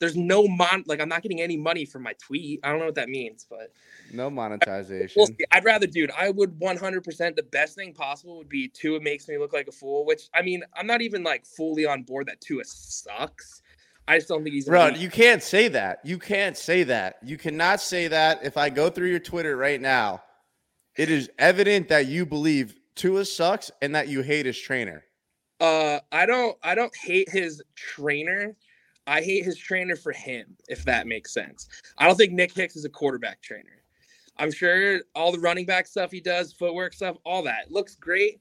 there's 0.00 0.16
no 0.16 0.48
mon 0.48 0.82
like 0.86 1.00
I'm 1.00 1.08
not 1.08 1.22
getting 1.22 1.40
any 1.40 1.56
money 1.56 1.84
from 1.84 2.02
my 2.02 2.14
tweet. 2.14 2.60
I 2.64 2.70
don't 2.70 2.78
know 2.80 2.86
what 2.86 2.94
that 2.96 3.10
means, 3.10 3.46
but 3.48 3.72
no 4.12 4.30
monetization. 4.30 5.12
We'll 5.16 5.28
I'd 5.52 5.64
rather, 5.64 5.86
dude. 5.86 6.10
I 6.18 6.30
would 6.30 6.58
100% 6.58 7.36
the 7.36 7.42
best 7.42 7.76
thing 7.76 7.92
possible 7.92 8.38
would 8.38 8.48
be 8.48 8.68
Tua 8.68 9.00
makes 9.00 9.28
me 9.28 9.38
look 9.38 9.52
like 9.52 9.68
a 9.68 9.72
fool. 9.72 10.06
Which 10.06 10.28
I 10.34 10.42
mean, 10.42 10.64
I'm 10.74 10.86
not 10.86 11.02
even 11.02 11.22
like 11.22 11.44
fully 11.44 11.84
on 11.84 12.02
board 12.02 12.26
that 12.26 12.40
Tua 12.40 12.64
sucks. 12.64 13.62
I 14.08 14.16
just 14.16 14.28
don't 14.28 14.42
think 14.42 14.54
he's. 14.54 14.66
Bro, 14.66 14.88
you 14.88 15.10
can't 15.10 15.42
say 15.42 15.68
that. 15.68 16.00
You 16.02 16.18
can't 16.18 16.56
say 16.56 16.82
that. 16.84 17.16
You 17.22 17.36
cannot 17.36 17.80
say 17.80 18.08
that. 18.08 18.40
If 18.42 18.56
I 18.56 18.70
go 18.70 18.88
through 18.88 19.08
your 19.08 19.20
Twitter 19.20 19.56
right 19.56 19.80
now, 19.80 20.22
it 20.96 21.10
is 21.10 21.30
evident 21.38 21.88
that 21.88 22.06
you 22.06 22.24
believe 22.24 22.74
Tua 22.94 23.26
sucks 23.26 23.70
and 23.82 23.94
that 23.94 24.08
you 24.08 24.22
hate 24.22 24.46
his 24.46 24.58
trainer. 24.58 25.04
Uh, 25.60 26.00
I 26.10 26.24
don't. 26.24 26.56
I 26.62 26.74
don't 26.74 26.96
hate 26.96 27.28
his 27.28 27.62
trainer. 27.76 28.56
I 29.06 29.22
hate 29.22 29.44
his 29.44 29.56
trainer 29.56 29.96
for 29.96 30.12
him, 30.12 30.56
if 30.68 30.84
that 30.84 31.06
makes 31.06 31.32
sense. 31.32 31.68
I 31.98 32.06
don't 32.06 32.16
think 32.16 32.32
Nick 32.32 32.54
Hicks 32.54 32.76
is 32.76 32.84
a 32.84 32.88
quarterback 32.88 33.42
trainer. 33.42 33.82
I'm 34.36 34.52
sure 34.52 35.00
all 35.14 35.32
the 35.32 35.38
running 35.38 35.66
back 35.66 35.86
stuff 35.86 36.10
he 36.10 36.20
does, 36.20 36.52
footwork 36.52 36.94
stuff, 36.94 37.16
all 37.24 37.42
that 37.42 37.70
looks 37.70 37.96
great. 37.96 38.40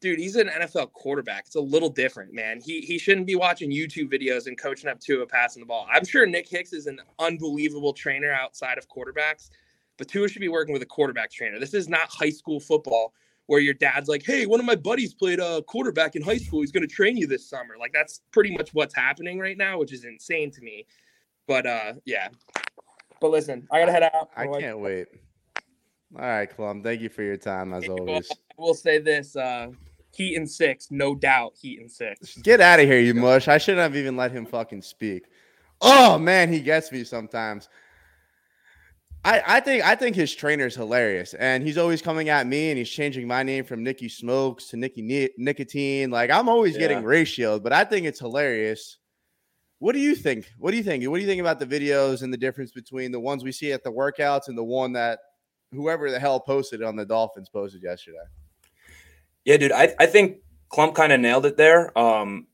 Dude, 0.00 0.18
he's 0.18 0.36
an 0.36 0.48
NFL 0.48 0.92
quarterback. 0.92 1.44
It's 1.46 1.54
a 1.54 1.60
little 1.60 1.88
different, 1.88 2.34
man. 2.34 2.60
He 2.60 2.80
he 2.80 2.98
shouldn't 2.98 3.26
be 3.26 3.36
watching 3.36 3.70
YouTube 3.70 4.12
videos 4.12 4.46
and 4.46 4.58
coaching 4.58 4.90
up 4.90 4.98
Tua 4.98 5.26
passing 5.26 5.60
the 5.60 5.66
ball. 5.66 5.86
I'm 5.92 6.04
sure 6.04 6.26
Nick 6.26 6.48
Hicks 6.48 6.72
is 6.72 6.86
an 6.86 7.00
unbelievable 7.20 7.92
trainer 7.92 8.32
outside 8.32 8.78
of 8.78 8.88
quarterbacks, 8.88 9.50
but 9.98 10.08
Tua 10.08 10.28
should 10.28 10.40
be 10.40 10.48
working 10.48 10.72
with 10.72 10.82
a 10.82 10.86
quarterback 10.86 11.30
trainer. 11.30 11.60
This 11.60 11.74
is 11.74 11.88
not 11.88 12.08
high 12.08 12.30
school 12.30 12.58
football 12.58 13.14
where 13.46 13.60
your 13.60 13.74
dad's 13.74 14.08
like, 14.08 14.24
"Hey, 14.24 14.46
one 14.46 14.60
of 14.60 14.66
my 14.66 14.76
buddies 14.76 15.14
played 15.14 15.38
a 15.38 15.46
uh, 15.46 15.60
quarterback 15.62 16.16
in 16.16 16.22
high 16.22 16.38
school. 16.38 16.60
He's 16.60 16.72
going 16.72 16.86
to 16.86 16.94
train 16.94 17.16
you 17.16 17.26
this 17.26 17.48
summer." 17.48 17.76
Like 17.78 17.92
that's 17.92 18.22
pretty 18.30 18.56
much 18.56 18.72
what's 18.74 18.94
happening 18.94 19.38
right 19.38 19.56
now, 19.56 19.78
which 19.78 19.92
is 19.92 20.04
insane 20.04 20.50
to 20.52 20.60
me. 20.60 20.86
But 21.46 21.66
uh, 21.66 21.94
yeah. 22.04 22.28
But 23.20 23.30
listen, 23.30 23.66
I 23.70 23.80
gotta 23.80 23.92
head 23.92 24.02
out. 24.02 24.30
I 24.36 24.46
can't 24.46 24.78
wait. 24.78 25.06
All 26.14 26.22
right, 26.22 26.46
Clum. 26.46 26.82
Thank 26.82 27.00
you 27.00 27.08
for 27.08 27.22
your 27.22 27.36
time 27.36 27.72
as 27.72 27.88
always. 27.88 28.28
We'll 28.56 28.74
say 28.74 28.98
this: 28.98 29.36
uh, 29.36 29.68
Heat 30.14 30.36
and 30.36 30.50
six, 30.50 30.90
no 30.90 31.14
doubt. 31.14 31.54
Heat 31.58 31.80
and 31.80 31.90
six. 31.90 32.36
Get 32.38 32.60
out 32.60 32.80
of 32.80 32.86
here, 32.86 33.00
you 33.00 33.14
mush! 33.14 33.48
I 33.48 33.58
shouldn't 33.58 33.82
have 33.82 33.96
even 33.96 34.16
let 34.16 34.30
him 34.30 34.44
fucking 34.44 34.82
speak. 34.82 35.24
Oh 35.80 36.18
man, 36.18 36.52
he 36.52 36.60
gets 36.60 36.92
me 36.92 37.02
sometimes. 37.04 37.68
I, 39.24 39.42
I 39.46 39.60
think 39.60 39.84
I 39.84 39.94
think 39.94 40.16
his 40.16 40.34
trainer 40.34 40.66
is 40.66 40.74
hilarious, 40.74 41.34
and 41.34 41.62
he's 41.62 41.78
always 41.78 42.02
coming 42.02 42.28
at 42.28 42.46
me, 42.46 42.70
and 42.70 42.78
he's 42.78 42.90
changing 42.90 43.28
my 43.28 43.44
name 43.44 43.64
from 43.64 43.84
Nicky 43.84 44.08
Smokes 44.08 44.66
to 44.68 44.76
Nicky 44.76 45.00
Ni- 45.00 45.30
Nicotine. 45.38 46.10
Like 46.10 46.30
I'm 46.30 46.48
always 46.48 46.74
yeah. 46.74 46.80
getting 46.80 47.02
ratioed, 47.02 47.62
but 47.62 47.72
I 47.72 47.84
think 47.84 48.06
it's 48.06 48.18
hilarious. 48.18 48.98
What 49.78 49.92
do 49.92 50.00
you 50.00 50.16
think? 50.16 50.50
What 50.58 50.72
do 50.72 50.76
you 50.76 50.82
think? 50.82 51.04
What 51.08 51.16
do 51.16 51.22
you 51.22 51.28
think 51.28 51.40
about 51.40 51.60
the 51.60 51.66
videos 51.66 52.22
and 52.22 52.32
the 52.32 52.36
difference 52.36 52.72
between 52.72 53.12
the 53.12 53.20
ones 53.20 53.44
we 53.44 53.52
see 53.52 53.72
at 53.72 53.84
the 53.84 53.92
workouts 53.92 54.48
and 54.48 54.58
the 54.58 54.64
one 54.64 54.92
that 54.94 55.20
whoever 55.72 56.10
the 56.10 56.18
hell 56.18 56.40
posted 56.40 56.82
on 56.82 56.96
the 56.96 57.06
Dolphins 57.06 57.48
posted 57.48 57.82
yesterday? 57.82 58.18
Yeah, 59.44 59.56
dude, 59.56 59.72
I, 59.72 59.94
I 59.98 60.06
think 60.06 60.38
Clump 60.68 60.94
kind 60.94 61.12
of 61.12 61.20
nailed 61.20 61.46
it 61.46 61.56
there. 61.56 61.96
Um, 61.98 62.46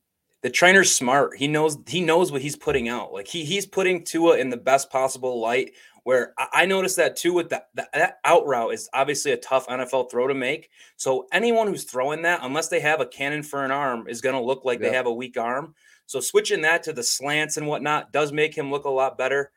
the 0.43 0.51
trainer's 0.51 0.95
smart. 0.95 1.37
He 1.37 1.49
knows 1.49 1.77
he 1.87 2.01
knows 2.01 2.31
what 2.31 2.43
he's 2.43 2.57
putting 2.57 2.89
out. 2.89 3.13
Like 3.13 3.27
he 3.27 3.45
he's 3.45 3.67
putting 3.67 4.05
Tua 4.05 4.39
in 4.39 4.51
the 4.51 4.57
best 4.57 4.91
possible 4.91 5.41
light 5.41 5.73
where 6.05 6.35
I 6.39 6.67
noticed 6.67 6.97
that 6.97 7.17
too 7.17 7.33
with 7.33 7.51
that, 7.51 7.69
that 7.75 8.19
out 8.25 8.47
route 8.47 8.73
is 8.73 8.89
obviously 8.93 9.33
a 9.33 9.37
tough 9.37 9.67
NFL 9.67 10.11
throw 10.11 10.27
to 10.27 10.35
make. 10.35 10.71
So 10.97 11.27
anyone 11.33 11.69
who's 11.69 11.85
throwing 11.85 12.23
that, 12.23 12.41
unless 12.43 12.69
they 12.69 12.81
have 12.81 13.01
a 13.01 13.07
cannon 13.07 13.43
for 13.43 13.65
an 13.65 13.71
arm, 13.71 14.09
is 14.09 14.21
going 14.21 14.35
to 14.35 14.41
look 14.43 14.65
like 14.65 14.81
yep. 14.81 14.91
they 14.91 14.97
have 14.97 15.07
a 15.07 15.13
weak 15.13 15.37
arm. 15.37 15.75
So 16.07 16.21
switching 16.21 16.63
that 16.63 16.85
to 16.85 16.93
the 16.93 17.03
slants 17.03 17.57
and 17.57 17.67
whatnot 17.67 18.13
does 18.13 18.33
make 18.33 18.57
him 18.57 18.71
look 18.71 18.85
a 18.85 18.91
lot 18.91 19.19
better. 19.19 19.51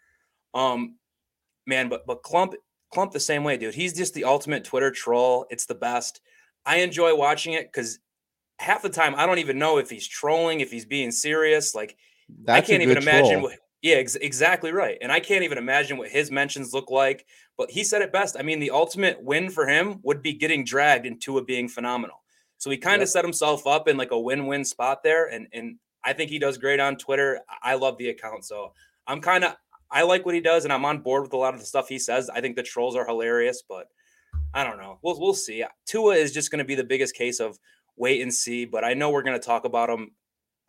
Um, 0.53 0.95
man, 1.65 1.89
but 1.89 2.05
but 2.05 2.23
Clump 2.23 2.55
Clump 2.91 3.13
the 3.13 3.19
same 3.19 3.43
way, 3.43 3.57
dude. 3.57 3.73
He's 3.73 3.93
just 3.93 4.13
the 4.13 4.25
ultimate 4.25 4.65
Twitter 4.65 4.91
troll. 4.91 5.45
It's 5.49 5.65
the 5.65 5.75
best. 5.75 6.19
I 6.65 6.77
enjoy 6.77 7.15
watching 7.15 7.53
it 7.53 7.71
because 7.71 7.99
half 8.59 8.81
the 8.81 8.89
time 8.89 9.15
I 9.15 9.25
don't 9.25 9.39
even 9.39 9.57
know 9.57 9.77
if 9.77 9.89
he's 9.89 10.07
trolling, 10.07 10.59
if 10.59 10.71
he's 10.71 10.85
being 10.85 11.11
serious. 11.11 11.73
Like 11.73 11.95
That's 12.43 12.67
I 12.67 12.69
can't 12.69 12.83
even 12.83 12.97
imagine 12.97 13.41
what 13.41 13.53
yeah, 13.81 13.95
ex- 13.95 14.15
exactly 14.15 14.71
right. 14.71 14.97
And 15.01 15.11
I 15.11 15.19
can't 15.19 15.43
even 15.43 15.57
imagine 15.57 15.97
what 15.97 16.09
his 16.09 16.31
mentions 16.31 16.73
look 16.73 16.91
like. 16.91 17.25
But 17.57 17.71
he 17.71 17.83
said 17.83 18.01
it 18.01 18.13
best. 18.13 18.35
I 18.39 18.43
mean, 18.43 18.59
the 18.59 18.71
ultimate 18.71 19.21
win 19.21 19.49
for 19.49 19.67
him 19.67 19.99
would 20.03 20.21
be 20.21 20.33
getting 20.33 20.63
dragged 20.63 21.05
into 21.05 21.37
it 21.37 21.47
being 21.47 21.67
phenomenal. 21.67 22.23
So 22.57 22.69
he 22.69 22.77
kind 22.77 23.01
of 23.01 23.07
yep. 23.07 23.13
set 23.13 23.25
himself 23.25 23.65
up 23.65 23.87
in 23.87 23.97
like 23.97 24.11
a 24.11 24.19
win-win 24.19 24.65
spot 24.65 25.03
there. 25.03 25.27
And 25.27 25.47
and 25.51 25.77
I 26.03 26.13
think 26.13 26.29
he 26.29 26.39
does 26.39 26.57
great 26.57 26.79
on 26.79 26.95
Twitter. 26.95 27.41
I 27.61 27.75
love 27.75 27.97
the 27.97 28.09
account. 28.09 28.45
So 28.45 28.73
I'm 29.07 29.21
kind 29.21 29.43
of 29.43 29.55
I 29.89 30.03
like 30.03 30.25
what 30.25 30.35
he 30.35 30.41
does, 30.41 30.63
and 30.63 30.71
I'm 30.71 30.85
on 30.85 30.99
board 30.99 31.23
with 31.23 31.33
a 31.33 31.37
lot 31.37 31.53
of 31.53 31.59
the 31.59 31.65
stuff 31.65 31.89
he 31.89 31.99
says. 31.99 32.29
I 32.29 32.39
think 32.39 32.55
the 32.55 32.63
trolls 32.63 32.95
are 32.95 33.05
hilarious, 33.05 33.61
but 33.67 33.87
I 34.53 34.63
don't 34.63 34.77
know. 34.77 34.99
We'll 35.01 35.19
we'll 35.19 35.33
see. 35.33 35.65
Tua 35.85 36.15
is 36.15 36.31
just 36.31 36.51
going 36.51 36.59
to 36.59 36.65
be 36.65 36.75
the 36.75 36.83
biggest 36.83 37.15
case 37.15 37.39
of 37.39 37.59
wait 37.97 38.21
and 38.21 38.33
see. 38.33 38.65
But 38.65 38.83
I 38.83 38.93
know 38.93 39.09
we're 39.09 39.23
going 39.23 39.39
to 39.39 39.45
talk 39.45 39.65
about 39.65 39.89
him 39.89 40.11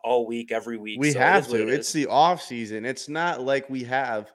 all 0.03 0.27
week, 0.27 0.51
every 0.51 0.77
week. 0.77 0.99
We 0.99 1.11
so 1.11 1.19
have 1.19 1.47
to. 1.47 1.67
It 1.67 1.73
it's 1.73 1.93
the 1.93 2.07
off 2.07 2.41
season. 2.41 2.85
It's 2.85 3.09
not 3.09 3.41
like 3.41 3.69
we 3.69 3.83
have 3.83 4.31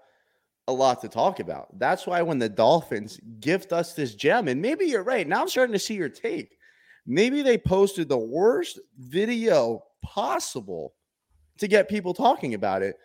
a 0.67 0.73
lot 0.73 1.01
to 1.03 1.09
talk 1.09 1.41
about. 1.41 1.79
That's 1.79 2.07
why 2.07 2.23
when 2.23 2.39
the 2.39 2.49
Dolphins 2.49 3.21
gift 3.41 3.73
us 3.73 3.95
this 3.95 4.15
gem, 4.15 4.49
and 4.49 4.61
maybe 4.61 4.87
you're 4.87 5.03
right. 5.03 5.27
Now 5.27 5.41
I'm 5.41 5.49
starting 5.49 5.73
to 5.73 5.79
see 5.79 5.95
your 5.95 6.09
take. 6.09 6.57
Maybe 7.07 7.43
they 7.43 7.57
posted 7.57 8.09
the 8.09 8.19
worst 8.19 8.79
video 8.99 9.83
possible 10.03 10.95
to 11.59 11.69
get 11.69 11.89
people 11.89 12.15
talking 12.15 12.55
about 12.55 12.83
it. 12.83 12.97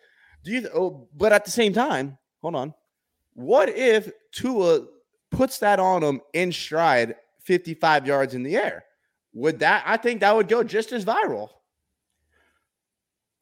Do 0.44 0.52
you? 0.52 0.70
Oh, 0.74 1.08
but 1.16 1.32
at 1.32 1.46
the 1.46 1.52
same 1.52 1.74
time, 1.74 2.18
hold 2.42 2.56
on. 2.56 2.74
What 3.34 3.70
if 3.70 4.12
Tua 4.32 4.86
puts 5.32 5.60
that 5.60 5.80
on 5.80 6.04
him 6.04 6.22
in 6.34 6.52
stride, 6.52 7.16
55 7.44 8.06
yards 8.06 8.36
in 8.36 8.44
the 8.44 8.58
air? 8.58 8.84
Would 9.34 9.60
that? 9.60 9.84
I 9.86 9.98
think 9.98 10.20
that 10.20 10.36
would 10.36 10.48
go 10.48 10.64
just 10.64 10.92
as 10.92 11.06
viral. 11.06 11.50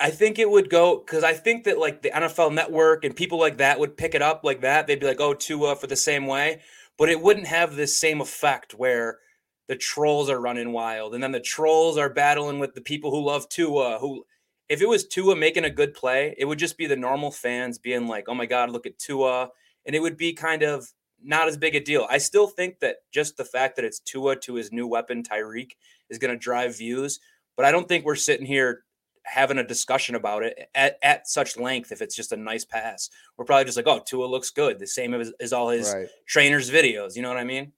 I 0.01 0.09
think 0.09 0.39
it 0.39 0.49
would 0.49 0.69
go 0.69 0.97
because 0.97 1.23
I 1.23 1.33
think 1.33 1.65
that 1.65 1.77
like 1.77 2.01
the 2.01 2.09
NFL 2.09 2.53
Network 2.53 3.05
and 3.05 3.15
people 3.15 3.39
like 3.39 3.57
that 3.57 3.79
would 3.79 3.95
pick 3.95 4.15
it 4.15 4.21
up 4.21 4.43
like 4.43 4.61
that. 4.61 4.87
They'd 4.87 4.99
be 4.99 5.05
like, 5.05 5.21
"Oh, 5.21 5.35
Tua 5.35 5.75
for 5.75 5.87
the 5.87 5.95
same 5.95 6.25
way," 6.25 6.61
but 6.97 7.09
it 7.09 7.21
wouldn't 7.21 7.47
have 7.47 7.75
this 7.75 7.95
same 7.95 8.19
effect 8.19 8.73
where 8.73 9.19
the 9.67 9.75
trolls 9.75 10.29
are 10.29 10.41
running 10.41 10.71
wild 10.73 11.13
and 11.13 11.23
then 11.23 11.31
the 11.31 11.39
trolls 11.39 11.97
are 11.97 12.09
battling 12.09 12.59
with 12.59 12.73
the 12.73 12.81
people 12.81 13.11
who 13.11 13.23
love 13.23 13.47
Tua. 13.47 13.99
Who, 13.99 14.25
if 14.67 14.81
it 14.81 14.89
was 14.89 15.07
Tua 15.07 15.35
making 15.35 15.65
a 15.65 15.69
good 15.69 15.93
play, 15.93 16.35
it 16.37 16.45
would 16.45 16.59
just 16.59 16.77
be 16.77 16.87
the 16.87 16.95
normal 16.95 17.31
fans 17.31 17.77
being 17.77 18.07
like, 18.07 18.25
"Oh 18.27 18.33
my 18.33 18.47
God, 18.47 18.71
look 18.71 18.87
at 18.87 18.97
Tua," 18.97 19.51
and 19.85 19.95
it 19.95 20.01
would 20.01 20.17
be 20.17 20.33
kind 20.33 20.63
of 20.63 20.93
not 21.23 21.47
as 21.47 21.57
big 21.57 21.75
a 21.75 21.79
deal. 21.79 22.07
I 22.09 22.17
still 22.17 22.47
think 22.47 22.79
that 22.79 22.97
just 23.11 23.37
the 23.37 23.45
fact 23.45 23.75
that 23.75 23.85
it's 23.85 23.99
Tua 23.99 24.35
to 24.37 24.55
his 24.55 24.71
new 24.71 24.87
weapon 24.87 25.21
Tyreek 25.21 25.73
is 26.09 26.17
going 26.17 26.33
to 26.33 26.39
drive 26.39 26.77
views, 26.77 27.19
but 27.55 27.65
I 27.65 27.71
don't 27.71 27.87
think 27.87 28.03
we're 28.03 28.15
sitting 28.15 28.47
here 28.47 28.83
having 29.23 29.57
a 29.57 29.63
discussion 29.63 30.15
about 30.15 30.43
it 30.43 30.69
at, 30.75 30.97
at 31.03 31.27
such 31.27 31.57
length 31.57 31.91
if 31.91 32.01
it's 32.01 32.15
just 32.15 32.31
a 32.31 32.37
nice 32.37 32.65
pass. 32.65 33.09
We're 33.37 33.45
probably 33.45 33.65
just 33.65 33.77
like, 33.77 33.87
oh, 33.87 34.01
Tua 34.05 34.25
looks 34.25 34.49
good. 34.49 34.79
The 34.79 34.87
same 34.87 35.13
as, 35.13 35.31
as 35.39 35.53
all 35.53 35.69
his 35.69 35.93
right. 35.93 36.07
trainers' 36.27 36.71
videos. 36.71 37.15
You 37.15 37.21
know 37.21 37.29
what 37.29 37.37
I 37.37 37.43
mean? 37.43 37.71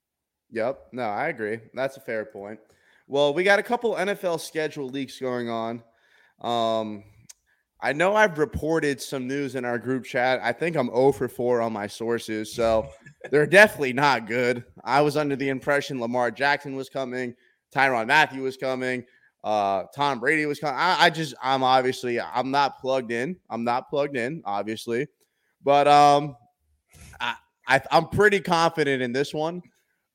Yep. 0.50 0.88
No, 0.92 1.02
I 1.02 1.28
agree. 1.28 1.58
That's 1.74 1.96
a 1.96 2.00
fair 2.00 2.24
point. 2.24 2.60
Well, 3.06 3.34
we 3.34 3.42
got 3.44 3.58
a 3.58 3.62
couple 3.62 3.94
NFL 3.94 4.40
schedule 4.40 4.88
leaks 4.88 5.18
going 5.18 5.50
on. 5.50 5.82
Um, 6.40 7.04
I 7.80 7.92
know 7.92 8.16
I've 8.16 8.38
reported 8.38 9.00
some 9.00 9.28
news 9.28 9.56
in 9.56 9.64
our 9.66 9.78
group 9.78 10.04
chat. 10.04 10.40
I 10.42 10.52
think 10.52 10.76
I'm 10.76 10.86
0 10.86 11.12
for 11.12 11.28
4 11.28 11.60
on 11.60 11.72
my 11.72 11.86
sources, 11.86 12.50
so 12.52 12.88
they're 13.30 13.46
definitely 13.46 13.92
not 13.92 14.26
good. 14.26 14.64
I 14.82 15.02
was 15.02 15.18
under 15.18 15.36
the 15.36 15.50
impression 15.50 16.00
Lamar 16.00 16.30
Jackson 16.30 16.76
was 16.76 16.88
coming, 16.88 17.34
Tyrann 17.74 18.06
Mathieu 18.06 18.42
was 18.42 18.56
coming. 18.56 19.04
Uh, 19.44 19.84
Tom 19.94 20.20
Brady 20.20 20.46
was 20.46 20.58
coming. 20.58 20.76
I, 20.76 20.96
I 20.98 21.10
just, 21.10 21.34
I'm 21.42 21.62
obviously, 21.62 22.18
I'm 22.18 22.50
not 22.50 22.80
plugged 22.80 23.12
in. 23.12 23.36
I'm 23.50 23.62
not 23.62 23.90
plugged 23.90 24.16
in, 24.16 24.42
obviously, 24.46 25.06
but 25.62 25.86
um, 25.86 26.34
I, 27.20 27.34
I 27.68 27.80
I'm 27.90 28.08
pretty 28.08 28.40
confident 28.40 29.02
in 29.02 29.12
this 29.12 29.34
one. 29.34 29.60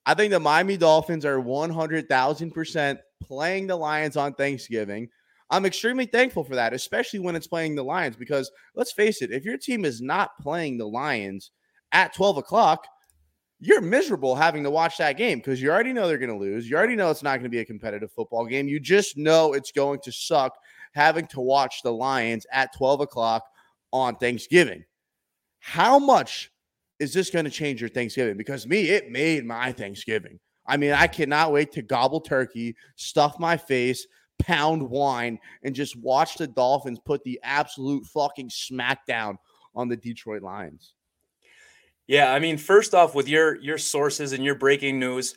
I 0.08 0.15
think 0.15 0.32
the 0.32 0.39
Miami 0.39 0.78
Dolphins 0.78 1.26
are 1.26 1.39
100,000% 1.39 2.98
playing 3.22 3.68
the 3.68 3.76
Lions 3.76 4.18
on 4.18 4.34
Thanksgiving. 4.34 5.08
I'm 5.52 5.68
extremely 5.68 6.08
thankful 6.08 6.44
for 6.44 6.56
that, 6.56 6.74
especially 6.74 7.20
when 7.20 7.36
it's 7.36 7.48
playing 7.48 7.76
the 7.76 7.84
Lions, 7.84 8.15
because 8.15 8.52
let's 8.74 8.92
face 8.92 9.22
it, 9.22 9.32
if 9.32 9.46
your 9.46 9.58
team 9.58 9.86
is 9.86 10.02
not 10.02 10.32
playing 10.42 10.80
the 10.80 10.88
Lions 10.88 11.52
at 11.92 12.15
12 12.15 12.38
o'clock, 12.38 12.88
you're 13.60 13.82
miserable 13.82 14.36
having 14.36 14.63
to 14.63 14.72
watch 14.72 14.98
that 14.98 15.17
game 15.17 15.39
because 15.39 15.62
you 15.62 15.69
already 15.69 15.91
know 15.91 16.08
they're 16.08 16.17
going 16.17 16.32
to 16.32 16.38
lose. 16.38 16.69
You 16.69 16.78
already 16.78 16.95
know 16.95 17.10
it's 17.10 17.24
not 17.24 17.34
going 17.34 17.43
to 17.43 17.50
be 17.50 17.60
a 17.60 17.65
competitive 17.65 18.12
football 18.12 18.45
game. 18.45 18.67
You 18.67 18.80
just 18.80 19.17
know 19.17 19.54
it's 19.54 19.72
going 19.72 20.00
to 20.02 20.12
suck 20.12 20.58
having 20.93 21.28
to 21.28 21.41
watch 21.41 21.82
the 21.84 21.91
Lions 21.91 22.45
at 22.52 22.76
12 22.76 23.02
o'clock 23.02 23.43
on 23.91 24.15
Thanksgiving. 24.15 24.86
How 25.60 26.00
much 26.00 26.52
is 27.00 27.13
this 27.13 27.30
going 27.30 27.45
to 27.45 27.52
change 27.52 27.82
your 27.82 27.89
Thanksgiving? 27.89 28.38
Because 28.38 28.65
me, 28.65 28.89
it 28.89 29.12
made 29.12 29.45
my 29.45 29.74
Thanksgiving. 29.74 30.39
I 30.65 30.78
mean, 30.78 30.93
I 30.93 31.08
cannot 31.08 31.52
wait 31.52 31.72
to 31.74 31.82
gobble 31.82 32.22
turkey, 32.22 32.76
stuff 32.95 33.39
my 33.39 33.58
face, 33.58 34.08
pound 34.38 34.88
wine, 34.88 35.38
and 35.63 35.76
just 35.76 35.98
watch 35.98 36.36
the 36.36 36.48
Dolphins 36.48 37.00
put 37.04 37.24
the 37.24 37.39
absolute 37.43 38.06
fucking 38.06 38.50
smackdown 38.50 39.36
on 39.76 39.89
the 39.89 39.98
Detroit 39.98 40.43
Lions. 40.43 40.93
Yeah, 42.10 42.34
I 42.34 42.39
mean, 42.39 42.58
first 42.58 42.95
off, 42.95 43.13
with 43.13 43.30
your 43.30 43.62
your 43.62 43.78
sources 43.78 44.34
and 44.34 44.43
your 44.43 44.56
breaking 44.56 45.00
news, 45.00 45.36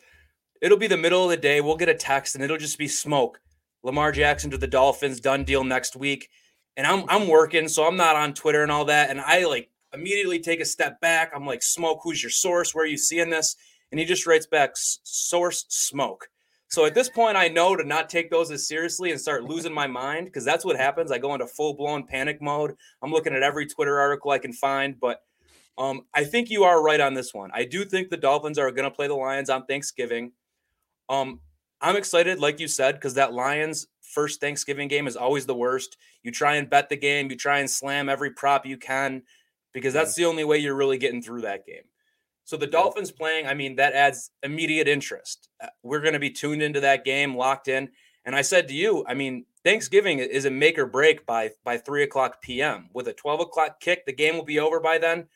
it'll 0.62 0.78
be 0.78 0.86
the 0.86 0.96
middle 0.96 1.22
of 1.22 1.28
the 1.28 1.36
day. 1.36 1.60
We'll 1.60 1.76
get 1.76 1.90
a 1.90 1.94
text 1.94 2.34
and 2.34 2.42
it'll 2.42 2.56
just 2.56 2.78
be 2.78 2.88
smoke. 2.88 3.42
Lamar 3.82 4.10
Jackson 4.10 4.50
to 4.52 4.56
the 4.56 4.66
Dolphins, 4.66 5.20
done 5.20 5.44
deal 5.44 5.64
next 5.64 5.96
week. 5.96 6.30
And 6.78 6.86
I'm 6.86 7.04
I'm 7.10 7.28
working, 7.28 7.68
so 7.68 7.86
I'm 7.86 7.98
not 7.98 8.16
on 8.16 8.32
Twitter 8.32 8.62
and 8.62 8.72
all 8.72 8.86
that. 8.86 9.10
And 9.10 9.20
I 9.20 9.44
like 9.44 9.68
immediately 9.92 10.40
take 10.40 10.62
a 10.62 10.64
step 10.64 10.98
back. 11.02 11.32
I'm 11.34 11.44
like, 11.44 11.62
smoke, 11.62 12.00
who's 12.02 12.22
your 12.22 12.30
source? 12.30 12.74
Where 12.74 12.84
are 12.84 12.88
you 12.88 12.96
seeing 12.96 13.28
this? 13.28 13.54
And 13.90 14.00
he 14.00 14.06
just 14.06 14.26
writes 14.26 14.46
back, 14.46 14.70
source 14.74 15.66
smoke. 15.68 16.30
So 16.68 16.86
at 16.86 16.94
this 16.94 17.10
point, 17.10 17.36
I 17.36 17.48
know 17.48 17.76
to 17.76 17.84
not 17.84 18.08
take 18.08 18.30
those 18.30 18.50
as 18.50 18.66
seriously 18.66 19.10
and 19.10 19.20
start 19.20 19.44
losing 19.44 19.74
my 19.74 19.86
mind 19.86 20.24
because 20.24 20.46
that's 20.46 20.64
what 20.64 20.78
happens. 20.78 21.12
I 21.12 21.18
go 21.18 21.34
into 21.34 21.46
full 21.46 21.74
blown 21.74 22.06
panic 22.06 22.40
mode. 22.40 22.72
I'm 23.02 23.12
looking 23.12 23.34
at 23.34 23.42
every 23.42 23.66
Twitter 23.66 24.00
article 24.00 24.30
I 24.30 24.38
can 24.38 24.54
find, 24.54 24.98
but 24.98 25.20
um, 25.78 26.02
I 26.14 26.24
think 26.24 26.50
you 26.50 26.64
are 26.64 26.82
right 26.82 27.00
on 27.00 27.14
this 27.14 27.32
one. 27.32 27.50
I 27.54 27.64
do 27.64 27.84
think 27.84 28.10
the 28.10 28.16
Dolphins 28.16 28.58
are 28.58 28.70
going 28.70 28.88
to 28.88 28.94
play 28.94 29.08
the 29.08 29.14
Lions 29.14 29.50
on 29.50 29.66
Thanksgiving. 29.66 30.32
Um, 31.08 31.40
I'm 31.80 31.96
excited, 31.96 32.38
like 32.38 32.60
you 32.60 32.68
said, 32.68 32.94
because 32.94 33.14
that 33.14 33.32
Lions 33.32 33.88
first 34.00 34.40
Thanksgiving 34.40 34.88
game 34.88 35.06
is 35.06 35.16
always 35.16 35.46
the 35.46 35.54
worst. 35.54 35.96
You 36.22 36.30
try 36.30 36.56
and 36.56 36.70
bet 36.70 36.88
the 36.88 36.96
game, 36.96 37.30
you 37.30 37.36
try 37.36 37.58
and 37.58 37.68
slam 37.68 38.08
every 38.08 38.30
prop 38.30 38.66
you 38.66 38.76
can, 38.76 39.22
because 39.72 39.94
that's 39.94 40.14
the 40.14 40.26
only 40.26 40.44
way 40.44 40.58
you're 40.58 40.76
really 40.76 40.98
getting 40.98 41.22
through 41.22 41.40
that 41.42 41.66
game. 41.66 41.82
So 42.44 42.56
the 42.56 42.66
Dolphins 42.66 43.10
playing, 43.10 43.46
I 43.46 43.54
mean, 43.54 43.76
that 43.76 43.94
adds 43.94 44.30
immediate 44.42 44.88
interest. 44.88 45.48
Uh, 45.60 45.68
we're 45.82 46.00
going 46.00 46.12
to 46.12 46.18
be 46.18 46.30
tuned 46.30 46.62
into 46.62 46.80
that 46.80 47.04
game, 47.04 47.36
locked 47.36 47.68
in. 47.68 47.88
And 48.24 48.36
I 48.36 48.42
said 48.42 48.68
to 48.68 48.74
you, 48.74 49.04
I 49.08 49.14
mean, 49.14 49.46
Thanksgiving 49.64 50.18
is 50.18 50.44
a 50.44 50.50
make 50.50 50.78
or 50.78 50.86
break 50.86 51.24
by 51.24 51.50
by 51.64 51.78
three 51.78 52.02
o'clock 52.02 52.42
p.m. 52.42 52.90
With 52.92 53.08
a 53.08 53.12
twelve 53.12 53.40
o'clock 53.40 53.80
kick, 53.80 54.06
the 54.06 54.12
game 54.12 54.36
will 54.36 54.44
be 54.44 54.58
over 54.58 54.80
by 54.80 54.98
then. 54.98 55.28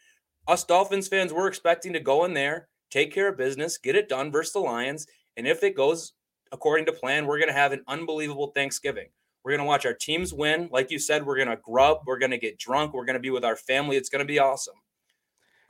Us 0.46 0.64
Dolphins 0.64 1.08
fans, 1.08 1.32
we're 1.32 1.48
expecting 1.48 1.92
to 1.92 2.00
go 2.00 2.24
in 2.24 2.34
there, 2.34 2.68
take 2.90 3.12
care 3.12 3.28
of 3.28 3.36
business, 3.36 3.78
get 3.78 3.96
it 3.96 4.08
done 4.08 4.30
versus 4.30 4.52
the 4.52 4.60
Lions, 4.60 5.06
and 5.36 5.46
if 5.46 5.62
it 5.62 5.76
goes 5.76 6.12
according 6.52 6.86
to 6.86 6.92
plan, 6.92 7.26
we're 7.26 7.38
going 7.38 7.48
to 7.48 7.54
have 7.54 7.72
an 7.72 7.82
unbelievable 7.88 8.52
Thanksgiving. 8.54 9.08
We're 9.44 9.52
going 9.52 9.64
to 9.64 9.66
watch 9.66 9.86
our 9.86 9.94
teams 9.94 10.32
win. 10.32 10.68
Like 10.72 10.90
you 10.90 10.98
said, 10.98 11.24
we're 11.24 11.36
going 11.36 11.48
to 11.48 11.56
grub. 11.56 11.98
We're 12.06 12.18
going 12.18 12.32
to 12.32 12.38
get 12.38 12.58
drunk. 12.58 12.94
We're 12.94 13.04
going 13.04 13.14
to 13.14 13.20
be 13.20 13.30
with 13.30 13.44
our 13.44 13.56
family. 13.56 13.96
It's 13.96 14.08
going 14.08 14.20
to 14.20 14.26
be 14.26 14.38
awesome. 14.38 14.74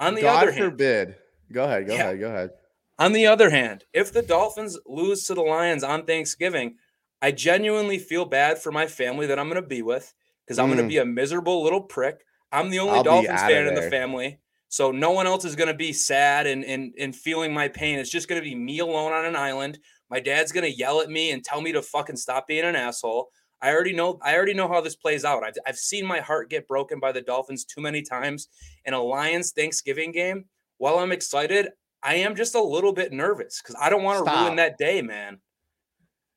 On 0.01 0.15
the 0.15 0.23
God 0.23 0.45
other 0.45 0.53
hand, 0.53 0.65
forbid. 0.65 1.17
Go 1.53 1.65
ahead. 1.65 1.87
Go 1.87 1.95
yeah. 1.95 2.01
ahead. 2.01 2.21
Go 2.21 2.29
ahead. 2.29 2.51
On 2.99 3.13
the 3.13 3.27
other 3.27 3.51
hand, 3.51 3.85
if 3.93 4.13
the 4.13 4.23
Dolphins 4.23 4.79
lose 4.87 5.25
to 5.25 5.35
the 5.35 5.43
Lions 5.43 5.85
on 5.85 6.07
Thanksgiving, 6.07 6.77
I 7.21 7.33
genuinely 7.33 7.99
feel 7.99 8.25
bad 8.25 8.59
for 8.59 8.73
my 8.73 8.87
family 8.87 9.27
that 9.27 9.39
I'm 9.39 9.49
going 9.49 9.61
to 9.61 9.69
be 9.69 9.83
with 9.83 10.15
because 10.45 10.59
I'm 10.59 10.67
mm. 10.67 10.77
going 10.77 10.85
to 10.85 10.89
be 10.89 10.99
a 10.99 11.05
miserable 11.05 11.63
little 11.63 11.83
prick. 11.83 12.25
I'm 12.51 12.71
the 12.71 12.79
only 12.79 12.99
I'll 12.99 13.05
Dolphins 13.05 13.41
fan 13.41 13.67
in 13.67 13.75
the 13.75 13.91
family. 13.91 14.39
So 14.69 14.91
no 14.91 15.13
one 15.13 15.27
else 15.27 15.45
is 15.45 15.57
going 15.57 15.69
to 15.69 15.75
be 15.75 15.93
sad 15.93 16.47
and, 16.47 16.65
and, 16.65 16.93
and 16.99 17.15
feeling 17.15 17.55
my 17.55 17.69
pain. 17.69 17.99
It's 17.99 18.11
just 18.11 18.29
going 18.29 18.41
to 18.41 18.49
be 18.49 18.55
me 18.55 18.81
alone 18.81 19.13
on 19.13 19.25
an 19.25 19.37
island. 19.37 19.79
My 20.11 20.21
dad's 20.21 20.53
going 20.53 20.65
to 20.65 20.77
yell 20.77 21.01
at 21.01 21.11
me 21.11 21.31
and 21.31 21.45
tell 21.45 21.61
me 21.61 21.73
to 21.73 21.83
fucking 21.83 22.17
stop 22.17 22.47
being 22.47 22.65
an 22.65 22.77
asshole. 22.77 23.31
I 23.63 23.73
already 23.73 23.95
know 23.95 24.19
I 24.23 24.37
already 24.37 24.55
know 24.55 24.69
how 24.69 24.81
this 24.81 24.97
plays 24.97 25.25
out. 25.25 25.43
I've, 25.43 25.55
I've 25.67 25.79
seen 25.79 26.05
my 26.05 26.21
heart 26.21 26.51
get 26.51 26.69
broken 26.69 27.01
by 27.01 27.13
the 27.13 27.23
Dolphins 27.23 27.65
too 27.65 27.81
many 27.81 28.03
times 28.03 28.49
in 28.85 28.93
a 28.93 29.03
Lions 29.03 29.53
Thanksgiving 29.53 30.13
game. 30.13 30.45
While 30.79 30.99
I'm 30.99 31.13
excited, 31.13 31.69
I 32.03 32.17
am 32.17 32.37
just 32.37 32.55
a 32.55 32.63
little 32.63 32.93
bit 32.93 33.13
nervous 33.13 33.63
because 33.63 33.77
I 33.81 33.89
don't 33.89 34.03
want 34.03 34.25
to 34.25 34.31
ruin 34.31 34.57
that 34.57 34.79
day, 34.79 35.01
man. 35.01 35.41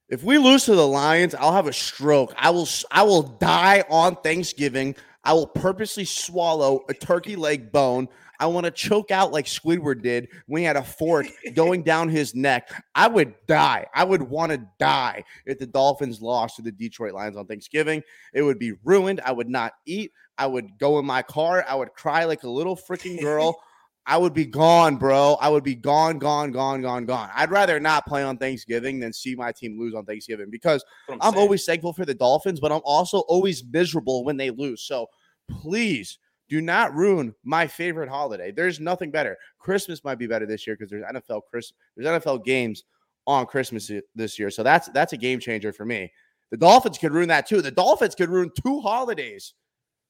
If 0.08 0.24
we 0.24 0.38
lose 0.40 0.66
to 0.66 0.76
the 0.76 0.88
Lions, 0.88 1.36
I'll 1.36 1.54
have 1.54 1.68
a 1.68 1.74
stroke. 1.74 2.34
I 2.38 2.50
will 2.50 2.68
I 2.90 3.04
will 3.04 3.22
die 3.22 3.84
on 3.90 4.16
Thanksgiving. 4.16 4.96
I 5.30 5.34
will 5.34 5.46
purposely 5.46 6.06
swallow 6.06 6.86
a 6.90 6.94
turkey 6.96 7.36
leg 7.36 7.72
bone. 7.72 8.08
I 8.40 8.48
want 8.48 8.66
to 8.66 8.72
choke 8.72 9.12
out 9.12 9.32
like 9.32 9.46
Squidward 9.46 10.02
did 10.02 10.28
when 10.48 10.62
he 10.62 10.66
had 10.66 10.76
a 10.76 10.82
fork 10.82 11.28
going 11.54 11.84
down 11.84 12.10
his 12.10 12.34
neck. 12.34 12.72
I 12.96 13.08
would 13.08 13.36
die. 13.46 13.86
I 13.94 14.06
would 14.06 14.24
want 14.24 14.54
to 14.54 14.68
die 14.80 15.24
if 15.46 15.60
the 15.60 15.68
Dolphins 15.68 16.20
lost 16.20 16.56
to 16.56 16.64
the 16.64 16.72
Detroit 16.72 17.14
Lions 17.14 17.38
on 17.38 17.46
Thanksgiving. 17.46 18.02
It 18.34 18.42
would 18.42 18.58
be 18.58 18.72
ruined. 18.84 19.22
I 19.24 19.32
would 19.32 19.50
not 19.50 19.74
eat. 19.86 20.14
I 20.40 20.48
would 20.48 20.80
go 20.80 20.98
in 20.98 21.06
my 21.06 21.22
car. 21.22 21.64
I 21.70 21.76
would 21.76 21.94
cry 21.94 22.24
like 22.24 22.42
a 22.42 22.50
little 22.50 22.76
freaking 22.76 23.22
girl. 23.22 23.62
I 24.08 24.18
would 24.18 24.34
be 24.34 24.48
gone, 24.48 24.96
bro. 24.96 25.38
I 25.40 25.50
would 25.50 25.64
be 25.64 25.76
gone, 25.76 26.18
gone, 26.18 26.52
gone, 26.52 26.82
gone, 26.82 27.06
gone. 27.06 27.30
I'd 27.36 27.52
rather 27.52 27.80
not 27.80 28.08
play 28.08 28.24
on 28.24 28.40
Thanksgiving 28.40 29.00
than 29.00 29.14
see 29.14 29.36
my 29.36 29.52
team 29.52 29.80
lose 29.80 29.94
on 29.94 30.06
Thanksgiving 30.06 30.50
because 30.50 30.84
I'm, 31.08 31.20
I'm 31.22 31.38
always 31.38 31.64
thankful 31.64 31.94
for 31.94 32.06
the 32.06 32.16
Dolphins, 32.16 32.60
but 32.60 32.72
I'm 32.72 32.82
also 32.84 33.20
always 33.28 33.64
miserable 33.64 34.24
when 34.24 34.36
they 34.36 34.50
lose. 34.50 34.82
So 34.82 35.06
please 35.50 36.20
do 36.50 36.62
not 36.62 36.94
ruin 36.96 37.34
my 37.44 37.68
favorite 37.68 38.10
holiday. 38.10 38.52
There's 38.52 38.80
nothing 38.80 39.12
better. 39.12 39.38
Christmas 39.60 40.04
might 40.04 40.18
be 40.18 40.28
better 40.28 40.46
this 40.46 40.66
year 40.66 40.76
because 40.76 40.90
there's 40.90 41.04
NFL 41.04 41.42
Chris 41.50 41.74
there's 41.96 42.08
NFL 42.08 42.44
games 42.44 42.84
on 43.28 43.46
Christmas 43.46 43.92
this 44.16 44.40
year. 44.40 44.50
So 44.50 44.64
that's 44.64 44.90
that's 44.90 45.14
a 45.14 45.18
game 45.18 45.40
changer 45.40 45.72
for 45.72 45.86
me. 45.86 46.12
The 46.52 46.58
Dolphins 46.58 46.98
could 46.98 47.14
ruin 47.14 47.28
that 47.30 47.48
too. 47.48 47.62
The 47.62 47.72
Dolphins 47.72 48.16
could 48.16 48.30
ruin 48.30 48.52
two 48.62 48.82
holidays. 48.82 49.54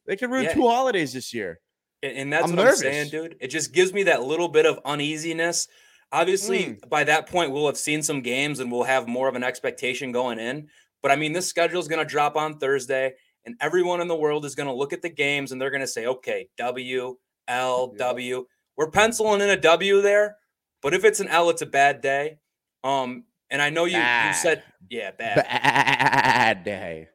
They 0.05 0.15
could 0.15 0.31
ruin 0.31 0.45
yeah. 0.45 0.53
two 0.53 0.67
holidays 0.67 1.13
this 1.13 1.33
year. 1.33 1.59
And 2.01 2.31
that's 2.31 2.45
I'm 2.45 2.55
what 2.55 2.63
nervous. 2.63 2.79
I'm 2.79 2.83
saying, 2.83 3.09
dude. 3.09 3.35
It 3.41 3.49
just 3.49 3.73
gives 3.73 3.91
me 3.91 4.03
that 4.03 4.23
little 4.23 4.47
bit 4.47 4.65
of 4.65 4.79
uneasiness. 4.85 5.67
Obviously, 6.13 6.59
mm. 6.59 6.89
by 6.89 7.03
that 7.03 7.27
point, 7.27 7.51
we'll 7.51 7.65
have 7.65 7.77
seen 7.77 8.01
some 8.01 8.21
games 8.21 8.61
and 8.61 8.71
we'll 8.71 8.83
have 8.83 9.07
more 9.07 9.27
of 9.27 9.35
an 9.35 9.43
expectation 9.43 10.13
going 10.13 10.39
in. 10.39 10.69
But 11.01 11.11
I 11.11 11.17
mean, 11.17 11.33
this 11.33 11.47
schedule 11.47 11.79
is 11.79 11.89
going 11.89 12.03
to 12.03 12.09
drop 12.09 12.37
on 12.37 12.57
Thursday 12.57 13.15
and 13.49 13.57
everyone 13.59 13.99
in 13.99 14.07
the 14.07 14.15
world 14.15 14.45
is 14.45 14.53
going 14.53 14.67
to 14.67 14.73
look 14.73 14.93
at 14.93 15.01
the 15.01 15.09
games 15.09 15.51
and 15.51 15.59
they're 15.59 15.71
going 15.71 15.81
to 15.81 15.87
say, 15.87 16.05
okay, 16.05 16.49
W, 16.57 17.17
L, 17.47 17.87
W. 17.97 18.45
We're 18.77 18.91
penciling 18.91 19.41
in 19.41 19.49
a 19.49 19.57
W 19.57 20.03
there, 20.03 20.37
but 20.83 20.93
if 20.93 21.03
it's 21.03 21.19
an 21.19 21.29
L, 21.29 21.49
it's 21.49 21.63
a 21.63 21.65
bad 21.65 22.01
day. 22.01 22.37
Um, 22.83 23.23
and 23.49 23.59
I 23.59 23.71
know 23.71 23.85
you, 23.85 23.97
you 23.97 24.33
said, 24.33 24.61
yeah, 24.87 25.09
bad. 25.09 25.37
Bad 25.37 26.63
day. 26.63 27.09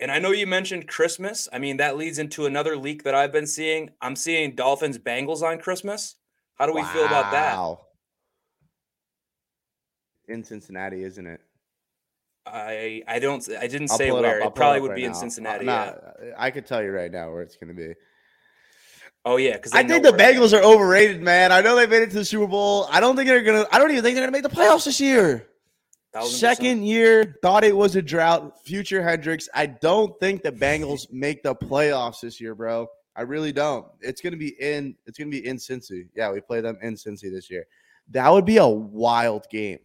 And 0.00 0.10
I 0.10 0.18
know 0.18 0.30
you 0.30 0.46
mentioned 0.46 0.88
Christmas. 0.88 1.50
I 1.52 1.58
mean, 1.58 1.76
that 1.76 1.98
leads 1.98 2.18
into 2.18 2.46
another 2.46 2.78
leak 2.78 3.04
that 3.04 3.14
I've 3.14 3.30
been 3.30 3.46
seeing. 3.46 3.90
I'm 4.00 4.16
seeing 4.16 4.54
Dolphins 4.54 4.96
Bengals 4.96 5.42
on 5.42 5.58
Christmas. 5.58 6.16
How 6.54 6.64
do 6.64 6.72
we 6.72 6.80
wow. 6.80 6.92
feel 6.94 7.04
about 7.04 7.30
that? 7.32 7.76
In 10.32 10.42
Cincinnati, 10.42 11.04
isn't 11.04 11.26
it? 11.26 11.42
I 12.46 13.02
I 13.08 13.18
don't 13.18 13.46
I 13.58 13.66
didn't 13.66 13.90
I'll 13.90 13.96
say 13.96 14.12
where. 14.12 14.40
It, 14.40 14.46
it 14.46 14.54
probably 14.54 14.80
would 14.80 14.90
right 14.90 14.96
be 14.96 15.02
now. 15.02 15.08
in 15.08 15.14
Cincinnati. 15.14 15.66
Yeah. 15.66 15.94
I 16.36 16.50
could 16.50 16.66
tell 16.66 16.82
you 16.82 16.90
right 16.90 17.10
now 17.10 17.30
where 17.32 17.42
it's 17.42 17.56
going 17.56 17.68
to 17.68 17.74
be. 17.74 17.94
Oh 19.26 19.38
yeah, 19.38 19.54
because 19.54 19.72
I 19.72 19.82
think 19.82 20.04
the 20.04 20.10
Bengals 20.10 20.52
are 20.52 20.62
overrated, 20.62 21.22
man. 21.22 21.50
I 21.50 21.62
know 21.62 21.74
they 21.76 21.86
made 21.86 22.02
it 22.02 22.10
to 22.10 22.16
the 22.16 22.24
Super 22.24 22.46
Bowl. 22.46 22.86
I 22.90 23.00
don't 23.00 23.16
think 23.16 23.26
they're 23.26 23.42
gonna. 23.42 23.66
I 23.72 23.78
don't 23.78 23.90
even 23.90 24.02
think 24.02 24.14
they're 24.16 24.26
gonna 24.26 24.32
make 24.32 24.42
the 24.42 24.50
playoffs 24.50 24.84
this 24.84 25.00
year. 25.00 25.46
Second 26.22 26.84
year, 26.84 27.38
thought 27.42 27.64
it 27.64 27.74
was 27.74 27.96
a 27.96 28.02
drought. 28.02 28.62
Future 28.64 29.02
Hendrix. 29.02 29.48
I 29.54 29.66
don't 29.66 30.18
think 30.20 30.42
the 30.42 30.52
Bengals 30.52 31.06
make 31.10 31.42
the 31.42 31.54
playoffs 31.54 32.20
this 32.20 32.40
year, 32.40 32.54
bro. 32.54 32.86
I 33.16 33.22
really 33.22 33.50
don't. 33.50 33.86
It's 34.00 34.20
gonna 34.20 34.36
be 34.36 34.54
in. 34.60 34.94
It's 35.06 35.18
gonna 35.18 35.30
be 35.30 35.46
in 35.46 35.56
Cincy. 35.56 36.08
Yeah, 36.14 36.30
we 36.30 36.42
play 36.42 36.60
them 36.60 36.76
in 36.82 36.94
Cincy 36.94 37.32
this 37.32 37.50
year. 37.50 37.64
That 38.10 38.28
would 38.30 38.44
be 38.44 38.58
a 38.58 38.68
wild 38.68 39.46
game. 39.50 39.78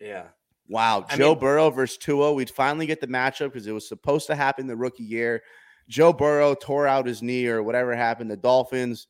Yeah, 0.00 0.24
Wow, 0.68 1.04
I 1.10 1.16
Joe 1.16 1.30
mean, 1.30 1.40
Burrow 1.40 1.70
versus 1.70 1.98
Tua. 1.98 2.32
We'd 2.32 2.50
finally 2.50 2.86
get 2.86 3.00
the 3.00 3.06
matchup 3.06 3.52
because 3.52 3.66
it 3.66 3.72
was 3.72 3.88
supposed 3.88 4.26
to 4.28 4.34
happen 4.34 4.66
the 4.66 4.76
rookie 4.76 5.04
year. 5.04 5.42
Joe 5.88 6.12
Burrow 6.12 6.54
tore 6.54 6.86
out 6.86 7.06
his 7.06 7.22
knee 7.22 7.46
or 7.46 7.62
whatever 7.62 7.94
happened. 7.94 8.30
The 8.30 8.36
Dolphins, 8.36 9.06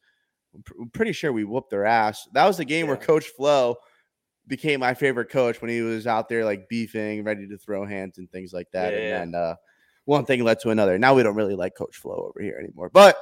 I'm 0.54 0.90
pretty 0.90 1.12
sure 1.12 1.32
we 1.32 1.44
whooped 1.44 1.70
their 1.70 1.84
ass. 1.84 2.28
That 2.32 2.46
was 2.46 2.56
the 2.56 2.64
game 2.64 2.86
yeah. 2.86 2.92
where 2.92 2.96
Coach 2.96 3.26
Flo 3.26 3.76
became 4.46 4.80
my 4.80 4.94
favorite 4.94 5.30
coach 5.30 5.60
when 5.62 5.70
he 5.70 5.80
was 5.80 6.06
out 6.06 6.28
there 6.28 6.44
like 6.44 6.68
beefing, 6.68 7.24
ready 7.24 7.46
to 7.48 7.56
throw 7.56 7.86
hands 7.86 8.18
and 8.18 8.30
things 8.30 8.52
like 8.52 8.70
that. 8.72 8.92
Yeah, 8.92 9.22
and 9.22 9.34
then 9.34 9.40
uh, 9.40 9.54
one 10.04 10.24
thing 10.24 10.42
led 10.42 10.60
to 10.60 10.70
another. 10.70 10.98
Now 10.98 11.14
we 11.14 11.22
don't 11.22 11.36
really 11.36 11.54
like 11.54 11.76
Coach 11.76 11.96
Flo 11.96 12.14
over 12.28 12.42
here 12.42 12.58
anymore. 12.58 12.90
But 12.90 13.16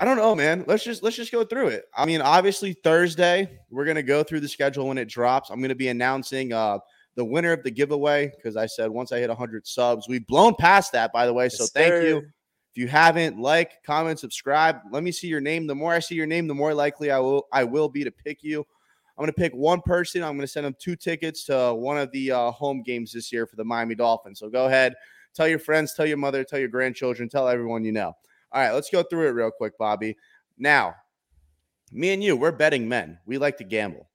I 0.00 0.04
don't 0.04 0.16
know, 0.16 0.34
man. 0.34 0.64
Let's 0.66 0.84
just 0.84 1.02
let's 1.02 1.16
just 1.16 1.32
go 1.32 1.44
through 1.44 1.68
it. 1.68 1.84
I 1.96 2.06
mean, 2.06 2.20
obviously 2.20 2.72
Thursday 2.72 3.58
we're 3.70 3.86
gonna 3.86 4.02
go 4.02 4.22
through 4.22 4.40
the 4.40 4.48
schedule 4.48 4.88
when 4.88 4.98
it 4.98 5.08
drops. 5.08 5.50
I'm 5.50 5.60
gonna 5.60 5.74
be 5.74 5.88
announcing 5.88 6.52
uh 6.52 6.78
the 7.18 7.24
winner 7.24 7.50
of 7.50 7.64
the 7.64 7.70
giveaway 7.70 8.30
because 8.36 8.56
I 8.56 8.66
said 8.66 8.90
once 8.90 9.10
I 9.10 9.18
hit 9.18 9.28
100 9.28 9.66
subs, 9.66 10.08
we've 10.08 10.24
blown 10.28 10.54
past 10.54 10.92
that, 10.92 11.12
by 11.12 11.26
the 11.26 11.34
way. 11.34 11.48
So 11.48 11.64
Yes, 11.64 11.70
thank 11.72 11.88
sir. 11.88 12.02
you. 12.02 12.18
If 12.18 12.76
you 12.76 12.86
haven't, 12.86 13.40
like, 13.40 13.82
comment, 13.84 14.20
subscribe. 14.20 14.76
Let 14.92 15.02
me 15.02 15.10
see 15.10 15.26
your 15.26 15.40
name. 15.40 15.66
The 15.66 15.74
more 15.74 15.92
I 15.92 15.98
see 15.98 16.14
your 16.14 16.28
name, 16.28 16.46
the 16.46 16.54
more 16.54 16.72
likely 16.72 17.10
I 17.10 17.18
will 17.18 17.48
I 17.52 17.64
will 17.64 17.88
be 17.88 18.04
to 18.04 18.12
pick 18.12 18.44
you. 18.44 18.60
I'm 18.60 19.22
going 19.22 19.26
to 19.26 19.32
pick 19.32 19.52
one 19.52 19.82
person. 19.82 20.22
I'm 20.22 20.36
going 20.36 20.46
to 20.46 20.46
send 20.46 20.64
them 20.64 20.76
two 20.78 20.94
tickets 20.94 21.44
to 21.46 21.74
one 21.74 21.98
of 21.98 22.12
the 22.12 22.30
uh, 22.30 22.50
home 22.52 22.84
games 22.84 23.10
this 23.10 23.32
year 23.32 23.48
for 23.48 23.56
the 23.56 23.64
Miami 23.64 23.96
Dolphins. 23.96 24.38
So 24.38 24.48
go 24.48 24.66
ahead, 24.66 24.94
tell 25.34 25.48
your 25.48 25.58
friends, 25.58 25.94
tell 25.94 26.06
your 26.06 26.18
mother, 26.18 26.44
tell 26.44 26.60
your 26.60 26.68
grandchildren, 26.68 27.28
tell 27.28 27.48
everyone 27.48 27.84
you 27.84 27.90
know. 27.90 28.12
All 28.52 28.62
right, 28.62 28.70
let's 28.70 28.90
go 28.90 29.02
through 29.02 29.26
it 29.26 29.32
real 29.32 29.50
quick, 29.50 29.76
Bobby. 29.76 30.16
Now, 30.56 30.94
me 31.90 32.10
and 32.10 32.22
you, 32.22 32.36
we're 32.36 32.52
betting 32.52 32.88
men. 32.88 33.18
We 33.26 33.38
like 33.38 33.56
to 33.56 33.64
gamble 33.64 34.08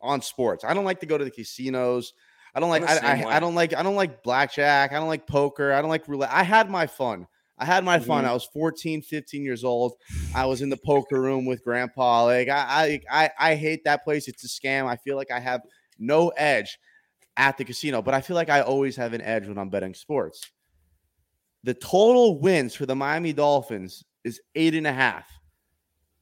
on 0.00 0.20
sports. 0.20 0.64
I 0.64 0.74
don't 0.74 0.84
like 0.84 0.98
to 1.00 1.06
go 1.06 1.16
to 1.16 1.24
the 1.24 1.30
casinos. 1.30 2.12
I 2.54 2.60
don't 2.60 2.70
like 2.70 2.82
I, 2.88 2.98
I, 3.24 3.36
I 3.36 3.40
don't 3.40 3.54
like 3.54 3.74
I 3.74 3.82
don't 3.82 3.96
like 3.96 4.22
blackjack. 4.22 4.92
I 4.92 4.96
don't 4.96 5.08
like 5.08 5.26
poker. 5.26 5.72
I 5.72 5.80
don't 5.80 5.90
like 5.90 6.08
roulette. 6.08 6.30
I 6.32 6.42
had 6.42 6.68
my 6.70 6.86
fun. 6.86 7.26
I 7.58 7.64
had 7.66 7.84
my 7.84 7.98
fun. 7.98 8.24
Mhm. 8.24 8.28
I 8.28 8.32
was 8.32 8.46
14, 8.54 9.02
15 9.02 9.44
years 9.44 9.64
old. 9.64 9.92
I 10.34 10.46
was 10.46 10.62
in 10.62 10.70
the 10.70 10.78
poker 10.78 11.20
room 11.20 11.44
with 11.44 11.62
grandpa. 11.62 12.24
Like 12.24 12.48
I, 12.48 13.00
I 13.10 13.24
I 13.24 13.50
I 13.50 13.54
hate 13.54 13.84
that 13.84 14.02
place. 14.04 14.28
It's 14.28 14.44
a 14.44 14.48
scam. 14.48 14.86
I 14.86 14.96
feel 14.96 15.16
like 15.16 15.30
I 15.30 15.40
have 15.40 15.60
no 15.98 16.28
edge 16.30 16.78
at 17.36 17.56
the 17.58 17.64
casino, 17.64 18.02
but 18.02 18.14
I 18.14 18.20
feel 18.22 18.34
like 18.34 18.50
I 18.50 18.62
always 18.62 18.96
have 18.96 19.12
an 19.12 19.20
edge 19.20 19.46
when 19.46 19.58
I'm 19.58 19.68
betting 19.68 19.94
sports. 19.94 20.50
The 21.62 21.74
total 21.74 22.40
wins 22.40 22.74
for 22.74 22.86
the 22.86 22.96
Miami 22.96 23.32
Dolphins 23.34 24.02
is 24.24 24.40
eight 24.54 24.74
and 24.74 24.86
a 24.86 24.92
half. 24.92 25.26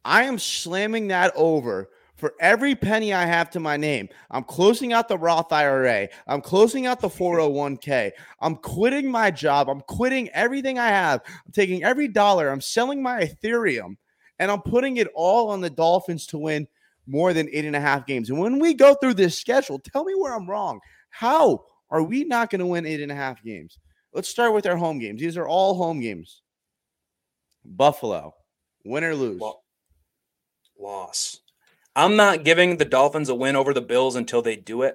I 0.05 0.25
am 0.25 0.39
slamming 0.39 1.09
that 1.09 1.33
over 1.37 1.91
for 2.19 2.35
every 2.41 2.75
penny 2.75 3.15
I 3.15 3.25
have 3.25 3.49
to 3.51 3.61
my 3.61 3.77
name. 3.77 4.09
I'm 4.31 4.45
closing 4.45 4.93
out 4.93 5.09
the 5.09 5.17
Roth 5.17 5.53
IRA. 5.53 6.09
I'm 6.27 6.41
closing 6.41 6.87
out 6.87 7.01
the 7.01 7.09
401k. 7.09 8.11
I'm 8.41 8.57
quitting 8.57 9.11
my 9.11 9.31
job. 9.31 9.71
I'm 9.71 9.81
quitting 9.83 10.29
everything 10.31 10.79
I 10.79 10.89
have. 10.89 11.23
I'm 11.27 11.53
taking 11.53 11.85
every 11.85 12.09
dollar. 12.09 12.51
I'm 12.51 12.61
selling 12.61 13.03
my 13.03 13.23
Ethereum 13.23 13.97
and 14.39 14.51
I'm 14.51 14.63
putting 14.63 14.99
it 14.99 15.09
all 15.15 15.49
on 15.51 15.61
the 15.61 15.71
Dolphins 15.71 16.27
to 16.29 16.39
win 16.39 16.67
more 17.07 17.33
than 17.33 17.49
eight 17.53 17.65
and 17.65 17.77
a 17.77 17.81
half 17.81 18.05
games. 18.05 18.31
And 18.31 18.39
when 18.39 18.59
we 18.59 18.75
go 18.75 18.95
through 18.95 19.15
this 19.15 19.39
schedule, 19.39 19.79
tell 19.79 20.05
me 20.05 20.15
where 20.15 20.35
I'm 20.35 20.49
wrong. 20.49 20.81
How 21.11 21.65
are 21.91 22.03
we 22.03 22.25
not 22.25 22.51
going 22.51 22.61
to 22.61 22.67
win 22.67 22.85
eight 22.85 23.01
and 23.01 23.13
a 23.13 23.15
half 23.15 23.43
games? 23.43 23.79
Let's 24.13 24.29
start 24.29 24.53
with 24.53 24.67
our 24.67 24.77
home 24.77 24.99
games. 24.99 25.21
These 25.21 25.37
are 25.37 25.47
all 25.47 25.75
home 25.75 26.01
games. 26.01 26.43
Buffalo, 27.65 28.35
win 28.85 29.05
or 29.05 29.15
lose. 29.15 29.41
Lo- 29.41 29.61
loss. 30.79 31.41
I'm 31.99 32.15
not 32.15 32.45
giving 32.45 32.77
the 32.77 32.85
Dolphins 32.85 33.29
a 33.29 33.35
win 33.35 33.57
over 33.57 33.75
the 33.75 33.81
Bills 33.81 34.15
until 34.15 34.41
they 34.41 34.55
do 34.55 34.83
it. 34.83 34.95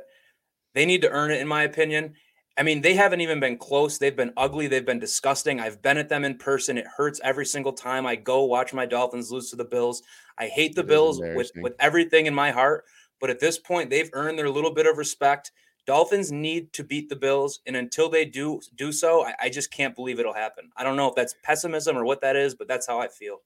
They 0.73 0.85
need 0.85 1.01
to 1.01 1.09
earn 1.09 1.31
it, 1.31 1.41
in 1.41 1.49
my 1.49 1.63
opinion. 1.63 2.13
I 2.57 2.63
mean, 2.63 2.79
they 2.79 2.93
haven't 2.93 3.19
even 3.19 3.41
been 3.41 3.57
close. 3.57 3.97
They've 3.97 4.15
been 4.15 4.31
ugly. 4.37 4.67
They've 4.67 4.85
been 4.85 4.99
disgusting. 4.99 5.59
I've 5.59 5.81
been 5.81 5.97
at 5.97 6.07
them 6.07 6.23
in 6.23 6.37
person. 6.37 6.77
It 6.77 6.87
hurts 6.95 7.19
every 7.21 7.45
single 7.45 7.73
time 7.73 8.07
I 8.07 8.15
go 8.15 8.45
watch 8.45 8.73
my 8.73 8.85
Dolphins 8.85 9.31
lose 9.31 9.49
to 9.49 9.57
the 9.57 9.65
Bills. 9.65 10.01
I 10.37 10.47
hate 10.47 10.75
the 10.75 10.83
Bills 10.85 11.19
with, 11.35 11.51
with 11.57 11.75
everything 11.77 12.25
in 12.25 12.33
my 12.33 12.51
heart. 12.51 12.85
But 13.19 13.29
at 13.29 13.41
this 13.41 13.59
point, 13.59 13.89
they've 13.89 14.09
earned 14.13 14.39
their 14.39 14.49
little 14.49 14.73
bit 14.73 14.87
of 14.87 14.97
respect. 14.97 15.51
Dolphins 15.85 16.31
need 16.31 16.71
to 16.71 16.85
beat 16.85 17.09
the 17.09 17.17
Bills, 17.17 17.59
and 17.67 17.75
until 17.75 18.07
they 18.07 18.23
do 18.23 18.61
do 18.75 18.93
so, 18.93 19.25
I, 19.25 19.33
I 19.41 19.49
just 19.49 19.73
can't 19.73 19.93
believe 19.93 20.21
it'll 20.21 20.33
happen. 20.33 20.69
I 20.77 20.85
don't 20.85 20.95
know 20.95 21.09
if 21.09 21.15
that's 21.15 21.35
pessimism 21.43 21.97
or 21.97 22.05
what 22.05 22.21
that 22.21 22.37
is, 22.37 22.55
but 22.55 22.69
that's 22.69 22.87
how 22.87 23.01
I 23.01 23.09
feel. 23.09 23.39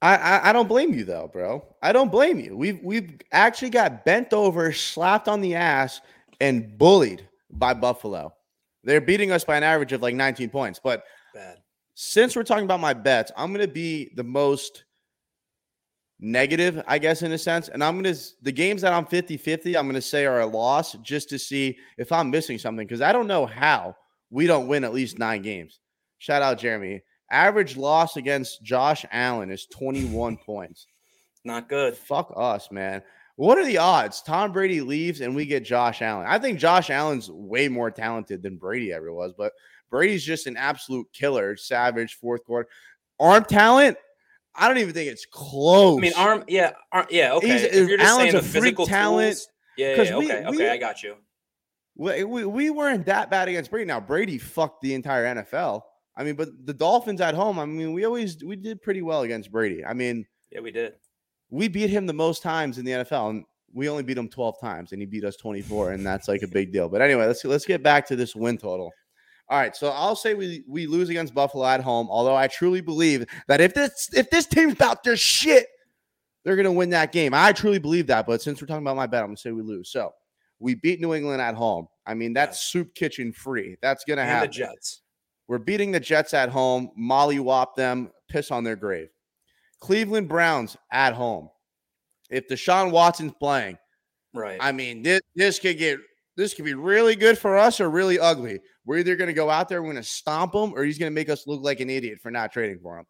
I, 0.00 0.16
I 0.16 0.50
I 0.50 0.52
don't 0.52 0.68
blame 0.68 0.94
you 0.94 1.04
though, 1.04 1.28
bro. 1.32 1.64
I 1.82 1.92
don't 1.92 2.10
blame 2.10 2.38
you. 2.38 2.56
We've 2.56 2.80
we've 2.82 3.20
actually 3.32 3.70
got 3.70 4.04
bent 4.04 4.32
over, 4.32 4.72
slapped 4.72 5.28
on 5.28 5.40
the 5.40 5.54
ass, 5.54 6.00
and 6.40 6.78
bullied 6.78 7.28
by 7.50 7.74
Buffalo. 7.74 8.32
They're 8.84 9.00
beating 9.00 9.32
us 9.32 9.44
by 9.44 9.56
an 9.56 9.64
average 9.64 9.92
of 9.92 10.02
like 10.02 10.14
19 10.14 10.50
points. 10.50 10.80
But 10.82 11.04
Bad. 11.34 11.58
since 11.94 12.36
we're 12.36 12.44
talking 12.44 12.64
about 12.64 12.80
my 12.80 12.94
bets, 12.94 13.32
I'm 13.36 13.52
gonna 13.52 13.66
be 13.66 14.10
the 14.14 14.24
most 14.24 14.84
negative, 16.20 16.82
I 16.86 16.98
guess, 16.98 17.22
in 17.22 17.32
a 17.32 17.38
sense. 17.38 17.68
And 17.68 17.82
I'm 17.82 17.96
gonna 17.96 18.14
the 18.42 18.52
games 18.52 18.82
that 18.82 18.92
I'm 18.92 19.04
50-50, 19.04 19.76
I'm 19.76 19.86
gonna 19.86 20.00
say 20.00 20.26
are 20.26 20.40
a 20.40 20.46
loss 20.46 20.92
just 21.02 21.28
to 21.30 21.38
see 21.38 21.76
if 21.96 22.12
I'm 22.12 22.30
missing 22.30 22.58
something. 22.58 22.86
Because 22.86 23.02
I 23.02 23.12
don't 23.12 23.26
know 23.26 23.46
how 23.46 23.96
we 24.30 24.46
don't 24.46 24.68
win 24.68 24.84
at 24.84 24.94
least 24.94 25.18
nine 25.18 25.42
games. 25.42 25.80
Shout 26.18 26.42
out 26.42 26.58
Jeremy. 26.58 27.02
Average 27.30 27.76
loss 27.76 28.16
against 28.16 28.62
Josh 28.62 29.04
Allen 29.12 29.50
is 29.50 29.66
21 29.66 30.36
points. 30.46 30.86
Not 31.44 31.68
good. 31.68 31.96
Fuck 31.96 32.32
us, 32.36 32.70
man. 32.70 33.02
What 33.36 33.58
are 33.58 33.64
the 33.64 33.78
odds? 33.78 34.20
Tom 34.22 34.52
Brady 34.52 34.80
leaves 34.80 35.20
and 35.20 35.34
we 35.36 35.46
get 35.46 35.64
Josh 35.64 36.02
Allen. 36.02 36.26
I 36.28 36.38
think 36.38 36.58
Josh 36.58 36.90
Allen's 36.90 37.30
way 37.30 37.68
more 37.68 37.90
talented 37.90 38.42
than 38.42 38.56
Brady 38.56 38.92
ever 38.92 39.12
was, 39.12 39.32
but 39.36 39.52
Brady's 39.90 40.24
just 40.24 40.46
an 40.48 40.56
absolute 40.56 41.06
killer, 41.12 41.56
savage, 41.56 42.14
fourth 42.14 42.44
quarter. 42.44 42.68
Arm 43.20 43.44
talent, 43.44 43.96
I 44.54 44.66
don't 44.66 44.78
even 44.78 44.92
think 44.92 45.08
it's 45.10 45.24
close. 45.24 45.98
I 45.98 46.00
mean, 46.00 46.12
arm, 46.16 46.44
yeah, 46.48 46.72
arm, 46.90 47.06
yeah, 47.10 47.34
okay. 47.34 47.46
He's- 47.46 47.62
if 47.62 47.88
you're 47.88 47.98
just 47.98 48.10
Allen's 48.10 48.32
saying 48.32 48.34
a 48.34 48.40
the 48.40 48.48
freak 48.48 48.62
physical 48.64 48.86
talent, 48.86 49.26
tools, 49.36 49.48
yeah, 49.76 49.94
yeah, 49.94 50.02
yeah, 50.02 50.16
we- 50.18 50.24
okay, 50.32 50.40
we- 50.50 50.56
okay, 50.56 50.70
I 50.70 50.76
got 50.76 51.02
you. 51.04 51.14
we, 51.94 52.24
we, 52.24 52.44
we 52.44 52.70
weren't 52.70 53.06
that 53.06 53.30
bad 53.30 53.48
against 53.48 53.70
Brady. 53.70 53.86
Now 53.86 54.00
Brady 54.00 54.38
fucked 54.38 54.82
the 54.82 54.94
entire 54.94 55.24
NFL. 55.36 55.82
I 56.18 56.24
mean, 56.24 56.34
but 56.34 56.48
the 56.66 56.74
Dolphins 56.74 57.20
at 57.20 57.34
home, 57.34 57.58
I 57.60 57.64
mean, 57.64 57.92
we 57.92 58.04
always 58.04 58.42
we 58.44 58.56
did 58.56 58.82
pretty 58.82 59.00
well 59.02 59.22
against 59.22 59.50
Brady. 59.52 59.84
I 59.84 59.94
mean, 59.94 60.26
Yeah, 60.50 60.60
we 60.60 60.70
did. 60.72 60.94
we 61.48 61.68
beat 61.68 61.88
him 61.90 62.06
the 62.06 62.12
most 62.12 62.42
times 62.42 62.76
in 62.78 62.84
the 62.84 62.90
NFL, 62.92 63.30
and 63.30 63.44
we 63.72 63.88
only 63.88 64.02
beat 64.02 64.18
him 64.18 64.28
12 64.28 64.60
times, 64.60 64.92
and 64.92 65.00
he 65.00 65.06
beat 65.06 65.24
us 65.24 65.36
24, 65.36 65.92
and 65.92 66.04
that's 66.04 66.26
like 66.28 66.42
a 66.42 66.48
big 66.48 66.72
deal. 66.72 66.88
But 66.88 67.00
anyway, 67.02 67.26
let's 67.26 67.44
let's 67.44 67.64
get 67.64 67.82
back 67.82 68.06
to 68.08 68.16
this 68.16 68.34
win 68.34 68.58
total. 68.58 68.90
All 69.50 69.58
right, 69.58 69.74
so 69.74 69.88
I'll 69.90 70.16
say 70.16 70.34
we 70.34 70.64
we 70.68 70.86
lose 70.86 71.08
against 71.08 71.34
Buffalo 71.34 71.64
at 71.66 71.80
home, 71.80 72.08
although 72.10 72.34
I 72.36 72.48
truly 72.48 72.80
believe 72.82 73.24
that 73.46 73.60
if 73.60 73.72
this 73.72 74.10
if 74.12 74.28
this 74.28 74.44
team's 74.46 74.72
about 74.74 75.04
their 75.04 75.16
shit, 75.16 75.66
they're 76.44 76.56
gonna 76.56 76.72
win 76.72 76.90
that 76.90 77.12
game. 77.12 77.32
I 77.32 77.52
truly 77.52 77.78
believe 77.78 78.08
that. 78.08 78.26
But 78.26 78.42
since 78.42 78.60
we're 78.60 78.66
talking 78.66 78.82
about 78.82 78.96
my 78.96 79.06
bet, 79.06 79.20
I'm 79.22 79.28
gonna 79.28 79.36
say 79.36 79.52
we 79.52 79.62
lose. 79.62 79.90
So 79.90 80.12
we 80.58 80.74
beat 80.74 81.00
New 81.00 81.14
England 81.14 81.40
at 81.40 81.54
home. 81.54 81.86
I 82.04 82.14
mean, 82.14 82.32
that's 82.32 82.56
Yes. 82.58 82.62
soup 82.64 82.94
kitchen 82.94 83.32
free. 83.32 83.76
That's 83.80 84.04
gonna 84.04 84.22
And 84.22 84.30
happen. 84.30 84.50
the 84.50 84.54
Jets. 84.54 85.02
We're 85.48 85.58
beating 85.58 85.92
the 85.92 86.00
Jets 86.00 86.34
at 86.34 86.50
home, 86.50 86.90
mollywop 86.98 87.74
them, 87.74 88.10
piss 88.28 88.50
on 88.50 88.64
their 88.64 88.76
grave. 88.76 89.08
Cleveland 89.80 90.28
Browns 90.28 90.76
at 90.92 91.14
home. 91.14 91.48
If 92.30 92.48
Deshaun 92.48 92.90
Watson's 92.90 93.32
playing, 93.40 93.78
Right. 94.34 94.58
I 94.60 94.72
mean, 94.72 95.02
this, 95.02 95.20
this 95.34 95.58
could 95.58 95.78
get 95.78 95.98
this 96.36 96.54
could 96.54 96.64
be 96.64 96.74
really 96.74 97.16
good 97.16 97.36
for 97.36 97.58
us 97.58 97.80
or 97.80 97.90
really 97.90 98.18
ugly. 98.18 98.60
We're 98.84 98.98
either 98.98 99.16
going 99.16 99.28
to 99.28 99.34
go 99.34 99.50
out 99.50 99.68
there, 99.68 99.82
we're 99.82 99.92
going 99.92 100.02
to 100.02 100.08
stomp 100.08 100.54
him, 100.54 100.72
or 100.72 100.84
he's 100.84 100.98
going 100.98 101.10
to 101.10 101.14
make 101.14 101.28
us 101.28 101.46
look 101.46 101.62
like 101.62 101.80
an 101.80 101.90
idiot 101.90 102.20
for 102.22 102.30
not 102.30 102.52
trading 102.52 102.78
for 102.80 102.98
him. 102.98 103.06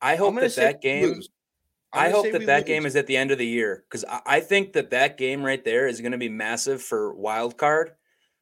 I 0.00 0.16
hope 0.16 0.34
that 0.36 0.54
that 0.56 0.82
game. 0.82 1.20
I 1.90 2.10
hope 2.10 2.30
that 2.30 2.44
that 2.44 2.66
game 2.66 2.84
is 2.84 2.96
at 2.96 3.06
the 3.06 3.16
end 3.16 3.30
of 3.30 3.38
the 3.38 3.46
year 3.46 3.84
because 3.88 4.04
I, 4.04 4.20
I 4.26 4.40
think 4.40 4.74
that 4.74 4.90
that 4.90 5.16
game 5.16 5.42
right 5.42 5.64
there 5.64 5.88
is 5.88 6.02
going 6.02 6.12
to 6.12 6.18
be 6.18 6.28
massive 6.28 6.82
for 6.82 7.14
wild 7.14 7.56
card. 7.56 7.92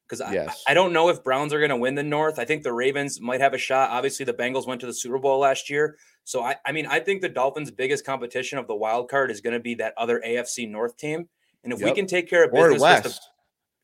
Because 0.09 0.21
I, 0.21 0.33
Yes. 0.33 0.63
I 0.69 0.75
don't 0.75 0.93
know 0.93 1.09
if 1.09 1.25
Browns 1.25 1.53
are 1.53 1.59
going 1.59 1.71
to 1.71 1.77
win 1.77 1.95
the 1.97 2.03
North. 2.03 2.39
I 2.39 2.45
think 2.45 2.63
the 2.63 2.73
Ravens 2.73 3.21
might 3.21 3.41
have 3.41 3.55
a 3.55 3.59
shot. 3.59 3.91
Obviously, 3.91 4.25
the 4.25 4.33
Bengals 4.35 4.67
went 4.67 4.81
to 4.83 4.87
the 4.87 4.95
Super 4.95 5.19
Bowl 5.19 5.41
last 5.41 5.69
year, 5.69 5.97
so 6.25 6.43
I, 6.43 6.57
I 6.65 6.73
mean, 6.73 6.87
I 6.87 7.01
think 7.01 7.23
the 7.23 7.29
Dolphins' 7.29 7.71
biggest 7.71 8.05
competition 8.07 8.59
of 8.59 8.67
the 8.69 8.75
wild 8.75 9.11
card 9.11 9.31
is 9.31 9.41
going 9.41 9.55
to 9.55 9.61
be 9.61 9.75
that 9.77 9.95
other 9.97 10.23
AFC 10.25 10.71
North 10.71 10.97
team. 10.97 11.29
And 11.65 11.73
if 11.73 11.81
we 11.83 11.93
can 11.93 12.07
take 12.07 12.31
care 12.31 12.45
of 12.45 12.53
or 12.53 12.71
business, 12.71 13.05
with 13.05 13.15
the- 13.15 13.21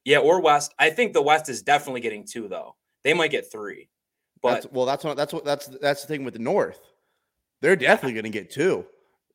yeah, 0.04 0.18
or 0.18 0.40
West, 0.40 0.72
I 0.78 0.90
think 0.90 1.12
the 1.12 1.22
West 1.22 1.48
is 1.48 1.62
definitely 1.62 2.00
getting 2.00 2.24
two 2.24 2.46
though. 2.48 2.76
They 3.02 3.14
might 3.14 3.32
get 3.32 3.50
three, 3.50 3.88
but 4.40 4.54
That's, 4.62 4.66
well, 4.72 4.86
that's 4.86 5.02
what 5.04 5.16
that's 5.16 5.32
what 5.32 5.44
that's 5.44 5.66
that's 5.66 6.02
the 6.02 6.08
thing 6.08 6.24
with 6.24 6.34
the 6.34 6.40
North. 6.40 6.80
They're 7.60 7.76
definitely 7.76 8.14
going 8.14 8.24
to 8.24 8.30
get 8.30 8.50
two. 8.50 8.86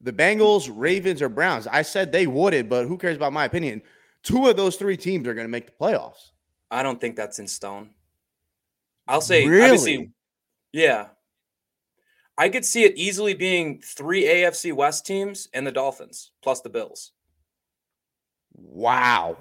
The 0.01 0.13
Bengals, 0.13 0.69
Ravens, 0.73 1.21
or 1.21 1.29
Browns. 1.29 1.67
I 1.67 1.81
said 1.81 2.11
they 2.11 2.27
wouldn't, 2.27 2.69
but 2.69 2.87
who 2.87 2.97
cares 2.97 3.15
about 3.15 3.33
my 3.33 3.45
opinion? 3.45 3.81
Two 4.23 4.47
of 4.47 4.55
those 4.57 4.75
three 4.75 4.97
teams 4.97 5.27
are 5.27 5.33
going 5.33 5.45
to 5.47 5.51
make 5.51 5.65
the 5.65 5.71
playoffs. 5.71 6.31
I 6.71 6.83
don't 6.83 6.99
think 6.99 7.15
that's 7.15 7.39
in 7.39 7.47
stone. 7.47 7.89
I'll 9.07 9.21
say 9.21 9.47
really? 9.47 9.63
obviously, 9.63 10.11
yeah. 10.73 11.07
I 12.37 12.49
could 12.49 12.65
see 12.65 12.83
it 12.83 12.95
easily 12.97 13.33
being 13.33 13.81
three 13.81 14.25
AFC 14.25 14.73
West 14.73 15.05
teams 15.05 15.47
and 15.53 15.65
the 15.65 15.71
Dolphins 15.71 16.31
plus 16.43 16.61
the 16.61 16.69
Bills. 16.69 17.11
Wow, 18.53 19.37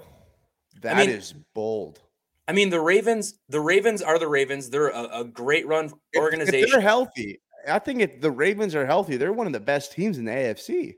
That 0.82 1.08
is 1.08 1.34
mean- 1.34 1.44
bold. 1.54 2.00
I 2.48 2.52
mean, 2.52 2.70
the 2.70 2.80
Ravens. 2.80 3.34
The 3.48 3.60
Ravens 3.60 4.02
are 4.02 4.20
the 4.20 4.28
Ravens. 4.28 4.70
They're 4.70 4.88
a, 4.90 5.20
a 5.20 5.24
great 5.24 5.66
run 5.66 5.86
If- 5.86 5.92
If 6.12 6.20
organization. 6.22 6.70
they're 6.70 6.80
healthy, 6.80 7.40
I 7.66 7.80
think 7.80 8.00
if 8.02 8.20
the 8.20 8.30
Ravens 8.30 8.74
are 8.76 8.86
healthy, 8.86 9.16
they're 9.16 9.32
one 9.32 9.48
of 9.48 9.52
the 9.52 9.58
best 9.60 9.90
teams 9.92 10.16
in 10.18 10.24
the 10.26 10.30
AFC. 10.32 10.94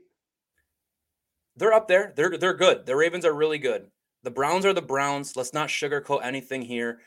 they're 1.55 1.73
up 1.73 1.87
there. 1.87 2.13
They're 2.15 2.37
they're 2.37 2.53
good. 2.53 2.85
The 2.85 2.95
Ravens 2.95 3.25
are 3.25 3.33
really 3.33 3.57
good. 3.57 3.89
The 4.23 4.31
Browns 4.31 4.65
are 4.65 4.73
the 4.73 4.81
Browns. 4.81 5.35
Let's 5.35 5.53
not 5.53 5.69
sugarcoat 5.69 6.23
anything 6.23 6.61
here. 6.61 6.99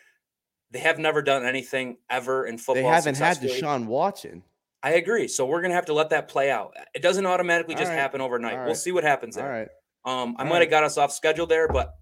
They 0.71 0.79
have 0.79 0.99
never 0.99 1.21
done 1.21 1.45
anything 1.45 1.99
ever 2.09 2.47
in 2.47 2.57
football. 2.57 2.75
They 2.77 2.83
haven't 2.89 3.19
had. 3.19 3.39
Deshaun 3.39 3.87
Watson. 3.87 4.43
I 4.83 4.93
agree. 4.95 5.29
So 5.29 5.47
we're 5.47 5.61
gonna 5.63 5.75
have 5.75 5.87
to 5.87 5.93
let 5.93 6.11
that 6.11 6.29
play 6.29 6.51
out. 6.51 6.75
It 6.95 7.03
doesn't 7.03 7.25
automatically 7.27 7.75
All 7.75 7.81
just 7.81 7.91
right. 7.91 7.99
happen 7.99 8.21
overnight. 8.21 8.55
All 8.55 8.59
We'll 8.61 8.69
right. 8.69 8.77
see 8.77 8.91
what 8.93 9.05
happens 9.05 9.37
All 9.37 9.43
there. 9.45 9.53
right. 9.53 9.69
Um, 10.05 10.35
I 10.39 10.43
All 10.45 10.49
might 10.49 10.63
have 10.63 10.71
got 10.71 10.83
us 10.85 10.97
off 10.99 11.13
schedule 11.13 11.47
there, 11.47 11.69
but 11.69 11.95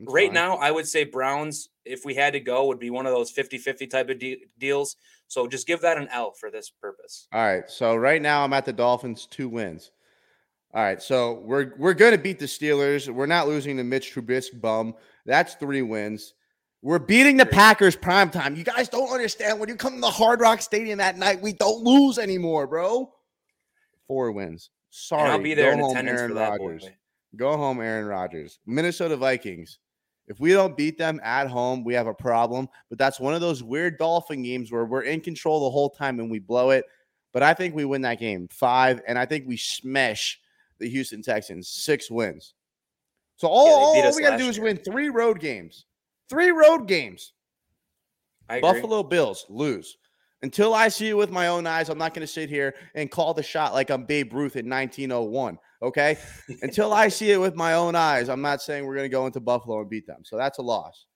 That's 0.00 0.12
right 0.12 0.28
fine. 0.28 0.34
now, 0.34 0.56
I 0.56 0.70
would 0.72 0.88
say 0.88 1.04
Browns, 1.04 1.68
if 1.84 2.04
we 2.04 2.14
had 2.14 2.32
to 2.32 2.40
go, 2.40 2.66
would 2.66 2.80
be 2.80 2.90
one 2.90 3.06
of 3.06 3.12
those 3.12 3.30
50 3.30 3.58
50 3.58 3.86
type 3.86 4.08
of 4.08 4.18
de- 4.18 4.46
deals. 4.58 4.96
So 5.28 5.46
just 5.46 5.66
give 5.66 5.82
that 5.82 5.96
an 5.98 6.08
L 6.08 6.32
for 6.32 6.50
this 6.50 6.70
purpose. 6.70 7.28
All 7.32 7.40
right. 7.44 7.68
So 7.70 7.94
right 7.94 8.20
now 8.20 8.42
I'm 8.42 8.52
at 8.54 8.64
the 8.64 8.72
Dolphins, 8.72 9.26
two 9.30 9.48
wins. 9.48 9.92
All 10.74 10.82
right. 10.82 11.02
So 11.02 11.42
we're 11.44 11.72
we're 11.76 11.94
gonna 11.94 12.18
beat 12.18 12.38
the 12.38 12.46
Steelers. 12.46 13.08
We're 13.08 13.26
not 13.26 13.48
losing 13.48 13.76
to 13.76 13.84
Mitch 13.84 14.14
Trubisky 14.14 14.60
bum. 14.60 14.94
That's 15.26 15.54
three 15.54 15.82
wins. 15.82 16.34
We're 16.80 16.98
beating 16.98 17.36
the 17.36 17.46
Packers 17.46 17.94
prime 17.94 18.30
time. 18.30 18.56
You 18.56 18.64
guys 18.64 18.88
don't 18.88 19.08
understand. 19.12 19.60
When 19.60 19.68
you 19.68 19.76
come 19.76 19.94
to 19.94 20.00
the 20.00 20.10
Hard 20.10 20.40
Rock 20.40 20.60
Stadium 20.60 20.98
that 20.98 21.16
night, 21.16 21.40
we 21.40 21.52
don't 21.52 21.84
lose 21.84 22.18
anymore, 22.18 22.66
bro. 22.66 23.12
Four 24.08 24.32
wins. 24.32 24.70
Sorry. 24.90 25.22
And 25.22 25.32
I'll 25.32 25.38
be 25.38 25.54
there 25.54 25.76
Go 25.76 25.90
in 25.90 25.96
home, 25.96 26.08
Aaron. 26.08 26.34
Rodgers. 26.34 26.82
Boy. 26.82 26.96
Go 27.36 27.56
home, 27.56 27.80
Aaron 27.80 28.06
Rodgers. 28.06 28.58
Minnesota 28.66 29.16
Vikings. 29.16 29.78
If 30.26 30.40
we 30.40 30.52
don't 30.52 30.76
beat 30.76 30.98
them 30.98 31.20
at 31.22 31.48
home, 31.48 31.84
we 31.84 31.94
have 31.94 32.06
a 32.06 32.14
problem. 32.14 32.68
But 32.88 32.98
that's 32.98 33.20
one 33.20 33.34
of 33.34 33.40
those 33.40 33.62
weird 33.62 33.98
Dolphin 33.98 34.42
games 34.42 34.72
where 34.72 34.84
we're 34.84 35.02
in 35.02 35.20
control 35.20 35.64
the 35.64 35.70
whole 35.70 35.90
time 35.90 36.18
and 36.20 36.30
we 36.30 36.38
blow 36.40 36.70
it. 36.70 36.84
But 37.32 37.42
I 37.42 37.54
think 37.54 37.74
we 37.74 37.84
win 37.84 38.02
that 38.02 38.18
game 38.18 38.48
five, 38.50 39.00
and 39.06 39.18
I 39.18 39.24
think 39.24 39.46
we 39.46 39.56
smash 39.56 40.40
the 40.82 40.90
Houston 40.90 41.22
Texans 41.22 41.68
six 41.68 42.10
wins. 42.10 42.54
So 43.36 43.48
all, 43.48 43.66
Yeah, 43.66 43.72
all, 43.72 43.94
beat 43.94 44.00
all 44.02 44.08
us 44.08 44.16
we 44.16 44.22
got 44.22 44.32
to 44.32 44.38
do 44.38 44.48
is 44.48 44.56
year. 44.56 44.64
win 44.64 44.76
three 44.76 45.08
road 45.08 45.40
games. 45.40 45.86
Three 46.28 46.50
road 46.50 46.86
games. 46.86 47.32
I 48.48 48.56
agree. 48.56 48.72
Buffalo 48.72 49.02
Bills 49.02 49.46
lose. 49.48 49.96
Until 50.42 50.74
I 50.74 50.88
see 50.88 51.08
it 51.08 51.16
with 51.16 51.30
my 51.30 51.46
own 51.46 51.66
eyes, 51.66 51.88
I'm 51.88 51.98
not 51.98 52.14
going 52.14 52.26
to 52.26 52.32
sit 52.32 52.48
here 52.48 52.74
and 52.96 53.10
call 53.10 53.32
the 53.32 53.42
shot 53.44 53.72
like 53.74 53.90
I'm 53.90 54.04
Babe 54.04 54.32
Ruth 54.32 54.56
in 54.56 54.68
1901. 54.68 55.56
Okay. 55.82 56.18
Until 56.62 56.92
I 56.92 57.08
see 57.08 57.30
it 57.30 57.38
with 57.38 57.54
my 57.54 57.74
own 57.74 57.94
eyes, 57.94 58.28
I'm 58.28 58.42
not 58.42 58.60
saying 58.60 58.84
we're 58.84 58.96
going 58.96 59.04
to 59.04 59.08
go 59.08 59.26
into 59.26 59.40
Buffalo 59.40 59.80
and 59.80 59.88
beat 59.88 60.06
them. 60.06 60.22
So 60.24 60.36
that's 60.36 60.58
a 60.58 60.62
loss. 60.62 61.06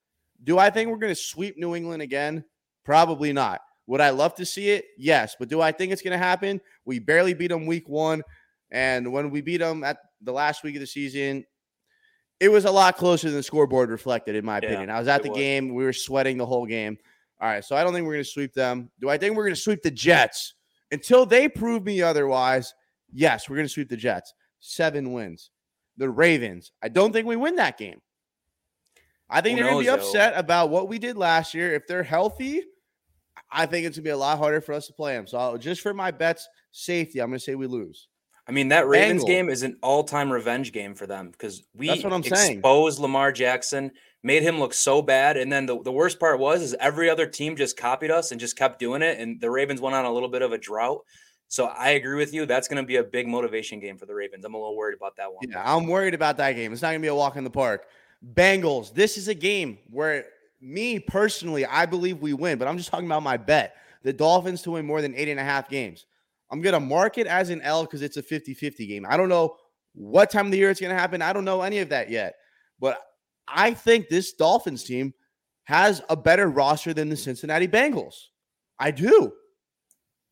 Do 0.44 0.58
I 0.58 0.70
think 0.70 0.90
we're 0.90 0.98
going 0.98 1.14
to 1.14 1.20
sweep 1.20 1.56
New 1.58 1.74
England 1.74 2.02
again? 2.02 2.44
Probably 2.84 3.32
not. 3.32 3.60
Would 3.88 4.00
I 4.00 4.10
love 4.10 4.34
to 4.36 4.46
see 4.46 4.70
it? 4.70 4.84
Yes. 4.96 5.34
But 5.38 5.48
do 5.48 5.60
I 5.60 5.72
think 5.72 5.92
it's 5.92 6.02
going 6.02 6.12
to 6.12 6.18
happen? 6.18 6.60
We 6.84 6.98
barely 6.98 7.34
beat 7.34 7.48
them 7.48 7.66
week 7.66 7.88
one. 7.88 8.22
And 8.70 9.12
when 9.12 9.30
we 9.30 9.40
beat 9.40 9.58
them 9.58 9.84
at 9.84 9.98
the 10.20 10.32
last 10.32 10.62
week 10.64 10.74
of 10.76 10.80
the 10.80 10.86
season, 10.86 11.44
it 12.40 12.48
was 12.48 12.64
a 12.64 12.70
lot 12.70 12.96
closer 12.96 13.28
than 13.28 13.36
the 13.36 13.42
scoreboard 13.42 13.90
reflected, 13.90 14.34
in 14.36 14.44
my 14.44 14.58
Yeah, 14.62 14.68
opinion. 14.68 14.90
I 14.90 14.98
was 14.98 15.08
at 15.08 15.22
the 15.22 15.30
was. 15.30 15.38
game. 15.38 15.74
We 15.74 15.84
were 15.84 15.92
sweating 15.92 16.36
the 16.36 16.46
whole 16.46 16.66
game. 16.66 16.98
All 17.40 17.48
right. 17.48 17.64
So 17.64 17.76
I 17.76 17.84
don't 17.84 17.92
think 17.92 18.06
we're 18.06 18.14
going 18.14 18.24
to 18.24 18.30
sweep 18.30 18.52
them. 18.54 18.90
Do 19.00 19.08
I 19.08 19.18
think 19.18 19.36
we're 19.36 19.44
going 19.44 19.54
to 19.54 19.60
sweep 19.60 19.82
the 19.82 19.90
Jets? 19.90 20.54
Until 20.92 21.26
they 21.26 21.48
prove 21.48 21.84
me 21.84 22.00
otherwise, 22.02 22.74
yes, 23.12 23.48
we're 23.48 23.56
going 23.56 23.66
to 23.66 23.72
sweep 23.72 23.88
the 23.88 23.96
Jets. 23.96 24.34
Seven 24.60 25.12
wins. 25.12 25.50
The 25.96 26.08
Ravens. 26.10 26.72
I 26.82 26.88
don't 26.88 27.12
think 27.12 27.26
we 27.26 27.36
win 27.36 27.56
that 27.56 27.78
game. 27.78 28.00
I 29.28 29.40
think 29.40 29.58
Who 29.58 29.64
they're 29.64 29.72
going 29.72 29.84
to 29.84 29.90
be 29.92 29.96
knows, 29.96 30.12
though? 30.12 30.20
upset 30.20 30.34
about 30.36 30.70
what 30.70 30.88
we 30.88 30.98
did 30.98 31.16
last 31.16 31.54
year. 31.54 31.74
If 31.74 31.86
they're 31.86 32.02
healthy, 32.02 32.62
I 33.50 33.66
think 33.66 33.86
it's 33.86 33.96
going 33.96 34.04
to 34.04 34.08
be 34.08 34.10
a 34.10 34.16
lot 34.16 34.38
harder 34.38 34.60
for 34.60 34.72
us 34.74 34.86
to 34.86 34.92
play 34.92 35.14
them. 35.14 35.26
So 35.26 35.38
I'll- 35.38 35.58
just 35.58 35.80
for 35.80 35.92
my 35.94 36.10
bets 36.10 36.46
safety, 36.70 37.20
I'm 37.20 37.30
going 37.30 37.38
to 37.38 37.44
say 37.44 37.54
we 37.54 37.66
lose. 37.66 38.08
I 38.48 38.52
mean, 38.52 38.68
that 38.68 38.86
Ravens 38.86 39.24
Bengal. 39.24 39.26
game 39.26 39.48
is 39.50 39.62
an 39.62 39.76
all-time 39.82 40.32
revenge 40.32 40.72
game 40.72 40.94
for 40.94 41.06
them 41.06 41.30
because 41.30 41.64
we 41.74 41.88
That's 41.88 42.04
what 42.04 42.12
I'm 42.12 42.22
saying. 42.22 42.58
exposed 42.58 43.00
Lamar 43.00 43.32
Jackson, 43.32 43.90
made 44.22 44.42
him 44.42 44.58
look 44.58 44.74
so 44.74 45.00
bad, 45.02 45.36
and 45.36 45.52
then 45.52 45.66
the, 45.66 45.80
the 45.82 45.92
worst 45.92 46.18
part 46.18 46.38
was 46.38 46.60
is 46.60 46.74
every 46.80 47.08
other 47.08 47.26
team 47.26 47.56
just 47.56 47.76
copied 47.76 48.10
us 48.10 48.32
and 48.32 48.40
just 48.40 48.56
kept 48.56 48.78
doing 48.78 49.02
it, 49.02 49.20
and 49.20 49.40
the 49.40 49.50
Ravens 49.50 49.80
went 49.80 49.94
on 49.94 50.04
a 50.04 50.12
little 50.12 50.28
bit 50.28 50.42
of 50.42 50.52
a 50.52 50.58
drought. 50.58 51.04
So 51.48 51.66
I 51.66 51.90
agree 51.90 52.16
with 52.16 52.34
you. 52.34 52.44
That's 52.44 52.66
going 52.66 52.82
to 52.82 52.86
be 52.86 52.96
a 52.96 53.04
big 53.04 53.28
motivation 53.28 53.78
game 53.78 53.98
for 53.98 54.06
the 54.06 54.14
Ravens. 54.14 54.44
I'm 54.44 54.54
a 54.54 54.58
little 54.58 54.76
worried 54.76 54.96
about 54.96 55.16
that 55.16 55.32
one. 55.32 55.48
Yeah, 55.48 55.62
I'm 55.64 55.86
worried 55.86 56.14
about 56.14 56.36
that 56.38 56.52
game. 56.52 56.72
It's 56.72 56.82
not 56.82 56.88
going 56.88 57.00
to 57.00 57.04
be 57.04 57.08
a 57.08 57.14
walk 57.14 57.36
in 57.36 57.44
the 57.44 57.50
park. 57.50 57.86
Bengals. 58.34 58.92
This 58.92 59.16
is 59.16 59.28
a 59.28 59.34
game 59.34 59.78
where 59.90 60.24
me 60.60 60.98
personally, 60.98 61.64
I 61.64 61.86
believe 61.86 62.20
we 62.20 62.32
win, 62.32 62.58
but 62.58 62.66
I'm 62.66 62.76
just 62.76 62.90
talking 62.90 63.06
about 63.06 63.22
my 63.22 63.36
bet. 63.36 63.76
The 64.02 64.12
Dolphins 64.12 64.62
to 64.62 64.72
win 64.72 64.86
more 64.86 65.00
than 65.00 65.14
eight 65.14 65.28
and 65.28 65.38
a 65.38 65.44
half 65.44 65.68
games. 65.68 66.06
I'm 66.50 66.60
going 66.60 66.74
to 66.74 66.80
mark 66.80 67.18
it 67.18 67.26
as 67.26 67.50
an 67.50 67.60
L 67.62 67.84
because 67.84 68.02
it's 68.02 68.16
a 68.16 68.22
50 68.22 68.54
50 68.54 68.86
game. 68.86 69.06
I 69.08 69.16
don't 69.16 69.28
know 69.28 69.56
what 69.94 70.30
time 70.30 70.46
of 70.46 70.52
the 70.52 70.58
year 70.58 70.70
it's 70.70 70.80
going 70.80 70.94
to 70.94 71.00
happen. 71.00 71.22
I 71.22 71.32
don't 71.32 71.44
know 71.44 71.62
any 71.62 71.78
of 71.78 71.88
that 71.88 72.10
yet. 72.10 72.34
But 72.78 73.00
I 73.48 73.74
think 73.74 74.08
this 74.08 74.32
Dolphins 74.32 74.84
team 74.84 75.14
has 75.64 76.02
a 76.08 76.16
better 76.16 76.48
roster 76.48 76.94
than 76.94 77.08
the 77.08 77.16
Cincinnati 77.16 77.66
Bengals. 77.66 78.14
I 78.78 78.90
do. 78.90 79.32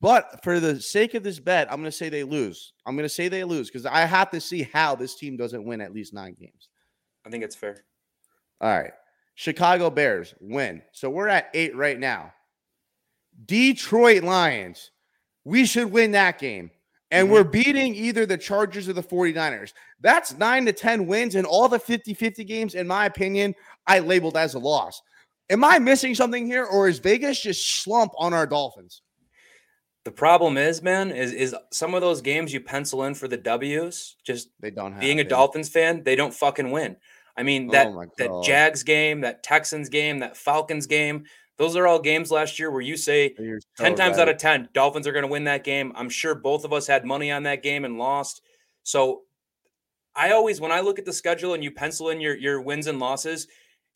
But 0.00 0.44
for 0.44 0.60
the 0.60 0.80
sake 0.80 1.14
of 1.14 1.22
this 1.22 1.40
bet, 1.40 1.66
I'm 1.70 1.78
going 1.78 1.90
to 1.90 1.96
say 1.96 2.08
they 2.08 2.24
lose. 2.24 2.74
I'm 2.84 2.94
going 2.94 3.04
to 3.04 3.08
say 3.08 3.28
they 3.28 3.42
lose 3.42 3.70
because 3.70 3.86
I 3.86 4.00
have 4.00 4.30
to 4.30 4.40
see 4.40 4.68
how 4.72 4.94
this 4.94 5.14
team 5.14 5.36
doesn't 5.36 5.64
win 5.64 5.80
at 5.80 5.94
least 5.94 6.12
nine 6.12 6.36
games. 6.38 6.68
I 7.26 7.30
think 7.30 7.42
it's 7.42 7.56
fair. 7.56 7.84
All 8.60 8.68
right. 8.68 8.92
Chicago 9.34 9.90
Bears 9.90 10.34
win. 10.40 10.82
So 10.92 11.10
we're 11.10 11.28
at 11.28 11.48
eight 11.54 11.74
right 11.74 11.98
now. 11.98 12.32
Detroit 13.46 14.22
Lions. 14.22 14.90
We 15.44 15.66
should 15.66 15.90
win 15.90 16.12
that 16.12 16.38
game. 16.38 16.70
And 17.10 17.28
Mhm. 17.28 17.32
we're 17.32 17.44
beating 17.44 17.94
either 17.94 18.26
the 18.26 18.38
Chargers 18.38 18.88
or 18.88 18.92
the 18.92 19.02
49ers. 19.02 19.72
That's 20.00 20.36
nine 20.36 20.66
to 20.66 20.72
10 20.72 21.06
wins. 21.06 21.34
And 21.34 21.46
all 21.46 21.68
the 21.68 21.78
50 21.78 22.14
50 22.14 22.44
games, 22.44 22.74
in 22.74 22.86
my 22.86 23.06
opinion, 23.06 23.54
I 23.86 24.00
labeled 24.00 24.36
as 24.36 24.54
a 24.54 24.58
loss. 24.58 25.00
Am 25.50 25.62
I 25.62 25.78
missing 25.78 26.14
something 26.14 26.46
here, 26.46 26.64
or 26.64 26.88
is 26.88 26.98
Vegas 26.98 27.40
just 27.40 27.82
slump 27.82 28.12
on 28.16 28.32
our 28.32 28.46
Dolphins? 28.46 29.02
The 30.04 30.10
problem 30.10 30.56
is, 30.56 30.82
man, 30.82 31.10
is 31.10 31.32
is 31.32 31.54
some 31.72 31.94
of 31.94 32.00
those 32.00 32.20
games 32.20 32.52
you 32.52 32.60
pencil 32.60 33.04
in 33.04 33.14
for 33.14 33.28
the 33.28 33.36
W's. 33.36 34.16
Just 34.24 34.48
They 34.60 34.70
don't 34.70 34.92
have 34.92 35.00
being 35.00 35.20
a. 35.20 35.24
Dolphins 35.24 35.68
fan, 35.68 36.02
they 36.02 36.16
don't 36.16 36.34
fucking 36.34 36.70
win. 36.70 36.96
I 37.36 37.42
mean 37.42 37.68
that 37.68 37.86
Oh 37.88 38.10
that 38.18 38.42
Jags 38.44 38.82
game, 38.82 39.20
that 39.22 39.42
Texans 39.42 39.88
game, 39.88 40.18
that 40.20 40.36
Falcons 40.36 40.86
game. 40.86 41.24
Those 41.56 41.76
are 41.76 41.86
all 41.86 42.00
games 42.00 42.30
last 42.30 42.58
year 42.58 42.70
where 42.70 42.80
you 42.80 42.96
say 42.96 43.34
oh, 43.38 43.58
so 43.76 43.84
10 43.84 43.94
times 43.94 44.16
right. 44.16 44.22
out 44.22 44.28
of 44.28 44.38
10 44.38 44.70
dolphins 44.72 45.06
are 45.06 45.12
going 45.12 45.24
to 45.24 45.30
win 45.30 45.44
that 45.44 45.64
game. 45.64 45.92
I'm 45.94 46.10
sure 46.10 46.34
both 46.34 46.64
of 46.64 46.72
us 46.72 46.86
had 46.86 47.04
money 47.04 47.30
on 47.30 47.44
that 47.44 47.62
game 47.62 47.84
and 47.84 47.98
lost. 47.98 48.42
So 48.82 49.22
i 50.16 50.30
always 50.30 50.60
when 50.60 50.72
i 50.72 50.80
look 50.80 50.98
at 50.98 51.04
the 51.04 51.12
schedule 51.12 51.54
and 51.54 51.64
you 51.64 51.70
pencil 51.70 52.10
in 52.10 52.20
your 52.20 52.36
your 52.36 52.60
wins 52.60 52.86
and 52.86 52.98
losses 52.98 53.48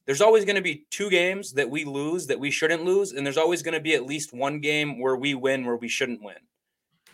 there's 0.07 0.21
always 0.21 0.45
going 0.45 0.57
to 0.57 0.63
be 0.63 0.87
two 0.91 1.11
games 1.11 1.53
that 1.53 1.69
we 1.69 1.85
lose 1.85 2.27
that 2.27 2.41
we 2.41 2.51
shouldn't 2.51 2.85
lose 2.85 3.13
and 3.13 3.25
there's 3.25 3.37
always 3.37 3.63
going 3.63 3.75
to 3.75 3.81
be 3.81 3.95
at 3.95 4.07
least 4.07 4.33
one 4.33 4.59
game 4.61 5.01
where 5.01 5.17
we 5.17 5.35
win 5.35 5.65
where 5.65 5.77
we 5.77 5.89
shouldn't 5.89 6.23
win 6.23 6.37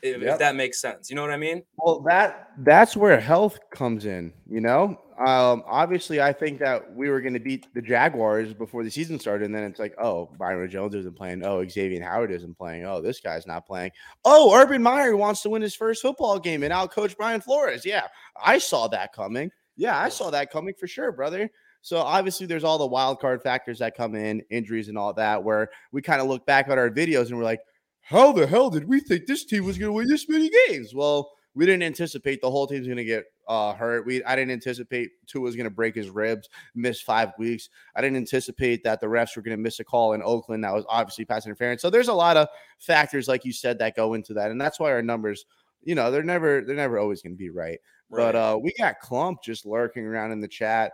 if, 0.04 0.22
if 0.22 0.38
that 0.38 0.54
makes 0.54 0.80
sense 0.80 1.10
you 1.10 1.16
know 1.16 1.22
what 1.22 1.30
i 1.30 1.36
mean 1.36 1.62
Well, 1.76 2.00
that 2.00 2.50
that's 2.58 2.96
where 2.96 3.18
health 3.18 3.58
comes 3.70 4.06
in. 4.06 4.32
You 4.48 4.60
know, 4.60 5.00
um, 5.18 5.64
obviously, 5.66 6.20
I 6.20 6.32
think 6.32 6.58
that 6.60 6.94
we 6.94 7.08
were 7.08 7.20
going 7.20 7.34
to 7.34 7.40
beat 7.40 7.66
the 7.74 7.82
Jaguars 7.82 8.54
before 8.54 8.84
the 8.84 8.90
season 8.90 9.18
started, 9.18 9.46
and 9.46 9.54
then 9.54 9.64
it's 9.64 9.78
like, 9.78 9.94
oh, 10.00 10.30
Byron 10.38 10.70
Jones 10.70 10.94
isn't 10.94 11.16
playing. 11.16 11.44
Oh, 11.44 11.66
Xavier 11.66 12.02
Howard 12.02 12.30
isn't 12.30 12.56
playing. 12.56 12.84
Oh, 12.84 13.00
this 13.00 13.20
guy's 13.20 13.46
not 13.46 13.66
playing. 13.66 13.90
Oh, 14.24 14.54
Urban 14.54 14.82
Meyer 14.82 15.16
wants 15.16 15.42
to 15.42 15.50
win 15.50 15.62
his 15.62 15.74
first 15.74 16.02
football 16.02 16.38
game 16.38 16.62
and 16.62 16.72
out 16.72 16.92
coach 16.92 17.16
Brian 17.16 17.40
Flores. 17.40 17.84
Yeah, 17.84 18.06
I 18.40 18.58
saw 18.58 18.88
that 18.88 19.12
coming. 19.12 19.50
Yeah, 19.76 19.98
I 19.98 20.08
saw 20.08 20.30
that 20.30 20.52
coming 20.52 20.74
for 20.78 20.86
sure, 20.86 21.10
brother. 21.12 21.50
So 21.82 21.98
obviously, 21.98 22.46
there's 22.46 22.64
all 22.64 22.78
the 22.78 22.86
wild 22.86 23.20
card 23.20 23.42
factors 23.42 23.78
that 23.80 23.96
come 23.96 24.14
in, 24.14 24.42
injuries 24.50 24.88
and 24.88 24.96
all 24.96 25.12
that, 25.14 25.42
where 25.42 25.70
we 25.92 26.02
kind 26.02 26.20
of 26.20 26.28
look 26.28 26.46
back 26.46 26.68
at 26.68 26.78
our 26.78 26.90
videos 26.90 27.28
and 27.28 27.36
we're 27.36 27.44
like, 27.44 27.60
how 28.04 28.32
the 28.32 28.46
hell 28.46 28.68
did 28.68 28.86
we 28.86 29.00
think 29.00 29.26
this 29.26 29.44
team 29.44 29.64
was 29.64 29.78
going 29.78 29.88
to 29.88 29.92
win 29.92 30.08
this 30.08 30.28
many 30.28 30.50
games? 30.68 30.94
Well, 30.94 31.32
we 31.54 31.64
didn't 31.64 31.84
anticipate 31.84 32.40
the 32.40 32.50
whole 32.50 32.66
team's 32.66 32.86
going 32.86 32.98
to 32.98 33.04
get 33.04 33.24
uh, 33.48 33.72
hurt. 33.74 34.04
We 34.06 34.22
I 34.24 34.36
didn't 34.36 34.50
anticipate 34.50 35.10
Tua 35.26 35.42
was 35.42 35.56
going 35.56 35.64
to 35.64 35.70
break 35.70 35.94
his 35.94 36.10
ribs, 36.10 36.48
miss 36.74 37.00
five 37.00 37.32
weeks. 37.38 37.70
I 37.96 38.02
didn't 38.02 38.18
anticipate 38.18 38.84
that 38.84 39.00
the 39.00 39.06
refs 39.06 39.36
were 39.36 39.42
going 39.42 39.56
to 39.56 39.62
miss 39.62 39.80
a 39.80 39.84
call 39.84 40.12
in 40.12 40.22
Oakland 40.22 40.64
that 40.64 40.74
was 40.74 40.84
obviously 40.88 41.24
pass 41.24 41.46
interference. 41.46 41.80
So 41.80 41.90
there's 41.90 42.08
a 42.08 42.14
lot 42.14 42.36
of 42.36 42.48
factors, 42.78 43.26
like 43.26 43.44
you 43.44 43.52
said, 43.52 43.78
that 43.78 43.96
go 43.96 44.14
into 44.14 44.34
that, 44.34 44.50
and 44.50 44.60
that's 44.60 44.78
why 44.78 44.90
our 44.90 45.02
numbers, 45.02 45.46
you 45.82 45.94
know, 45.94 46.10
they're 46.10 46.22
never 46.22 46.60
they're 46.60 46.76
never 46.76 46.98
always 46.98 47.22
going 47.22 47.34
to 47.34 47.38
be 47.38 47.50
right. 47.50 47.78
But 48.10 48.36
uh, 48.36 48.58
we 48.62 48.72
got 48.78 49.00
Clump 49.00 49.42
just 49.42 49.64
lurking 49.66 50.04
around 50.04 50.30
in 50.32 50.40
the 50.40 50.48
chat. 50.48 50.92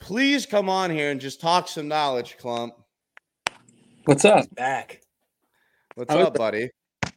Please 0.00 0.46
come 0.46 0.68
on 0.68 0.90
here 0.90 1.10
and 1.10 1.20
just 1.20 1.40
talk 1.40 1.68
some 1.68 1.88
knowledge, 1.88 2.36
Clump. 2.38 2.74
What's 4.06 4.24
up? 4.24 4.46
back 4.54 5.00
What's 5.96 6.12
up, 6.12 6.34
buddy? 6.34 6.68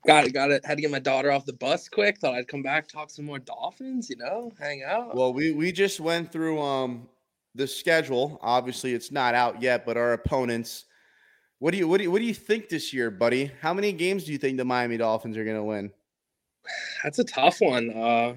Got 0.07 0.27
it. 0.27 0.33
Got 0.33 0.51
it. 0.51 0.65
Had 0.65 0.77
to 0.77 0.81
get 0.81 0.89
my 0.89 0.99
daughter 0.99 1.33
off 1.33 1.45
the 1.45 1.51
bus 1.51 1.89
quick. 1.89 2.17
Thought 2.17 2.35
I'd 2.35 2.47
come 2.47 2.63
back, 2.63 2.87
talk 2.87 3.09
some 3.09 3.25
more 3.25 3.37
Dolphins. 3.37 4.09
You 4.09 4.15
know, 4.15 4.53
hang 4.57 4.83
out. 4.87 5.13
Well, 5.13 5.33
we 5.33 5.51
we 5.51 5.73
just 5.73 5.99
went 5.99 6.31
through 6.31 6.61
um 6.61 7.05
the 7.55 7.67
schedule. 7.67 8.39
Obviously, 8.41 8.93
it's 8.93 9.11
not 9.11 9.35
out 9.35 9.61
yet, 9.61 9.85
but 9.85 9.97
our 9.97 10.13
opponents. 10.13 10.85
What 11.57 11.71
do 11.71 11.77
you 11.77 11.89
what 11.89 11.97
do 11.97 12.03
you 12.03 12.11
what 12.11 12.19
do 12.19 12.25
you 12.25 12.33
think 12.33 12.69
this 12.69 12.93
year, 12.93 13.11
buddy? 13.11 13.51
How 13.59 13.73
many 13.73 13.91
games 13.91 14.23
do 14.23 14.31
you 14.31 14.37
think 14.37 14.55
the 14.55 14.63
Miami 14.63 14.95
Dolphins 14.95 15.35
are 15.35 15.43
going 15.43 15.57
to 15.57 15.63
win? 15.63 15.91
That's 17.03 17.19
a 17.19 17.25
tough 17.25 17.59
one. 17.59 17.89
Uh, 17.89 18.35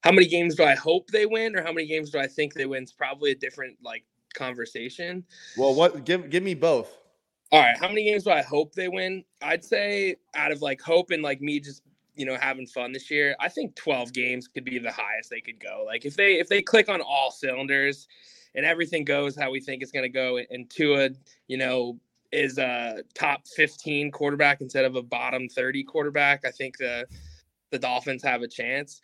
how 0.00 0.10
many 0.10 0.26
games 0.26 0.56
do 0.56 0.64
I 0.64 0.74
hope 0.74 1.06
they 1.12 1.24
win, 1.24 1.54
or 1.54 1.62
how 1.62 1.72
many 1.72 1.86
games 1.86 2.10
do 2.10 2.18
I 2.18 2.26
think 2.26 2.52
they 2.54 2.66
win? 2.66 2.82
It's 2.82 2.92
probably 2.92 3.30
a 3.30 3.36
different 3.36 3.76
like 3.80 4.04
conversation. 4.34 5.24
Well, 5.56 5.76
what 5.76 6.04
give 6.04 6.30
give 6.30 6.42
me 6.42 6.54
both. 6.54 6.96
All 7.50 7.60
right, 7.60 7.76
how 7.78 7.88
many 7.88 8.04
games 8.04 8.24
do 8.24 8.30
I 8.30 8.42
hope 8.42 8.74
they 8.74 8.88
win? 8.88 9.24
I'd 9.40 9.64
say 9.64 10.16
out 10.34 10.52
of 10.52 10.60
like 10.60 10.82
hope 10.82 11.10
and 11.10 11.22
like 11.22 11.40
me 11.40 11.60
just 11.60 11.82
you 12.14 12.26
know 12.26 12.36
having 12.36 12.66
fun 12.66 12.92
this 12.92 13.10
year, 13.10 13.34
I 13.40 13.48
think 13.48 13.74
12 13.74 14.12
games 14.12 14.48
could 14.48 14.64
be 14.64 14.78
the 14.78 14.92
highest 14.92 15.30
they 15.30 15.40
could 15.40 15.58
go. 15.58 15.82
Like 15.86 16.04
if 16.04 16.14
they 16.14 16.34
if 16.38 16.48
they 16.48 16.60
click 16.60 16.90
on 16.90 17.00
all 17.00 17.30
cylinders 17.30 18.06
and 18.54 18.66
everything 18.66 19.04
goes 19.04 19.34
how 19.34 19.50
we 19.50 19.60
think 19.60 19.82
it's 19.82 19.92
going 19.92 20.02
to 20.02 20.10
go, 20.10 20.38
and 20.50 20.68
Tua, 20.68 21.10
you 21.46 21.56
know, 21.56 21.98
is 22.32 22.58
a 22.58 23.02
top 23.14 23.46
15 23.56 24.10
quarterback 24.10 24.60
instead 24.60 24.84
of 24.84 24.96
a 24.96 25.02
bottom 25.02 25.48
30 25.48 25.84
quarterback, 25.84 26.44
I 26.44 26.50
think 26.50 26.76
the 26.76 27.06
the 27.70 27.78
Dolphins 27.78 28.22
have 28.24 28.42
a 28.42 28.48
chance. 28.48 29.00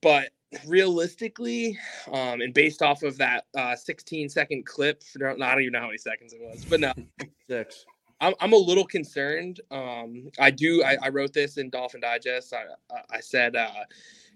But 0.00 0.30
realistically, 0.66 1.78
um, 2.12 2.40
and 2.40 2.54
based 2.54 2.82
off 2.82 3.02
of 3.02 3.18
that 3.18 3.44
uh, 3.56 3.76
16 3.76 4.28
second 4.28 4.66
clip, 4.66 5.02
I 5.16 5.34
don't 5.34 5.60
even 5.60 5.72
know 5.72 5.80
how 5.80 5.86
many 5.86 5.98
seconds 5.98 6.32
it 6.32 6.40
was, 6.40 6.64
but 6.64 6.80
no, 6.80 6.92
six. 7.48 7.84
I'm, 8.20 8.34
I'm 8.40 8.52
a 8.52 8.56
little 8.56 8.84
concerned. 8.84 9.60
Um, 9.70 10.30
I 10.38 10.50
do. 10.50 10.84
I, 10.84 10.96
I, 11.02 11.08
wrote 11.08 11.32
this 11.32 11.56
in 11.58 11.70
Dolphin 11.70 12.00
Digest. 12.00 12.54
I, 12.54 12.66
I 13.10 13.20
said, 13.20 13.56
uh, 13.56 13.68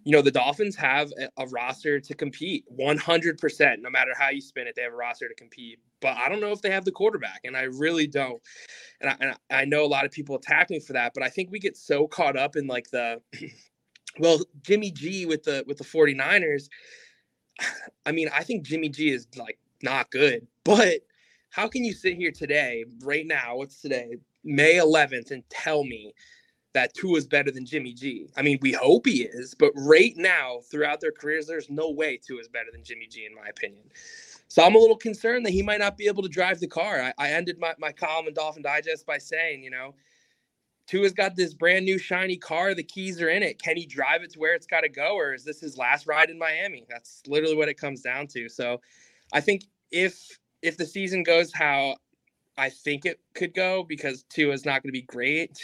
you 0.03 0.11
know, 0.11 0.23
the 0.23 0.31
Dolphins 0.33 0.75
have 0.75 1.13
a, 1.21 1.45
a 1.45 1.47
roster 1.47 2.01
to 2.01 2.15
compete 2.15 2.65
100%. 2.77 3.81
No 3.81 3.91
matter 3.91 4.11
how 4.19 4.31
you 4.31 4.41
spin 4.41 4.67
it, 4.67 4.75
they 4.75 4.83
have 4.83 4.93
a 4.93 4.97
roster 4.97 5.29
to 5.29 5.35
compete. 5.35 5.79
But 6.01 6.17
I 6.17 6.29
don't 6.29 6.41
know 6.41 6.51
if 6.51 6.63
they 6.63 6.71
have 6.71 6.85
the 6.85 6.93
quarterback, 6.93 7.43
and 7.45 7.57
I 7.57 7.63
really 7.63 8.09
don't. 8.09 8.43
And 9.01 9.11
I, 9.11 9.17
and 9.21 9.37
I 9.51 9.65
know 9.65 9.85
a 9.85 9.87
lot 9.87 10.05
of 10.05 10.11
people 10.11 10.35
attack 10.35 10.71
me 10.71 10.81
for 10.81 10.93
that, 10.95 11.13
but 11.15 11.23
I 11.23 11.29
think 11.29 11.53
we 11.53 11.61
get 11.61 11.77
so 11.77 12.09
caught 12.09 12.37
up 12.37 12.57
in 12.57 12.67
like 12.67 12.91
the, 12.91 13.21
well, 14.19 14.41
Jimmy 14.63 14.91
G 14.91 15.27
with 15.27 15.45
the 15.45 15.65
with 15.67 15.79
the 15.79 15.85
49ers. 15.85 16.69
I 18.07 18.13
mean, 18.13 18.29
I 18.35 18.43
think 18.43 18.65
Jimmy 18.65 18.89
G 18.89 19.11
is 19.11 19.27
like 19.37 19.59
not 19.83 20.11
good, 20.11 20.47
but 20.65 21.01
how 21.51 21.69
can 21.69 21.85
you 21.85 21.95
sit 21.95 22.17
here 22.17 22.33
today, 22.33 22.85
right 23.03 23.27
now, 23.27 23.57
what's 23.57 23.81
today, 23.81 24.17
May 24.45 24.75
11th, 24.75 25.31
and 25.31 25.43
tell 25.49 25.85
me 25.85 26.13
that 26.75 26.93
Tua 26.93 27.17
is 27.17 27.27
better 27.27 27.51
than 27.51 27.65
Jimmy 27.65 27.95
G? 27.95 28.29
I 28.37 28.43
mean, 28.43 28.59
we 28.61 28.73
hope 28.73 29.07
he 29.07 29.23
is, 29.23 29.55
but 29.55 29.73
right 29.75 30.13
now, 30.17 30.59
throughout 30.71 31.01
their 31.01 31.13
careers, 31.13 31.47
there's 31.47 31.71
no 31.71 31.91
way 31.91 32.19
Tua 32.19 32.41
is 32.41 32.49
better 32.49 32.71
than 32.71 32.85
Jimmy 32.85 33.07
G, 33.07 33.25
in 33.25 33.35
my 33.35 33.49
opinion. 33.49 33.85
So 34.49 34.63
I'm 34.63 34.75
a 34.75 34.79
little 34.79 34.97
concerned 34.97 35.47
that 35.47 35.53
he 35.53 35.63
might 35.63 35.81
not 35.81 35.97
be 35.97 36.07
able 36.07 36.23
to 36.23 36.29
drive 36.29 36.61
the 36.61 36.67
car. 36.67 37.01
I, 37.01 37.15
I 37.19 37.31
ended 37.33 37.59
my, 37.59 37.75
my 37.79 37.93
column 37.93 38.29
in 38.29 38.35
Dolphin 38.35 38.63
Digest 38.63 39.07
by 39.07 39.19
saying, 39.19 39.63
you 39.63 39.71
know, 39.71 39.95
Tua's 40.87 41.13
got 41.13 41.35
this 41.35 41.53
brand 41.53 41.85
new 41.85 41.99
shiny 41.99 42.37
car. 42.37 42.75
The 42.75 42.83
keys 42.83 43.21
are 43.21 43.29
in 43.29 43.43
it. 43.43 43.61
Can 43.61 43.77
he 43.77 43.87
drive 43.87 44.23
it 44.23 44.33
to 44.33 44.39
where 44.39 44.55
it's 44.55 44.67
got 44.67 44.83
to 44.83 44.89
go, 44.89 45.17
or 45.17 45.35
is 45.35 45.45
this 45.45 45.61
his 45.61 45.77
last 45.77 46.07
ride 46.07 46.31
in 46.31 46.39
Miami? 46.39 46.85
That's 46.89 47.23
literally 47.27 47.57
what 47.57 47.69
it 47.69 47.75
comes 47.75 48.03
down 48.03 48.29
to. 48.29 48.49
So 48.49 48.81
I 49.33 49.41
think 49.41 49.65
if 49.91 50.39
if 50.63 50.77
the 50.77 50.87
season 50.87 51.23
goes 51.23 51.53
how 51.53 51.97
I 52.57 52.71
think 52.71 53.05
it 53.05 53.21
could 53.35 53.53
go, 53.53 53.83
because 53.83 54.25
Tua 54.31 54.53
is 54.53 54.65
not 54.65 54.83
going 54.83 54.89
to 54.89 54.99
be 54.99 55.03
great, 55.03 55.59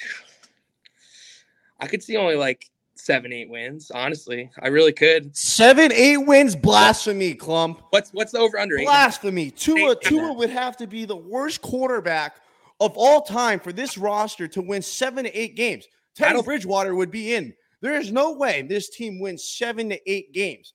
I 1.81 1.87
could 1.87 2.03
see 2.03 2.17
only 2.17 2.37
like 2.37 2.69
seven, 2.97 3.33
eight 3.33 3.49
wins. 3.49 3.91
Honestly, 3.93 4.51
I 4.61 4.69
really 4.69 4.93
could. 4.93 5.37
Seven, 5.37 5.93
eight 5.93 6.19
wins, 6.19 6.57
blasphemy, 6.57 7.35
Clump. 7.35 7.81
What's 7.91 8.11
what's 8.11 8.33
the 8.33 8.39
over 8.39 8.59
under? 8.59 8.77
Blasphemy. 8.79 9.53
Tua, 9.53 9.95
Tua 9.97 10.33
would 10.33 10.51
have 10.51 10.77
to 10.79 10.89
be 10.89 11.05
the 11.05 11.17
worst 11.17 11.63
quarterback 11.63 12.37
of 12.85 12.97
all 12.97 13.23
time 13.23 13.61
for 13.61 13.73
this 13.73 13.97
roster 13.97 14.49
to 14.49 14.63
win 14.63 14.83
seven 14.83 15.25
to 15.25 15.39
eight 15.39 15.57
games. 15.57 15.87
Teddy 16.15 16.43
Bridgewater 16.43 16.95
would 16.95 17.11
be 17.11 17.35
in. 17.35 17.55
There 17.81 17.95
is 17.95 18.13
no 18.13 18.33
way 18.33 18.63
this 18.63 18.91
team 18.91 19.19
wins 19.19 19.45
seven 19.45 19.89
to 19.91 20.11
eight 20.11 20.33
games. 20.33 20.75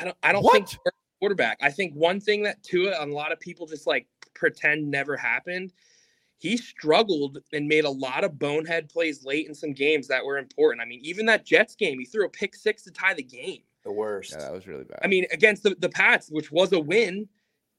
I 0.00 0.04
don't. 0.04 0.16
I 0.22 0.32
don't 0.32 0.42
what? 0.42 0.68
think 0.68 0.80
quarterback. 1.20 1.58
I 1.62 1.70
think 1.70 1.94
one 1.94 2.20
thing 2.20 2.42
that 2.44 2.62
Tua 2.62 3.04
a 3.04 3.06
lot 3.06 3.32
of 3.32 3.40
people 3.40 3.66
just 3.66 3.86
like 3.86 4.06
pretend 4.34 4.90
never 4.90 5.16
happened. 5.16 5.72
He 6.38 6.56
struggled 6.56 7.38
and 7.52 7.66
made 7.66 7.84
a 7.84 7.90
lot 7.90 8.22
of 8.22 8.38
bonehead 8.38 8.90
plays 8.90 9.24
late 9.24 9.48
in 9.48 9.54
some 9.54 9.72
games 9.72 10.06
that 10.08 10.24
were 10.24 10.36
important. 10.36 10.82
I 10.82 10.84
mean, 10.84 11.00
even 11.02 11.24
that 11.26 11.46
Jets 11.46 11.74
game, 11.74 11.98
he 11.98 12.04
threw 12.04 12.26
a 12.26 12.28
pick 12.28 12.54
six 12.54 12.82
to 12.84 12.90
tie 12.90 13.14
the 13.14 13.22
game. 13.22 13.62
The 13.84 13.92
worst. 13.92 14.32
Yeah, 14.32 14.40
that 14.40 14.52
was 14.52 14.66
really 14.66 14.84
bad. 14.84 14.98
I 15.02 15.06
mean, 15.06 15.24
against 15.32 15.62
the, 15.62 15.74
the 15.78 15.88
Pats, 15.88 16.28
which 16.30 16.52
was 16.52 16.72
a 16.72 16.78
win, 16.78 17.26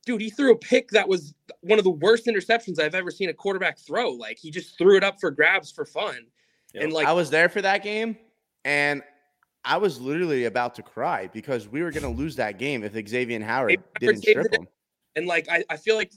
dude, 0.07 0.21
he 0.21 0.29
threw 0.29 0.53
a 0.53 0.55
pick 0.55 0.89
that 0.91 1.07
was 1.07 1.33
one 1.59 1.77
of 1.77 1.83
the 1.83 1.91
worst 1.91 2.27
interceptions 2.27 2.79
I've 2.79 2.95
ever 2.95 3.11
seen 3.11 3.27
a 3.27 3.33
quarterback 3.33 3.77
throw. 3.77 4.11
Like 4.11 4.39
he 4.39 4.49
just 4.49 4.77
threw 4.77 4.95
it 4.95 5.03
up 5.03 5.19
for 5.19 5.29
grabs 5.29 5.69
for 5.69 5.85
fun. 5.85 6.25
Yep. 6.73 6.83
And 6.83 6.93
like 6.93 7.05
I 7.05 7.11
was 7.11 7.29
there 7.29 7.49
for 7.49 7.61
that 7.61 7.83
game, 7.83 8.17
and 8.63 9.03
I 9.65 9.77
was 9.77 9.99
literally 9.99 10.45
about 10.45 10.75
to 10.75 10.81
cry 10.81 11.27
because 11.27 11.67
we 11.67 11.83
were 11.83 11.91
going 11.91 12.03
to 12.03 12.09
lose 12.09 12.37
that 12.37 12.57
game 12.57 12.83
if 12.83 12.93
Xavier 13.07 13.43
Howard 13.43 13.83
didn't 13.99 14.21
strip 14.21 14.51
him. 14.53 14.67
And 15.17 15.27
like 15.27 15.49
I, 15.49 15.65
I 15.69 15.75
feel 15.75 15.97
like 15.97 16.13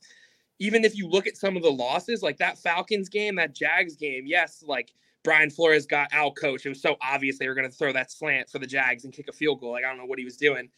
even 0.60 0.84
if 0.84 0.96
you 0.96 1.08
look 1.08 1.26
at 1.26 1.36
some 1.36 1.56
of 1.56 1.62
the 1.62 1.72
losses, 1.72 2.22
like 2.22 2.36
that 2.38 2.58
Falcons 2.58 3.08
game, 3.08 3.34
that 3.36 3.54
Jags 3.54 3.96
game, 3.96 4.24
yes, 4.24 4.62
like 4.64 4.92
Brian 5.24 5.50
Flores 5.50 5.84
got 5.84 6.08
out 6.12 6.36
coach. 6.36 6.64
It 6.64 6.68
was 6.68 6.80
so 6.80 6.96
obvious 7.02 7.38
they 7.38 7.48
were 7.48 7.54
going 7.54 7.68
to 7.68 7.74
throw 7.74 7.92
that 7.92 8.12
slant 8.12 8.48
for 8.48 8.60
the 8.60 8.66
Jags 8.66 9.04
and 9.04 9.12
kick 9.12 9.26
a 9.28 9.32
field 9.32 9.60
goal. 9.60 9.72
Like 9.72 9.84
I 9.84 9.88
don't 9.88 9.98
know 9.98 10.06
what 10.06 10.20
he 10.20 10.24
was 10.24 10.36
doing. 10.36 10.68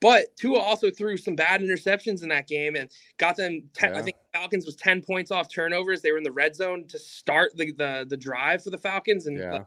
But 0.00 0.34
Tua 0.36 0.58
also 0.58 0.90
threw 0.90 1.16
some 1.16 1.36
bad 1.36 1.60
interceptions 1.60 2.22
in 2.22 2.28
that 2.30 2.48
game 2.48 2.74
and 2.74 2.90
got 3.18 3.36
them. 3.36 3.62
Ten, 3.74 3.92
yeah. 3.92 3.98
I 3.98 4.02
think 4.02 4.16
Falcons 4.32 4.64
was 4.64 4.76
ten 4.76 5.02
points 5.02 5.30
off 5.30 5.48
turnovers. 5.48 6.00
They 6.00 6.10
were 6.10 6.18
in 6.18 6.24
the 6.24 6.32
red 6.32 6.56
zone 6.56 6.86
to 6.88 6.98
start 6.98 7.56
the 7.56 7.72
the, 7.72 8.06
the 8.08 8.16
drive 8.16 8.64
for 8.64 8.70
the 8.70 8.78
Falcons, 8.78 9.26
and 9.26 9.38
yeah. 9.38 9.64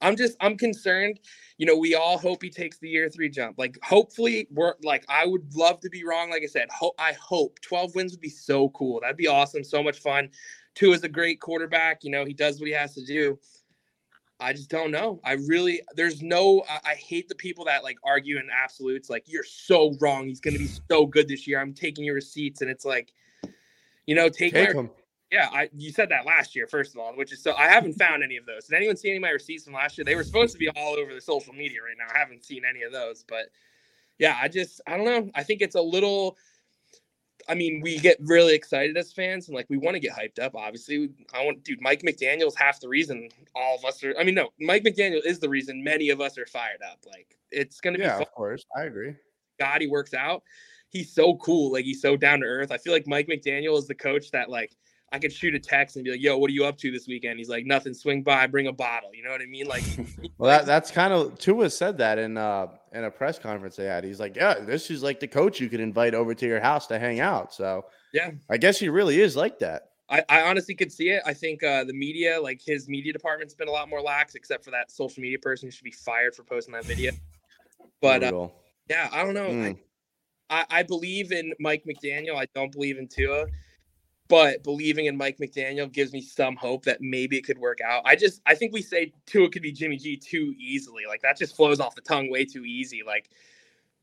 I'm 0.00 0.16
just 0.16 0.36
I'm 0.40 0.56
concerned. 0.56 1.18
You 1.58 1.66
know, 1.66 1.76
we 1.76 1.94
all 1.94 2.18
hope 2.18 2.42
he 2.42 2.50
takes 2.50 2.78
the 2.78 2.88
year 2.88 3.08
three 3.08 3.28
jump. 3.28 3.58
Like, 3.58 3.78
hopefully, 3.82 4.46
we're 4.50 4.74
like 4.82 5.04
I 5.08 5.26
would 5.26 5.54
love 5.54 5.80
to 5.80 5.90
be 5.90 6.04
wrong. 6.04 6.30
Like 6.30 6.42
I 6.42 6.46
said, 6.46 6.68
ho- 6.70 6.94
I 6.98 7.12
hope 7.14 7.60
12 7.62 7.94
wins 7.94 8.12
would 8.12 8.20
be 8.20 8.28
so 8.28 8.68
cool. 8.70 9.00
That'd 9.00 9.16
be 9.16 9.28
awesome. 9.28 9.64
So 9.64 9.82
much 9.82 10.00
fun. 10.00 10.30
Tua 10.74 10.94
is 10.94 11.04
a 11.04 11.08
great 11.08 11.40
quarterback. 11.40 12.04
You 12.04 12.10
know, 12.10 12.24
he 12.24 12.34
does 12.34 12.60
what 12.60 12.66
he 12.66 12.74
has 12.74 12.94
to 12.94 13.04
do. 13.04 13.38
I 14.40 14.52
just 14.52 14.68
don't 14.68 14.90
know. 14.90 15.20
I 15.24 15.32
really, 15.32 15.80
there's 15.94 16.22
no, 16.22 16.64
I, 16.68 16.90
I, 16.90 16.94
hate 16.94 17.28
the 17.28 17.34
people 17.36 17.64
that 17.66 17.84
like 17.84 17.98
argue 18.04 18.38
in 18.38 18.48
absolutes. 18.52 19.08
Like, 19.08 19.24
you're 19.26 19.44
so 19.44 19.94
wrong. 20.00 20.26
He's 20.26 20.40
going 20.40 20.54
to 20.54 20.58
be 20.58 20.66
so 20.90 21.06
good 21.06 21.28
this 21.28 21.46
year. 21.46 21.60
I'm 21.60 21.72
taking 21.72 22.04
your 22.04 22.14
receipts. 22.14 22.60
And 22.60 22.70
it's 22.70 22.84
like, 22.84 23.12
you 24.06 24.14
know, 24.14 24.28
take, 24.28 24.52
take 24.52 24.74
my, 24.74 24.88
yeah, 25.30 25.48
I, 25.52 25.68
you 25.76 25.90
said 25.92 26.08
that 26.10 26.26
last 26.26 26.54
year, 26.54 26.66
first 26.66 26.94
of 26.94 27.00
all, 27.00 27.16
which 27.16 27.32
is 27.32 27.42
so, 27.42 27.54
I 27.54 27.68
haven't 27.68 27.94
found 27.94 28.22
any 28.22 28.36
of 28.36 28.46
those. 28.46 28.66
Did 28.66 28.76
anyone 28.76 28.96
see 28.96 29.08
any 29.08 29.16
of 29.16 29.22
my 29.22 29.30
receipts 29.30 29.64
from 29.64 29.72
last 29.72 29.96
year? 29.96 30.04
They 30.04 30.14
were 30.14 30.24
supposed 30.24 30.52
to 30.52 30.58
be 30.58 30.68
all 30.68 30.94
over 30.94 31.14
the 31.14 31.20
social 31.20 31.52
media 31.52 31.78
right 31.82 31.96
now. 31.98 32.12
I 32.14 32.18
haven't 32.18 32.44
seen 32.44 32.62
any 32.68 32.82
of 32.82 32.92
those, 32.92 33.24
but 33.28 33.46
yeah, 34.18 34.38
I 34.40 34.48
just, 34.48 34.80
I 34.86 34.96
don't 34.96 35.06
know. 35.06 35.30
I 35.34 35.42
think 35.42 35.60
it's 35.60 35.74
a 35.74 35.80
little, 35.80 36.36
I 37.48 37.54
mean, 37.54 37.80
we 37.82 37.98
get 37.98 38.16
really 38.20 38.54
excited 38.54 38.96
as 38.96 39.12
fans 39.12 39.48
and 39.48 39.54
like 39.54 39.66
we 39.68 39.76
want 39.76 39.94
to 39.94 40.00
get 40.00 40.12
hyped 40.12 40.42
up. 40.42 40.54
Obviously, 40.54 41.10
I 41.32 41.44
want, 41.44 41.64
dude. 41.64 41.80
Mike 41.80 42.02
McDaniel's 42.02 42.56
half 42.56 42.80
the 42.80 42.88
reason 42.88 43.28
all 43.54 43.76
of 43.76 43.84
us 43.84 44.02
are. 44.02 44.14
I 44.18 44.24
mean, 44.24 44.34
no, 44.34 44.50
Mike 44.60 44.84
McDaniel 44.84 45.20
is 45.24 45.38
the 45.38 45.48
reason 45.48 45.82
many 45.82 46.10
of 46.10 46.20
us 46.20 46.38
are 46.38 46.46
fired 46.46 46.80
up. 46.90 47.00
Like 47.06 47.36
it's 47.50 47.80
gonna 47.80 47.98
yeah, 47.98 48.16
be. 48.16 48.20
Yeah, 48.20 48.22
of 48.22 48.32
course, 48.32 48.64
I 48.76 48.84
agree. 48.84 49.14
God, 49.58 49.80
he 49.80 49.86
works 49.86 50.14
out. 50.14 50.42
He's 50.88 51.12
so 51.12 51.36
cool. 51.36 51.72
Like 51.72 51.84
he's 51.84 52.00
so 52.00 52.16
down 52.16 52.40
to 52.40 52.46
earth. 52.46 52.70
I 52.70 52.78
feel 52.78 52.92
like 52.92 53.06
Mike 53.06 53.28
McDaniel 53.28 53.76
is 53.78 53.86
the 53.86 53.94
coach 53.94 54.30
that 54.30 54.48
like 54.48 54.72
I 55.12 55.18
could 55.18 55.32
shoot 55.32 55.54
a 55.54 55.60
text 55.60 55.96
and 55.96 56.04
be 56.04 56.10
like, 56.10 56.22
"Yo, 56.22 56.36
what 56.38 56.50
are 56.50 56.52
you 56.52 56.64
up 56.64 56.76
to 56.78 56.90
this 56.90 57.06
weekend?" 57.06 57.38
He's 57.38 57.48
like, 57.48 57.66
"Nothing. 57.66 57.94
Swing 57.94 58.22
by, 58.22 58.46
bring 58.46 58.66
a 58.66 58.72
bottle." 58.72 59.10
You 59.14 59.22
know 59.22 59.30
what 59.30 59.42
I 59.42 59.46
mean? 59.46 59.66
Like, 59.66 59.84
well, 60.38 60.50
that, 60.50 60.66
that's 60.66 60.90
kind 60.90 61.12
of 61.12 61.38
Tua 61.38 61.70
said 61.70 61.98
that 61.98 62.18
in 62.18 62.36
uh 62.36 62.68
in 62.94 63.04
a 63.04 63.10
press 63.10 63.38
conference 63.38 63.76
they 63.76 63.84
had. 63.84 64.04
He's 64.04 64.20
like, 64.20 64.36
"Yeah, 64.36 64.54
this 64.60 64.90
is 64.90 65.02
like 65.02 65.20
the 65.20 65.28
coach 65.28 65.60
you 65.60 65.68
could 65.68 65.80
invite 65.80 66.14
over 66.14 66.34
to 66.34 66.46
your 66.46 66.60
house 66.60 66.86
to 66.86 66.98
hang 66.98 67.20
out." 67.20 67.52
So 67.52 67.84
yeah, 68.12 68.30
I 68.48 68.56
guess 68.56 68.78
he 68.78 68.88
really 68.88 69.20
is 69.20 69.36
like 69.36 69.58
that. 69.58 69.90
I, 70.08 70.22
I 70.28 70.42
honestly 70.42 70.74
could 70.74 70.92
see 70.92 71.10
it. 71.10 71.22
I 71.26 71.34
think 71.34 71.62
uh, 71.62 71.84
the 71.84 71.92
media, 71.92 72.40
like 72.40 72.60
his 72.64 72.88
media 72.88 73.12
department's 73.12 73.54
been 73.54 73.68
a 73.68 73.72
lot 73.72 73.88
more 73.88 74.00
lax, 74.00 74.34
except 74.34 74.64
for 74.64 74.70
that 74.70 74.90
social 74.90 75.22
media 75.22 75.38
person 75.38 75.66
who 75.66 75.70
should 75.70 75.84
be 75.84 75.90
fired 75.90 76.34
for 76.34 76.44
posting 76.44 76.72
that 76.74 76.84
video. 76.84 77.12
But 78.00 78.22
uh, 78.22 78.48
yeah, 78.88 79.08
I 79.12 79.24
don't 79.24 79.34
know. 79.34 79.48
Mm. 79.48 79.78
I, 80.50 80.60
I, 80.60 80.78
I 80.78 80.82
believe 80.82 81.32
in 81.32 81.52
Mike 81.58 81.84
McDaniel. 81.84 82.36
I 82.36 82.46
don't 82.54 82.70
believe 82.70 82.98
in 82.98 83.08
Tua 83.08 83.46
but 84.34 84.64
believing 84.64 85.06
in 85.06 85.16
Mike 85.16 85.38
McDaniel 85.38 85.90
gives 85.92 86.12
me 86.12 86.20
some 86.20 86.56
hope 86.56 86.84
that 86.86 87.00
maybe 87.00 87.36
it 87.36 87.46
could 87.46 87.56
work 87.56 87.78
out. 87.80 88.02
I 88.04 88.16
just 88.16 88.42
I 88.46 88.56
think 88.56 88.72
we 88.72 88.82
say 88.82 89.12
Tua 89.26 89.48
could 89.48 89.62
be 89.62 89.70
Jimmy 89.70 89.96
G 89.96 90.16
too 90.16 90.52
easily. 90.58 91.04
Like 91.06 91.22
that 91.22 91.38
just 91.38 91.54
flows 91.54 91.78
off 91.78 91.94
the 91.94 92.00
tongue 92.00 92.28
way 92.32 92.44
too 92.44 92.64
easy. 92.64 93.04
Like 93.06 93.30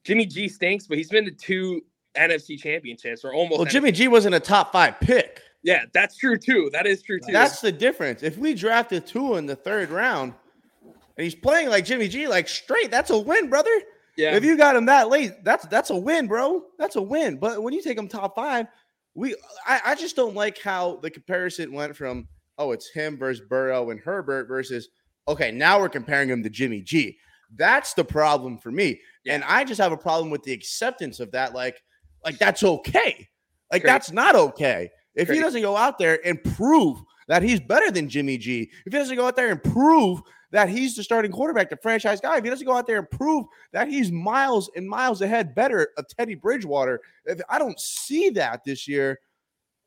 Jimmy 0.06 0.26
G 0.26 0.48
stinks, 0.48 0.88
but 0.88 0.98
he's 0.98 1.10
been 1.10 1.26
to 1.26 1.32
two 1.32 1.82
NFC 2.16 2.58
championships 2.58 3.26
or 3.26 3.34
almost. 3.34 3.60
Well, 3.60 3.66
Jimmy 3.66 3.92
G 3.92 4.08
wasn't 4.08 4.34
a 4.34 4.40
top 4.40 4.72
five 4.72 5.02
pick. 5.02 5.42
Yeah, 5.64 5.84
that's 5.92 6.16
true 6.16 6.38
too. 6.38 6.70
That 6.72 6.88
is 6.88 7.02
true 7.02 7.20
too. 7.20 7.34
That's 7.34 7.60
the 7.60 7.74
difference. 7.74 8.24
If 8.24 8.38
we 8.38 8.54
drafted 8.54 9.06
Tua 9.06 9.38
in 9.38 9.48
the 9.48 9.58
third 9.58 9.90
round 9.90 10.34
and 10.82 11.24
he's 11.26 11.36
playing 11.36 11.68
like 11.68 11.84
Jimmy 11.84 12.08
G, 12.08 12.30
like 12.30 12.48
straight, 12.48 12.90
that's 12.90 13.10
a 13.10 13.20
win, 13.20 13.50
brother. 13.50 13.82
Yeah. 14.16 14.34
If 14.34 14.46
you 14.46 14.56
got 14.56 14.78
him 14.78 14.86
that 14.86 15.10
late, 15.10 15.44
that's 15.44 15.66
that's 15.66 15.90
a 15.90 15.98
win, 15.98 16.28
bro. 16.28 16.64
That's 16.80 16.96
a 16.96 17.02
win. 17.02 17.36
But 17.36 17.62
when 17.62 17.74
you 17.74 17.82
take 17.82 17.98
him 17.98 18.08
top 18.08 18.34
five, 18.34 18.68
we 19.16 19.36
I, 19.66 19.82
I 19.88 19.96
just 19.96 20.16
don't 20.16 20.36
like 20.36 20.60
how 20.60 20.98
the 20.98 21.10
comparison 21.10 21.72
went 21.72 21.96
from 21.96 22.28
oh 22.58 22.72
it's 22.72 22.90
him 22.90 23.18
versus 23.18 23.46
Burrow 23.48 23.90
and 23.90 24.00
Herbert 24.00 24.48
versus 24.48 24.90
okay 25.28 25.52
now 25.52 25.80
we're 25.80 25.90
comparing 25.90 26.30
him 26.30 26.44
to 26.44 26.50
Jimmy 26.50 26.82
G. 26.82 27.18
That's 27.56 27.94
the 27.94 28.06
problem 28.06 28.58
for 28.58 28.72
me, 28.72 29.02
yeah. 29.26 29.36
and 29.36 29.44
I 29.44 29.66
just 29.66 29.82
have 29.82 29.92
a 29.92 29.98
problem 29.98 30.30
with 30.30 30.44
the 30.44 30.54
acceptance 30.54 31.20
of 31.20 31.32
that. 31.32 31.54
Like 31.54 31.82
like 32.24 32.38
that's 32.38 32.64
okay. 32.64 33.28
Like 33.72 33.82
Great. 33.82 33.92
that's 33.92 34.12
not 34.12 34.36
okay. 34.36 34.90
If 35.16 35.28
Great. 35.28 35.38
he 35.38 35.42
doesn't 35.42 35.62
go 35.62 35.76
out 35.76 35.98
there 35.98 36.26
and 36.26 36.42
prove 36.44 36.98
that 37.28 37.44
he's 37.44 37.60
better 37.60 37.92
than 37.92 38.10
Jimmy 38.10 38.38
G, 38.38 38.72
if 38.86 38.94
he 38.94 38.98
doesn't 39.00 39.18
go 39.18 39.28
out 39.28 39.36
there 39.36 39.52
and 39.52 39.62
prove 39.62 40.22
that 40.52 40.70
he's 40.70 40.96
the 40.96 41.04
starting 41.04 41.32
quarterback, 41.32 41.70
the 41.70 41.78
franchise 41.78 42.22
guy. 42.22 42.38
If 42.38 42.44
he 42.44 42.50
doesn't 42.50 42.68
go 42.68 42.76
out 42.76 42.88
there 42.88 43.00
and 43.00 43.10
prove 43.10 43.46
that 43.72 43.88
he's 43.88 44.12
miles 44.12 44.70
and 44.76 44.88
miles 44.88 45.22
ahead 45.22 45.56
better 45.56 45.90
of 45.98 46.08
Teddy 46.08 46.36
Bridgewater, 46.36 47.02
if 47.26 47.42
I 47.50 47.58
don't 47.58 47.80
see 47.80 48.30
that 48.32 48.64
this 48.66 48.88
year, 48.88 49.20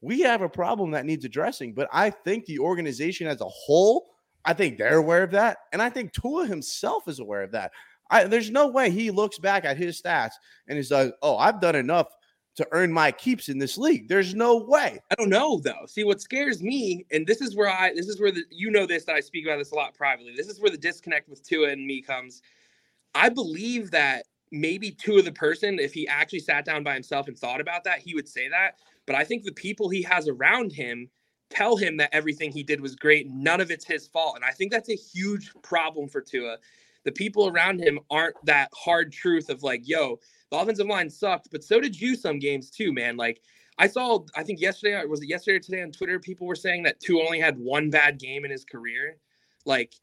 we 0.01 0.21
have 0.21 0.43
a 0.43 0.49
problem 0.49 0.91
that 0.91 1.07
needs 1.07 1.25
addressing. 1.25 1.75
But 1.75 1.89
I 1.93 2.11
think 2.11 2.47
the 2.47 2.59
organization 2.59 3.27
as 3.27 3.41
a 3.41 3.49
whole, 3.49 4.07
I 4.45 4.53
think 4.53 4.79
they're 4.79 4.99
aware 4.99 5.23
of 5.23 5.31
that. 5.33 5.59
And 5.73 5.81
I 5.81 5.91
think 5.91 6.13
Tua 6.13 6.47
himself 6.47 7.09
is 7.09 7.21
aware 7.21 7.43
of 7.43 7.53
that. 7.53 7.73
I, 8.11 8.25
there's 8.25 8.51
no 8.51 8.69
way 8.69 8.91
he 8.91 9.11
looks 9.11 9.39
back 9.39 9.65
at 9.65 9.79
his 9.79 10.01
stats 10.01 10.33
and 10.69 10.79
is 10.79 10.91
like, 10.91 11.15
oh, 11.23 11.37
I've 11.37 11.61
done 11.61 11.75
enough 11.75 12.09
to 12.57 12.67
earn 12.73 12.93
my 12.93 13.11
keeps 13.11 13.49
in 13.49 13.59
this 13.59 13.77
league. 13.77 14.09
There's 14.09 14.35
no 14.35 14.57
way. 14.57 14.99
I 15.11 15.15
don't 15.17 15.29
know 15.29 15.59
though. 15.59 15.87
See, 15.87 16.05
what 16.05 16.21
scares 16.21 16.63
me, 16.63 17.05
and 17.11 17.27
this 17.27 17.41
is 17.41 17.57
where 17.57 17.69
I, 17.69 17.93
this 17.95 18.09
is 18.09 18.21
where 18.21 18.31
the, 18.31 18.45
you 18.51 18.71
know 18.71 18.87
this 18.87 19.05
that 19.05 19.17
I 19.17 19.21
speak 19.21 19.45
about 19.47 19.59
this 19.59 19.73
a 19.73 19.75
lot 19.75 19.95
privately. 19.95 20.35
This 20.37 20.49
is 20.49 20.61
where 20.61 20.71
the 20.71 20.79
disconnect 20.79 21.29
with 21.29 21.43
Tua 21.43 21.71
and 21.71 21.87
me 21.87 22.01
comes. 22.01 22.43
I 23.15 23.29
believe 23.29 23.91
that 23.91 24.27
maybe 24.53 24.91
Tua 24.91 25.23
the 25.23 25.33
person, 25.33 25.79
if 25.79 25.93
he 25.93 26.07
actually 26.07 26.41
sat 26.41 26.65
down 26.65 26.85
by 26.85 26.95
himself 26.95 27.29
and 27.29 27.39
thought 27.39 27.61
about 27.61 27.85
that, 27.85 27.99
he 27.99 28.15
would 28.15 28.29
say 28.29 28.49
that. 28.49 28.79
But 29.07 29.17
I 29.17 29.25
think 29.25 29.45
the 29.45 29.53
people 29.53 29.89
he 29.89 30.03
has 30.03 30.29
around 30.29 30.73
him 30.73 31.09
tell 31.51 31.77
him 31.77 31.97
that 31.99 32.11
everything 32.13 32.51
he 32.51 32.63
did 32.63 32.81
was 32.81 32.97
great. 32.97 33.29
None 33.31 33.61
of 33.61 33.71
it's 33.71 33.85
his 33.85 34.07
fault. 34.09 34.37
And 34.37 34.45
I 34.45 34.51
think 34.51 34.73
that's 34.73 34.89
a 34.89 34.97
huge 34.97 35.53
problem 35.63 36.09
for 36.09 36.21
Tua. 36.21 36.59
The 37.05 37.13
people 37.13 37.49
around 37.49 37.81
him 37.81 38.01
aren't 38.11 38.37
that 38.47 38.71
hard 38.75 39.13
truth 39.13 39.51
of 39.51 39.63
like, 39.63 39.87
yo, 39.87 40.21
the 40.55 40.63
offensive 40.63 40.87
line 40.87 41.11
sucked, 41.11 41.49
but 41.51 41.65
so 41.65 41.81
did 41.81 42.01
you 42.01 42.15
some 42.15 42.39
games 42.39 42.71
too, 42.71 42.93
man. 42.93 43.17
Like 43.17 43.41
I 43.79 43.89
saw, 43.89 44.21
I 44.37 44.45
think 44.45 44.61
yesterday, 44.61 45.05
was 45.05 45.23
it 45.23 45.29
yesterday 45.29 45.57
or 45.57 45.61
today 45.61 45.83
on 45.83 45.91
Twitter, 45.91 46.19
people 46.21 46.47
were 46.47 46.55
saying 46.55 46.85
that 46.85 47.01
Tua 47.01 47.25
only 47.25 47.41
had 47.41 47.59
one 47.59 47.91
bad 47.91 48.19
game 48.19 48.45
in 48.45 48.51
his 48.51 48.65
career. 48.65 49.17
Like 49.65 49.95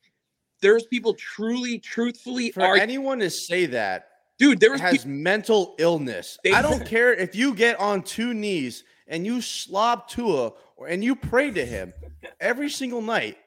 there's 0.62 0.86
people 0.86 1.14
truly, 1.14 1.80
truthfully 1.80 2.52
For 2.52 2.76
anyone 2.76 3.20
to 3.20 3.30
say 3.30 3.66
that, 3.68 4.10
dude, 4.38 4.60
there 4.60 4.72
was 4.72 4.82
has 4.82 5.04
people, 5.04 5.12
mental 5.12 5.76
illness. 5.80 6.38
They- 6.44 6.54
I 6.54 6.62
don't 6.62 6.86
care 6.96 7.14
if 7.14 7.36
you 7.36 7.54
get 7.54 7.80
on 7.80 8.04
two 8.04 8.34
knees 8.34 8.84
and 9.08 9.26
you 9.26 9.42
slob 9.42 10.08
Tua 10.08 10.52
or 10.76 10.88
and 10.88 11.04
you 11.04 11.16
pray 11.16 11.52
to 11.52 11.66
him 11.66 11.94
every 12.40 12.70
single 12.70 13.02
night. 13.02 13.38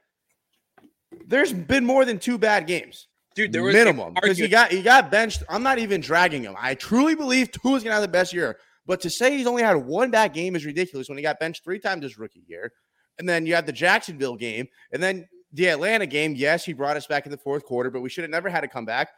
There's 1.27 1.53
been 1.53 1.85
more 1.85 2.05
than 2.05 2.19
two 2.19 2.39
bad 2.39 2.67
games. 2.67 3.09
Dude, 3.35 3.53
there 3.53 3.63
was 3.63 3.75
minimum 3.75 4.15
because 4.15 4.39
he 4.39 4.49
got 4.49 4.71
he 4.71 4.83
got 4.83 5.11
benched. 5.11 5.43
I'm 5.49 5.63
not 5.63 5.79
even 5.79 6.01
dragging 6.01 6.43
him. 6.43 6.55
I 6.59 6.75
truly 6.75 7.15
believe 7.15 7.51
Tua's 7.51 7.83
gonna 7.83 7.95
have 7.95 8.03
the 8.03 8.09
best 8.09 8.33
year. 8.33 8.59
But 8.87 9.01
to 9.01 9.11
say 9.11 9.37
he's 9.37 9.47
only 9.47 9.63
had 9.63 9.77
one 9.77 10.11
bad 10.11 10.35
game 10.35 10.57
is 10.57 10.65
ridiculous 10.67 11.09
when 11.09 11.17
he 11.17 11.23
got 11.23 11.41
benched 11.41 11.65
three 11.65 11.79
times 11.79 12.03
his 12.03 12.19
rookie 12.19 12.45
year. 12.47 12.73
And 13.19 13.29
then 13.29 13.47
you 13.47 13.55
have 13.55 13.65
the 13.65 13.73
Jacksonville 13.73 14.37
game, 14.37 14.67
and 14.93 15.03
then 15.03 15.29
the 15.53 15.69
Atlanta 15.69 16.07
game. 16.07 16.35
Yes, 16.35 16.65
he 16.65 16.73
brought 16.73 16.97
us 16.97 17.07
back 17.07 17.27
in 17.27 17.31
the 17.31 17.39
fourth 17.39 17.65
quarter, 17.65 17.91
but 17.91 18.01
we 18.01 18.09
should 18.09 18.25
have 18.25 18.31
never 18.31 18.51
had 18.51 18.63
to 18.63 18.69
come 18.69 18.85
back. 18.85 19.11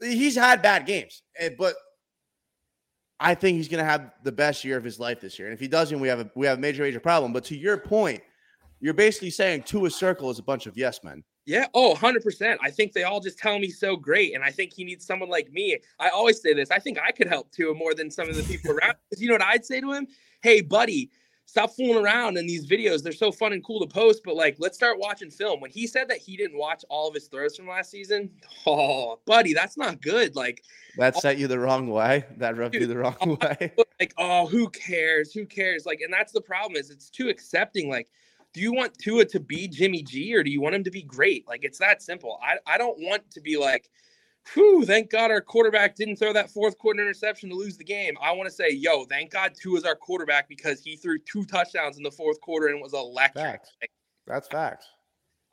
He's 0.00 0.34
had 0.34 0.60
bad 0.60 0.86
games, 0.86 1.22
eh, 1.38 1.50
but 1.56 1.76
I 3.20 3.36
think 3.36 3.56
he's 3.56 3.68
going 3.68 3.82
to 3.82 3.88
have 3.88 4.10
the 4.24 4.32
best 4.32 4.64
year 4.64 4.76
of 4.76 4.82
his 4.82 4.98
life 4.98 5.20
this 5.20 5.38
year. 5.38 5.46
And 5.46 5.54
if 5.54 5.60
he 5.60 5.68
doesn't, 5.68 6.00
we 6.00 6.08
have 6.08 6.20
a 6.20 6.30
we 6.34 6.46
have 6.46 6.58
a 6.58 6.60
major 6.60 6.82
major 6.82 6.98
problem. 7.00 7.32
But 7.32 7.44
to 7.44 7.56
your 7.56 7.78
point, 7.78 8.20
you're 8.80 8.94
basically 8.94 9.30
saying 9.30 9.62
Tua 9.62 9.90
Circle 9.90 10.28
is 10.30 10.40
a 10.40 10.42
bunch 10.42 10.66
of 10.66 10.76
yes 10.76 11.04
men. 11.04 11.22
Yeah. 11.44 11.66
Oh, 11.74 11.94
100%. 11.94 12.56
I 12.62 12.70
think 12.70 12.92
they 12.92 13.02
all 13.02 13.20
just 13.20 13.38
tell 13.38 13.58
me 13.58 13.68
so 13.68 13.96
great. 13.96 14.34
And 14.34 14.44
I 14.44 14.50
think 14.50 14.72
he 14.72 14.84
needs 14.84 15.04
someone 15.04 15.28
like 15.28 15.50
me. 15.52 15.78
I 15.98 16.08
always 16.10 16.40
say 16.40 16.54
this. 16.54 16.70
I 16.70 16.78
think 16.78 16.98
I 17.00 17.10
could 17.10 17.26
help 17.26 17.50
Tua 17.50 17.74
more 17.74 17.94
than 17.94 18.10
some 18.10 18.28
of 18.28 18.36
the 18.36 18.42
people 18.44 18.70
around. 18.70 18.94
Because 19.10 19.20
you 19.22 19.28
know 19.28 19.34
what 19.34 19.42
I'd 19.42 19.64
say 19.64 19.80
to 19.80 19.92
him? 19.92 20.06
Hey, 20.42 20.60
buddy, 20.60 21.10
stop 21.46 21.70
fooling 21.70 22.02
around 22.02 22.38
in 22.38 22.46
these 22.46 22.66
videos. 22.66 23.02
They're 23.02 23.12
so 23.12 23.32
fun 23.32 23.52
and 23.52 23.62
cool 23.64 23.80
to 23.80 23.86
post, 23.86 24.22
but 24.24 24.36
like, 24.36 24.56
let's 24.58 24.76
start 24.76 24.98
watching 24.98 25.30
film. 25.30 25.60
When 25.60 25.70
he 25.70 25.86
said 25.86 26.08
that 26.08 26.18
he 26.18 26.36
didn't 26.36 26.58
watch 26.58 26.84
all 26.88 27.08
of 27.08 27.14
his 27.14 27.26
throws 27.26 27.56
from 27.56 27.68
last 27.68 27.90
season, 27.90 28.30
oh, 28.66 29.18
buddy, 29.26 29.52
that's 29.52 29.76
not 29.76 30.00
good. 30.00 30.36
Like, 30.36 30.62
That 30.96 31.16
set 31.16 31.38
you 31.38 31.48
the 31.48 31.58
wrong 31.58 31.88
way. 31.88 32.24
That 32.38 32.56
rubbed 32.56 32.74
you 32.74 32.86
the 32.86 32.98
wrong 32.98 33.16
oh, 33.20 33.36
way. 33.40 33.72
like, 34.00 34.14
oh, 34.16 34.46
who 34.46 34.70
cares? 34.70 35.32
Who 35.32 35.44
cares? 35.44 35.86
Like, 35.86 36.00
and 36.00 36.12
that's 36.12 36.32
the 36.32 36.40
problem 36.40 36.76
is 36.76 36.90
it's 36.90 37.10
too 37.10 37.28
accepting. 37.28 37.90
Like, 37.90 38.08
do 38.52 38.60
you 38.60 38.72
want 38.72 38.96
Tua 38.98 39.24
to 39.26 39.40
be 39.40 39.66
Jimmy 39.66 40.02
G 40.02 40.34
or 40.34 40.42
do 40.42 40.50
you 40.50 40.60
want 40.60 40.74
him 40.74 40.84
to 40.84 40.90
be 40.90 41.02
great? 41.02 41.46
Like, 41.48 41.64
it's 41.64 41.78
that 41.78 42.02
simple. 42.02 42.38
I, 42.42 42.58
I 42.72 42.78
don't 42.78 42.98
want 43.00 43.30
to 43.30 43.40
be 43.40 43.56
like, 43.56 43.90
whew, 44.52 44.84
thank 44.84 45.10
God 45.10 45.30
our 45.30 45.40
quarterback 45.40 45.96
didn't 45.96 46.16
throw 46.16 46.32
that 46.32 46.50
fourth 46.50 46.76
quarter 46.78 47.00
interception 47.00 47.48
to 47.50 47.56
lose 47.56 47.76
the 47.76 47.84
game. 47.84 48.14
I 48.20 48.32
want 48.32 48.48
to 48.48 48.54
say, 48.54 48.70
yo, 48.70 49.04
thank 49.04 49.30
God 49.30 49.52
Tua 49.54 49.72
Tua's 49.72 49.84
our 49.84 49.94
quarterback 49.94 50.48
because 50.48 50.82
he 50.82 50.96
threw 50.96 51.18
two 51.18 51.44
touchdowns 51.44 51.96
in 51.96 52.02
the 52.02 52.10
fourth 52.10 52.40
quarter 52.40 52.68
and 52.68 52.80
was 52.80 52.92
electric. 52.92 53.44
Facts. 53.44 53.70
That's 54.26 54.48
facts. 54.48 54.86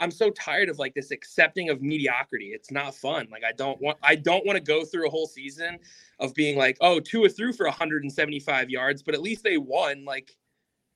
I'm 0.01 0.11
so 0.11 0.29
tired 0.29 0.69
of 0.69 0.79
like 0.79 0.93
this 0.93 1.11
accepting 1.11 1.69
of 1.69 1.81
mediocrity. 1.81 2.51
It's 2.53 2.71
not 2.71 2.95
fun. 2.95 3.27
Like 3.31 3.43
I 3.43 3.51
don't 3.51 3.81
want 3.81 3.97
I 4.01 4.15
don't 4.15 4.45
want 4.45 4.55
to 4.55 4.63
go 4.63 4.85
through 4.85 5.07
a 5.07 5.09
whole 5.09 5.27
season 5.27 5.77
of 6.19 6.33
being 6.33 6.57
like, 6.57 6.77
oh, 6.79 6.99
Tua 6.99 7.29
threw 7.29 7.51
for 7.51 7.65
175 7.65 8.69
yards, 8.69 9.03
but 9.03 9.13
at 9.13 9.21
least 9.21 9.43
they 9.43 9.57
won. 9.57 10.05
Like, 10.05 10.37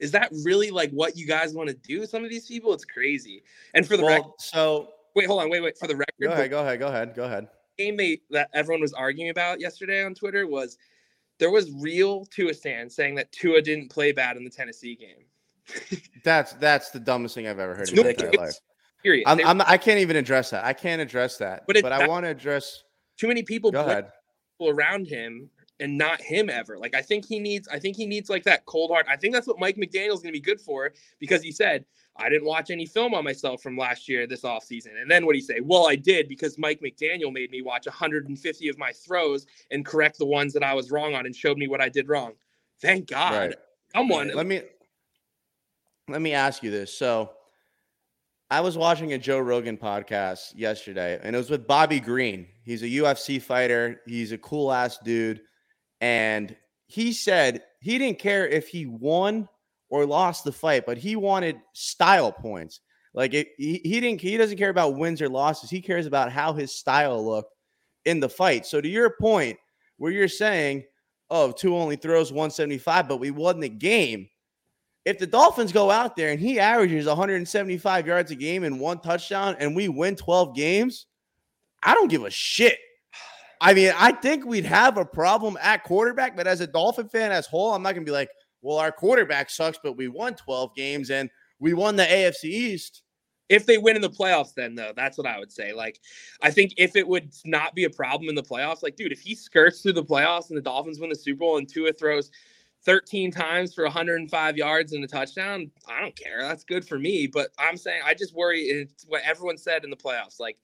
is 0.04 0.12
that 0.12 0.30
really 0.44 0.70
like 0.70 0.92
what 0.92 1.16
you 1.16 1.26
guys 1.26 1.54
want 1.54 1.70
to 1.70 1.76
do? 1.76 2.06
Some 2.06 2.26
of 2.26 2.30
these 2.30 2.46
people, 2.46 2.74
it's 2.74 2.84
crazy. 2.84 3.42
And 3.74 3.88
for 3.88 3.96
the 3.96 4.04
record, 4.04 4.34
so 4.38 4.90
wait, 5.16 5.28
hold 5.28 5.42
on, 5.42 5.50
wait, 5.50 5.62
wait. 5.64 5.78
For 5.78 5.88
the 5.88 5.96
record, 5.96 6.14
go 6.22 6.30
ahead, 6.32 6.50
go 6.52 6.60
ahead, 6.60 6.80
go 6.80 6.88
ahead, 6.88 7.16
go 7.16 7.24
ahead. 7.24 7.48
game 7.78 7.96
they, 7.96 8.20
that 8.30 8.50
everyone 8.54 8.82
was 8.82 8.92
arguing 8.92 9.30
about 9.30 9.62
yesterday 9.62 10.04
on 10.04 10.14
Twitter 10.14 10.46
was 10.46 10.78
there 11.40 11.52
was 11.52 11.72
real 11.72 12.26
Tua 12.26 12.54
stands 12.54 12.94
saying 12.94 13.16
that 13.16 13.32
Tua 13.32 13.62
didn't 13.62 13.90
play 13.90 14.12
bad 14.12 14.36
in 14.36 14.44
the 14.44 14.50
Tennessee 14.50 14.96
game. 14.96 16.00
That's 16.26 16.52
that's 16.54 16.90
the 16.90 17.00
dumbest 17.00 17.36
thing 17.36 17.48
I've 17.48 17.60
ever 17.60 17.74
heard 17.74 17.88
in 17.90 17.96
No, 17.96 18.04
my 18.04 18.10
entire 18.10 18.32
life. 18.34 18.56
Period. 19.02 19.24
I'm, 19.26 19.40
I'm 19.46 19.62
I 19.62 19.78
can't 19.78 20.00
even 20.00 20.18
address 20.18 20.50
that. 20.50 20.66
I 20.66 20.74
can't 20.74 21.02
address 21.02 21.38
that. 21.38 21.64
But 21.66 21.82
But, 21.82 21.94
I 21.94 22.06
want 22.08 22.26
to 22.26 22.30
address. 22.30 22.84
too 23.18 23.28
many 23.30 23.44
people 23.44 23.72
Go 23.72 23.80
ahead. 23.82 24.12
people 24.58 24.74
around 24.78 25.08
him 25.08 25.50
and 25.80 25.98
not 25.98 26.22
him 26.22 26.50
ever. 26.50 26.78
Like 26.78 26.96
I 26.96 27.02
think 27.02 27.26
he 27.26 27.40
needs 27.40 27.68
I 27.68 27.80
think 27.80 27.98
he 27.98 28.06
needs 28.06 28.30
like 28.30 28.44
that 28.44 28.66
cold 28.66 28.92
heart. 28.92 29.06
I 29.10 29.18
think 29.18 29.34
that's 29.34 29.48
what 29.48 29.60
Mike 29.60 29.78
McDaniel's 29.78 30.22
going 30.22 30.34
to 30.34 30.40
be 30.40 30.40
good 30.40 30.62
for 30.62 30.94
because 31.20 31.42
he 31.42 31.52
said, 31.52 31.86
"I 32.18 32.30
didn't 32.30 32.46
watch 32.48 32.70
any 32.70 32.86
film 32.86 33.14
on 33.14 33.24
myself 33.24 33.62
from 33.62 33.78
last 33.78 34.08
year 34.08 34.28
this 34.28 34.42
offseason." 34.42 35.02
And 35.02 35.10
then 35.10 35.26
what 35.26 35.36
he 35.36 35.42
say? 35.42 35.60
"Well, 35.62 35.88
I 35.88 35.96
did 35.96 36.28
because 36.28 36.58
Mike 36.58 36.82
McDaniel 36.82 37.34
made 37.34 37.52
me 37.52 37.62
watch 37.62 37.86
150 37.86 38.70
of 38.70 38.78
my 38.78 38.92
throws 38.92 39.46
and 39.72 39.86
correct 39.86 40.18
the 40.18 40.26
ones 40.26 40.54
that 40.54 40.64
I 40.64 40.74
was 40.74 40.92
wrong 40.92 41.16
on 41.16 41.26
and 41.26 41.36
showed 41.36 41.58
me 41.58 41.68
what 41.68 41.82
I 41.82 41.90
did 41.90 42.08
wrong." 42.08 42.34
Thank 42.82 43.08
God. 43.08 43.34
Right. 43.34 43.56
Someone 43.94 44.32
Let 44.34 44.46
me 44.46 44.62
let 46.08 46.22
me 46.22 46.34
ask 46.34 46.64
you 46.64 46.72
this. 46.72 46.94
So 46.94 47.32
I 48.50 48.62
was 48.62 48.78
watching 48.78 49.14
a 49.14 49.18
Joe 49.18 49.40
Rogan 49.40 49.78
podcast 49.78 50.54
yesterday, 50.56 51.20
and 51.24 51.36
it 51.36 51.38
was 51.38 51.50
with 51.50 51.66
Bobby 51.66 52.00
Green. 52.00 52.48
He's 52.64 52.84
a 52.84 52.88
UFC 52.88 53.42
fighter. 53.42 54.02
He's 54.06 54.32
a 54.32 54.38
cool 54.38 54.72
ass 54.72 55.00
dude. 55.04 55.42
And 56.04 56.54
he 56.88 57.14
said 57.14 57.64
he 57.80 57.98
didn't 57.98 58.20
care 58.20 58.46
if 58.46 58.68
he 58.68 58.86
won 58.86 59.48
or 59.88 60.06
lost 60.06 60.44
the 60.44 60.52
fight, 60.52 60.86
but 60.86 60.98
he 60.98 61.16
wanted 61.16 61.62
style 61.72 62.30
points. 62.30 62.82
Like 63.14 63.34
it, 63.34 63.52
he, 63.58 63.80
he 63.86 64.02
didn't 64.02 64.20
he 64.20 64.36
doesn't 64.36 64.58
care 64.58 64.70
about 64.70 64.98
wins 64.98 65.22
or 65.22 65.30
losses. 65.30 65.70
He 65.70 65.80
cares 65.80 66.06
about 66.06 66.30
how 66.30 66.52
his 66.52 66.76
style 66.76 67.26
looked 67.26 67.56
in 68.04 68.20
the 68.20 68.28
fight. 68.28 68.66
So 68.66 68.82
to 68.82 68.88
your 68.88 69.12
point, 69.12 69.58
where 69.96 70.12
you're 70.12 70.28
saying, 70.28 70.84
oh, 71.30 71.54
Tua 71.54 71.80
only 71.80 71.96
throws 71.96 72.34
175, 72.34 73.08
but 73.08 73.22
we 73.22 73.32
won 73.32 73.62
the 73.62 73.70
game. 73.70 74.28
If 75.06 75.20
the 75.20 75.28
Dolphins 75.28 75.72
go 75.72 75.90
out 75.90 76.18
there 76.18 76.32
and 76.32 76.40
he 76.40 76.60
averages 76.60 77.06
175 77.06 78.08
yards 78.08 78.30
a 78.30 78.36
game 78.36 78.66
and 78.66 78.78
one 78.78 79.00
touchdown 79.00 79.56
and 79.58 79.74
we 79.74 79.88
win 79.88 80.18
12 80.18 80.54
games, 80.54 81.06
I 81.82 81.94
don't 81.94 82.12
give 82.12 82.26
a 82.26 82.30
shit. 82.30 82.78
I 83.66 83.74
mean, 83.74 83.94
I 83.98 84.12
think 84.12 84.46
we'd 84.46 84.66
have 84.66 84.98
a 84.98 85.06
problem 85.06 85.58
at 85.62 85.84
quarterback, 85.84 86.36
but 86.36 86.48
as 86.48 86.60
a 86.60 86.68
Dolphin 86.68 87.08
fan 87.08 87.32
as 87.32 87.48
whole, 87.48 87.74
I'm 87.74 87.82
not 87.82 87.94
gonna 87.94 88.06
be 88.06 88.12
like, 88.12 88.30
well, 88.62 88.78
our 88.78 88.92
quarterback 88.92 89.50
sucks, 89.50 89.80
but 89.82 89.96
we 89.98 90.10
won 90.10 90.36
12 90.36 90.76
games 90.76 91.10
and 91.12 91.30
we 91.60 91.74
won 91.74 91.96
the 91.96 92.04
AFC 92.04 92.44
East. 92.46 93.04
if 93.50 93.66
they 93.66 93.78
win 93.78 93.96
in 93.96 94.02
the 94.02 94.10
playoffs 94.10 94.54
then 94.54 94.74
though 94.76 94.92
that's 94.96 95.18
what 95.18 95.28
i 95.28 95.38
would 95.40 95.52
say. 95.52 95.74
Like 95.74 96.00
i 96.42 96.50
think 96.52 96.74
if 96.78 96.96
it 96.96 97.08
would 97.08 97.32
not 97.46 97.76
be 97.76 97.84
a 97.86 97.90
problem 97.90 98.30
in 98.30 98.36
the 98.36 98.44
playoffs 98.44 98.84
like 98.84 98.96
dude 98.96 99.12
if 99.12 99.20
he 99.22 99.36
skirts 99.36 99.82
through 99.82 99.94
the 99.94 100.04
playoffs 100.04 100.50
and 100.50 100.58
the 100.58 100.62
dolphins 100.62 101.00
win 101.00 101.10
the 101.10 101.16
super 101.16 101.40
bowl 101.40 101.58
and 101.58 101.68
Tua 101.70 101.94
throws 101.94 102.32
13 102.86 103.32
times 103.32 103.74
for 103.74 103.84
105 103.86 104.58
yards 104.58 104.94
and 104.94 105.04
a 105.04 105.08
touchdown 105.08 105.70
i 105.88 106.00
don't 106.02 106.16
care. 106.16 106.42
That's 106.42 106.64
good 106.64 106.86
for 106.88 106.98
me. 107.00 107.28
But 107.28 107.52
i'm 107.60 107.78
saying 107.78 108.02
i 108.06 108.14
just 108.14 108.34
worry 108.36 108.62
it's 108.62 109.06
what 109.08 109.22
everyone 109.24 109.58
said 109.58 109.84
in 109.84 109.90
the 109.90 109.98
playoffs. 109.98 110.40
Like 110.40 110.58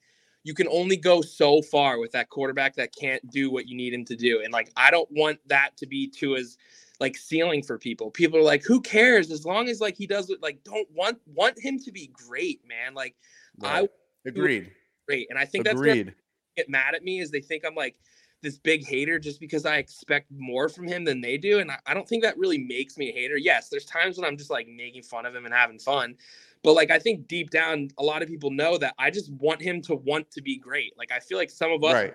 you 0.44 0.54
can 0.54 0.68
only 0.70 0.96
go 0.96 1.22
so 1.22 1.62
far 1.62 2.00
with 2.00 2.12
that 2.12 2.30
quarterback 2.30 2.76
that 2.76 2.96
can't 2.96 3.30
do 3.30 3.52
what 3.52 3.68
you 3.68 3.76
need 3.76 3.94
him 3.94 4.06
to 4.06 4.16
do 4.16 4.42
and 4.44 4.54
like 4.54 4.72
i 4.78 4.90
don't 4.90 5.10
want 5.12 5.38
that 5.48 5.76
to 5.78 5.86
be 5.86 6.08
Tua's 6.08 6.58
like 7.00 7.16
ceiling 7.16 7.64
for 7.64 7.78
people. 7.78 8.12
People 8.12 8.40
are 8.40 8.44
like, 8.44 8.64
who 8.64 8.82
cares? 8.82 9.32
As 9.32 9.46
long 9.46 9.70
as 9.70 9.80
like 9.80 9.96
he 9.96 10.06
does 10.06 10.30
it, 10.30 10.42
like 10.42 10.64
don't 10.64 10.88
want 10.94 11.18
want 11.26 11.58
him 11.58 11.80
to 11.80 11.92
be 11.92 12.12
great, 12.14 12.62
man. 12.68 12.94
Like 12.94 13.16
I 13.64 13.88
agreed. 14.26 14.72
great. 15.08 15.28
And 15.30 15.40
I 15.40 15.46
think 15.46 15.66
that's 15.66 15.80
Agreed. 15.80 16.08
they 16.08 16.14
get 16.58 16.70
mad 16.70 16.96
at 16.96 17.04
me 17.04 17.20
is 17.20 17.32
they 17.32 17.42
think 17.42 17.64
I'm 17.66 17.76
like 17.76 17.96
this 18.42 18.58
big 18.58 18.86
hater 18.86 19.20
just 19.20 19.40
because 19.40 19.66
I 19.66 19.78
expect 19.78 20.32
more 20.32 20.70
from 20.70 20.88
him 20.88 21.04
than 21.04 21.22
they 21.22 21.38
do. 21.38 21.60
And 21.60 21.72
I, 21.72 21.78
I 21.86 21.94
don't 21.94 22.08
think 22.08 22.24
that 22.24 22.38
really 22.38 22.58
makes 22.58 22.98
me 22.98 23.10
a 23.10 23.14
hater. 23.14 23.38
Yes, 23.38 23.70
there's 23.70 23.86
times 23.86 24.18
when 24.18 24.26
I'm 24.26 24.38
just 24.38 24.50
like 24.50 24.68
making 24.68 25.04
fun 25.04 25.26
of 25.26 25.36
him 25.36 25.46
and 25.46 25.54
having 25.54 25.80
fun. 25.80 26.16
But 26.64 26.74
like 26.74 26.92
I 26.92 27.00
think 27.00 27.28
deep 27.28 27.50
down, 27.52 27.90
a 27.98 28.04
lot 28.04 28.22
of 28.22 28.28
people 28.28 28.52
know 28.52 28.78
that 28.78 28.94
I 29.00 29.10
just 29.12 29.32
want 29.34 29.62
him 29.62 29.82
to 29.84 29.96
want 29.96 30.30
to 30.32 30.42
be 30.42 30.58
great. 30.58 30.94
Like 30.98 31.12
I 31.12 31.20
feel 31.20 31.38
like 31.38 31.50
some 31.50 31.72
of 31.72 31.84
us 31.84 31.94
Right. 31.94 32.14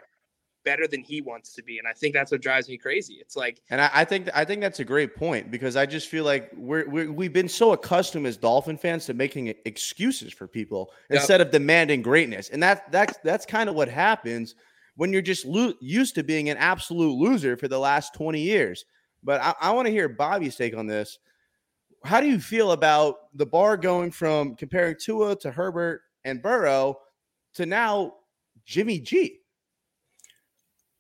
better 0.64 0.86
than 0.86 1.02
he 1.02 1.20
wants 1.22 1.54
to 1.54 1.62
be. 1.62 1.78
And 1.78 1.88
I 1.88 1.92
think 1.92 2.14
that's 2.14 2.30
what 2.30 2.40
drives 2.42 2.68
me 2.68 2.76
crazy. 2.76 3.14
It's 3.20 3.36
like 3.36 3.60
And 3.70 3.80
I, 3.80 3.90
I 3.94 4.04
think 4.04 4.28
I 4.34 4.44
think 4.44 4.60
that's 4.60 4.80
a 4.80 4.84
great 4.84 5.16
point 5.16 5.50
because 5.50 5.76
I 5.76 5.86
just 5.86 6.08
feel 6.08 6.24
like 6.24 6.50
we're, 6.56 6.88
we're 6.88 7.10
we've 7.12 7.32
been 7.32 7.48
so 7.48 7.72
accustomed 7.72 8.26
as 8.26 8.36
Dolphin 8.36 8.76
fans 8.76 9.06
to 9.06 9.14
making 9.14 9.48
excuses 9.64 10.32
for 10.32 10.46
people 10.46 10.90
Yep. 11.10 11.20
instead 11.20 11.40
of 11.40 11.50
demanding 11.50 12.02
greatness, 12.02 12.50
and 12.50 12.62
that 12.62 12.90
that's 12.92 13.16
that's 13.24 13.46
kind 13.46 13.68
of 13.70 13.74
what 13.74 13.88
happens 13.88 14.54
when 14.96 15.12
you're 15.12 15.22
just 15.22 15.44
lo- 15.44 15.72
used 15.80 16.14
to 16.16 16.22
being 16.22 16.50
an 16.50 16.56
absolute 16.58 17.12
loser 17.18 17.56
for 17.56 17.66
the 17.68 17.78
last 17.78 18.14
twenty 18.14 18.40
years. 18.42 18.84
But 19.22 19.40
I, 19.42 19.54
I 19.60 19.70
want 19.72 19.86
to 19.86 19.90
hear 19.92 20.08
Bobby's 20.08 20.54
take 20.56 20.76
on 20.76 20.86
this. 20.86 21.18
How 22.04 22.20
do 22.20 22.28
you 22.28 22.38
feel 22.38 22.72
about 22.72 23.34
the 23.34 23.46
bar 23.46 23.76
going 23.76 24.10
from 24.10 24.56
comparing 24.56 24.96
Tua 25.00 25.36
to 25.36 25.50
Herbert 25.50 26.02
and 26.24 26.42
Burrow 26.42 26.98
to 27.54 27.64
now 27.64 28.14
Jimmy 28.66 29.00
G? 29.00 29.40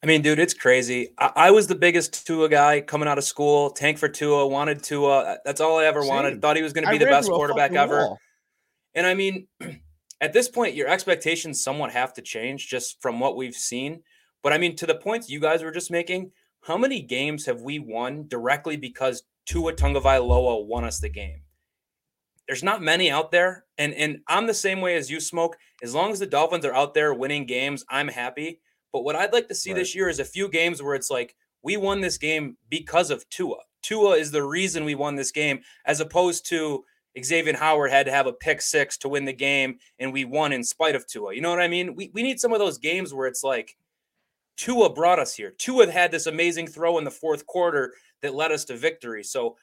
I 0.02 0.06
mean, 0.06 0.22
dude, 0.22 0.38
it's 0.38 0.54
crazy. 0.54 1.10
I, 1.18 1.32
I 1.36 1.50
was 1.50 1.66
the 1.66 1.74
biggest 1.74 2.26
Tua 2.26 2.48
guy 2.48 2.80
coming 2.80 3.06
out 3.08 3.18
of 3.18 3.24
school. 3.24 3.70
Tank 3.70 3.98
for 3.98 4.08
Tua, 4.08 4.46
wanted 4.46 4.82
Tua. 4.82 5.38
That's 5.44 5.60
all 5.60 5.78
I 5.78 5.84
ever 5.84 6.02
Same. 6.02 6.08
wanted. 6.08 6.42
Thought 6.42 6.56
he 6.56 6.62
was 6.62 6.72
going 6.72 6.84
to 6.84 6.90
I 6.90 6.92
be 6.92 6.98
the 6.98 7.06
best 7.06 7.28
quarterback 7.28 7.72
ever. 7.72 7.98
wall. 7.98 8.18
And 8.94 9.06
I 9.06 9.14
mean, 9.14 9.46
at 10.20 10.32
this 10.32 10.48
point, 10.48 10.74
your 10.74 10.88
expectations 10.88 11.62
somewhat 11.62 11.92
have 11.92 12.14
to 12.14 12.22
change 12.22 12.68
just 12.68 13.00
from 13.02 13.20
what 13.20 13.36
we've 13.36 13.54
seen. 13.54 14.02
But 14.42 14.54
I 14.54 14.58
mean, 14.58 14.74
to 14.76 14.86
the 14.86 14.94
points 14.94 15.28
you 15.28 15.40
guys 15.40 15.62
were 15.62 15.70
just 15.70 15.90
making, 15.90 16.32
how 16.62 16.78
many 16.78 17.02
games 17.02 17.44
have 17.44 17.60
we 17.60 17.78
won 17.78 18.26
directly 18.28 18.76
because 18.76 19.22
Tua 19.46 19.72
Tagovailoa 19.72 20.66
won 20.66 20.84
us 20.84 21.00
the 21.00 21.08
game? 21.08 21.40
There's 22.46 22.62
not 22.62 22.82
many 22.82 23.10
out 23.10 23.30
there, 23.30 23.64
and 23.78 23.94
and 23.94 24.20
I'm 24.28 24.46
the 24.46 24.54
same 24.54 24.80
way 24.80 24.96
as 24.96 25.10
you, 25.10 25.18
Smoke. 25.20 25.56
As 25.82 25.94
long 25.94 26.12
as 26.12 26.18
the 26.18 26.26
Dolphins 26.26 26.64
are 26.66 26.74
out 26.74 26.92
there 26.94 27.14
winning 27.14 27.46
games, 27.46 27.84
I'm 27.88 28.08
happy. 28.08 28.60
But 28.92 29.02
what 29.02 29.16
I'd 29.16 29.32
like 29.32 29.48
to 29.48 29.54
see 29.54 29.72
Right. 29.72 29.78
this 29.78 29.94
year 29.94 30.08
is 30.08 30.20
a 30.20 30.24
few 30.24 30.48
games 30.48 30.82
where 30.82 30.94
it's 30.94 31.10
like 31.10 31.34
we 31.62 31.76
won 31.76 32.00
this 32.02 32.18
game 32.18 32.58
because 32.68 33.10
of 33.10 33.28
Tua. 33.30 33.56
Tua 33.82 34.16
is 34.16 34.30
the 34.30 34.42
reason 34.42 34.84
we 34.84 34.94
won 34.94 35.16
this 35.16 35.30
game, 35.32 35.60
as 35.86 36.00
opposed 36.00 36.46
to 36.50 36.84
Xavier 37.22 37.56
Howard 37.56 37.90
had 37.90 38.06
to 38.06 38.12
have 38.12 38.26
a 38.26 38.32
pick 38.32 38.60
six 38.60 38.98
to 38.98 39.08
win 39.08 39.24
the 39.24 39.32
game, 39.32 39.78
and 39.98 40.12
we 40.12 40.24
won 40.24 40.52
in 40.52 40.64
spite 40.64 40.94
of 40.94 41.06
Tua. 41.06 41.34
You 41.34 41.40
know 41.40 41.50
what 41.50 41.60
I 41.60 41.68
mean? 41.68 41.94
We, 41.94 42.10
we 42.12 42.22
need 42.22 42.40
some 42.40 42.52
of 42.52 42.58
those 42.58 42.76
games 42.78 43.14
where 43.14 43.26
it's 43.26 43.42
like 43.44 43.76
Tua 44.56 44.92
brought 44.92 45.18
us 45.18 45.34
here. 45.34 45.52
Tua 45.58 45.90
had 45.90 46.10
this 46.10 46.26
amazing 46.26 46.66
throw 46.66 46.98
in 46.98 47.04
the 47.04 47.10
fourth 47.10 47.46
quarter 47.46 47.94
that 48.22 48.34
led 48.34 48.52
us 48.52 48.64
to 48.66 48.76
victory. 48.76 49.24
So 49.24 49.56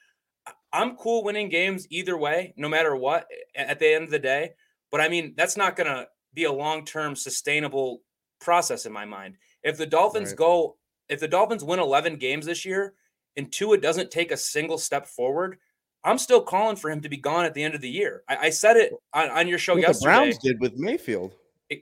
I'm 0.73 0.95
cool 0.95 1.23
winning 1.23 1.49
games 1.49 1.87
either 1.89 2.17
way, 2.17 2.53
no 2.57 2.69
matter 2.69 2.95
what, 2.95 3.27
at 3.55 3.79
the 3.79 3.93
end 3.93 4.05
of 4.05 4.09
the 4.11 4.19
day. 4.19 4.51
But 4.91 5.01
I 5.01 5.09
mean, 5.09 5.33
that's 5.37 5.57
not 5.57 5.75
going 5.75 5.87
to 5.87 6.07
be 6.33 6.45
a 6.45 6.51
long 6.51 6.85
term 6.85 7.15
sustainable 7.15 8.01
process 8.39 8.85
in 8.85 8.93
my 8.93 9.05
mind. 9.05 9.37
If 9.63 9.77
the 9.77 9.85
Dolphins 9.85 10.29
Right. 10.29 10.37
go, 10.37 10.77
if 11.09 11.19
the 11.19 11.27
Dolphins 11.27 11.63
win 11.63 11.79
11 11.79 12.17
games 12.17 12.45
this 12.45 12.65
year 12.65 12.93
and 13.37 13.51
Tua 13.51 13.77
doesn't 13.77 14.11
take 14.11 14.31
a 14.31 14.37
single 14.37 14.77
step 14.77 15.07
forward, 15.07 15.57
I'm 16.03 16.17
still 16.17 16.41
calling 16.41 16.75
for 16.75 16.89
him 16.89 17.01
to 17.01 17.09
be 17.09 17.17
gone 17.17 17.45
at 17.45 17.53
the 17.53 17.63
end 17.63 17.75
of 17.75 17.81
the 17.81 17.89
year. 17.89 18.23
I, 18.27 18.37
I 18.37 18.49
said 18.49 18.77
it 18.77 18.93
on, 19.13 19.29
on 19.29 19.47
your 19.47 19.59
show 19.59 19.75
What 19.75 19.81
the. 19.93 19.99
Browns 20.03 20.37
did 20.39 20.59
with 20.59 20.75
Mayfield. 20.77 21.35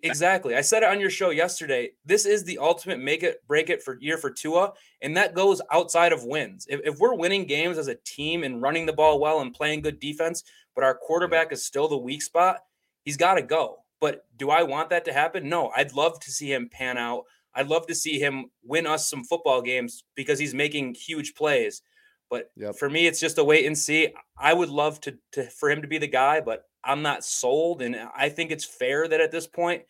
Exactly. 0.03 0.55
I 0.55 0.61
said 0.61 0.83
it 0.83 0.89
on 0.89 0.99
your 0.99 1.09
show 1.09 1.31
yesterday. 1.31 1.91
This 2.05 2.25
is 2.25 2.43
the 2.43 2.59
ultimate 2.59 2.99
make 2.99 3.23
it 3.23 3.45
break 3.47 3.69
it 3.69 3.81
for 3.81 3.97
year 3.99 4.17
for 4.17 4.29
Tua, 4.29 4.73
and 5.01 5.17
that 5.17 5.33
goes 5.33 5.61
outside 5.71 6.13
of 6.13 6.23
wins. 6.23 6.67
If, 6.69 6.81
if 6.83 6.99
we're 6.99 7.15
winning 7.15 7.45
games 7.45 7.77
as 7.77 7.87
a 7.87 7.95
team 8.05 8.43
and 8.43 8.61
running 8.61 8.85
the 8.85 8.93
ball 8.93 9.19
well 9.19 9.41
and 9.41 9.53
playing 9.53 9.81
good 9.81 9.99
defense, 9.99 10.43
but 10.75 10.83
our 10.83 10.93
quarterback 10.93 11.51
is 11.51 11.65
still 11.65 11.87
the 11.87 11.97
weak 11.97 12.21
spot, 12.21 12.59
he's 13.03 13.17
got 13.17 13.35
to 13.35 13.41
go. 13.41 13.79
But 13.99 14.25
do 14.37 14.49
I 14.51 14.63
want 14.63 14.91
that 14.91 15.05
to 15.05 15.13
happen? 15.13 15.49
No. 15.49 15.71
I'd 15.75 15.93
love 15.93 16.19
to 16.21 16.31
see 16.31 16.53
him 16.53 16.69
pan 16.69 16.97
out. 16.97 17.23
I'd 17.55 17.67
love 17.67 17.87
to 17.87 17.95
see 17.95 18.19
him 18.19 18.51
win 18.63 18.85
us 18.85 19.09
some 19.09 19.23
football 19.23 19.61
games 19.61 20.03
because 20.15 20.39
he's 20.39 20.53
making 20.53 20.93
huge 20.93 21.33
plays. 21.33 21.81
But 22.29 22.51
Yep. 22.55 22.75
for 22.75 22.89
me, 22.89 23.07
it's 23.07 23.19
just 23.19 23.39
a 23.39 23.43
wait 23.43 23.65
and 23.65 23.77
see. 23.77 24.13
I 24.37 24.53
would 24.53 24.69
love 24.69 25.01
to, 25.01 25.17
to 25.31 25.49
for 25.49 25.69
him 25.71 25.81
to 25.81 25.87
be 25.87 25.97
the 25.97 26.07
guy, 26.07 26.41
but 26.41 26.68
I'm 26.89 27.01
not 27.03 27.23
sold. 27.23 27.81
And 27.81 27.95
I 28.15 28.29
think 28.29 28.51
it's 28.51 28.65
fair 28.65 29.07
that 29.07 29.21
at 29.21 29.31
this 29.31 29.47
point, 29.47 29.83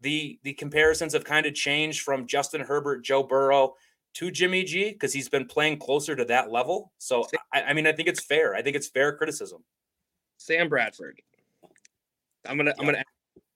the 0.00 0.38
the 0.42 0.54
comparisons 0.54 1.12
have 1.12 1.24
kind 1.24 1.46
of 1.46 1.54
changed 1.54 2.00
from 2.00 2.26
Justin 2.26 2.60
Herbert, 2.60 3.04
Joe 3.04 3.22
Burrow 3.22 3.74
to 4.14 4.30
Jimmy 4.30 4.64
G 4.64 4.90
because 4.90 5.12
he's 5.12 5.28
been 5.28 5.46
playing 5.46 5.78
closer 5.78 6.16
to 6.16 6.24
that 6.26 6.50
level. 6.50 6.92
So 6.98 7.26
I, 7.54 7.62
I 7.62 7.72
mean, 7.72 7.86
I 7.86 7.92
think 7.92 8.08
it's 8.08 8.22
fair. 8.22 8.54
I 8.54 8.62
think 8.62 8.76
it's 8.76 8.88
fair 8.88 9.16
criticism. 9.16 9.62
Sam 10.38 10.68
Bradford. 10.68 11.20
I'm 12.44 12.56
gonna 12.56 12.74
I'm 12.78 12.84
gonna 12.84 13.04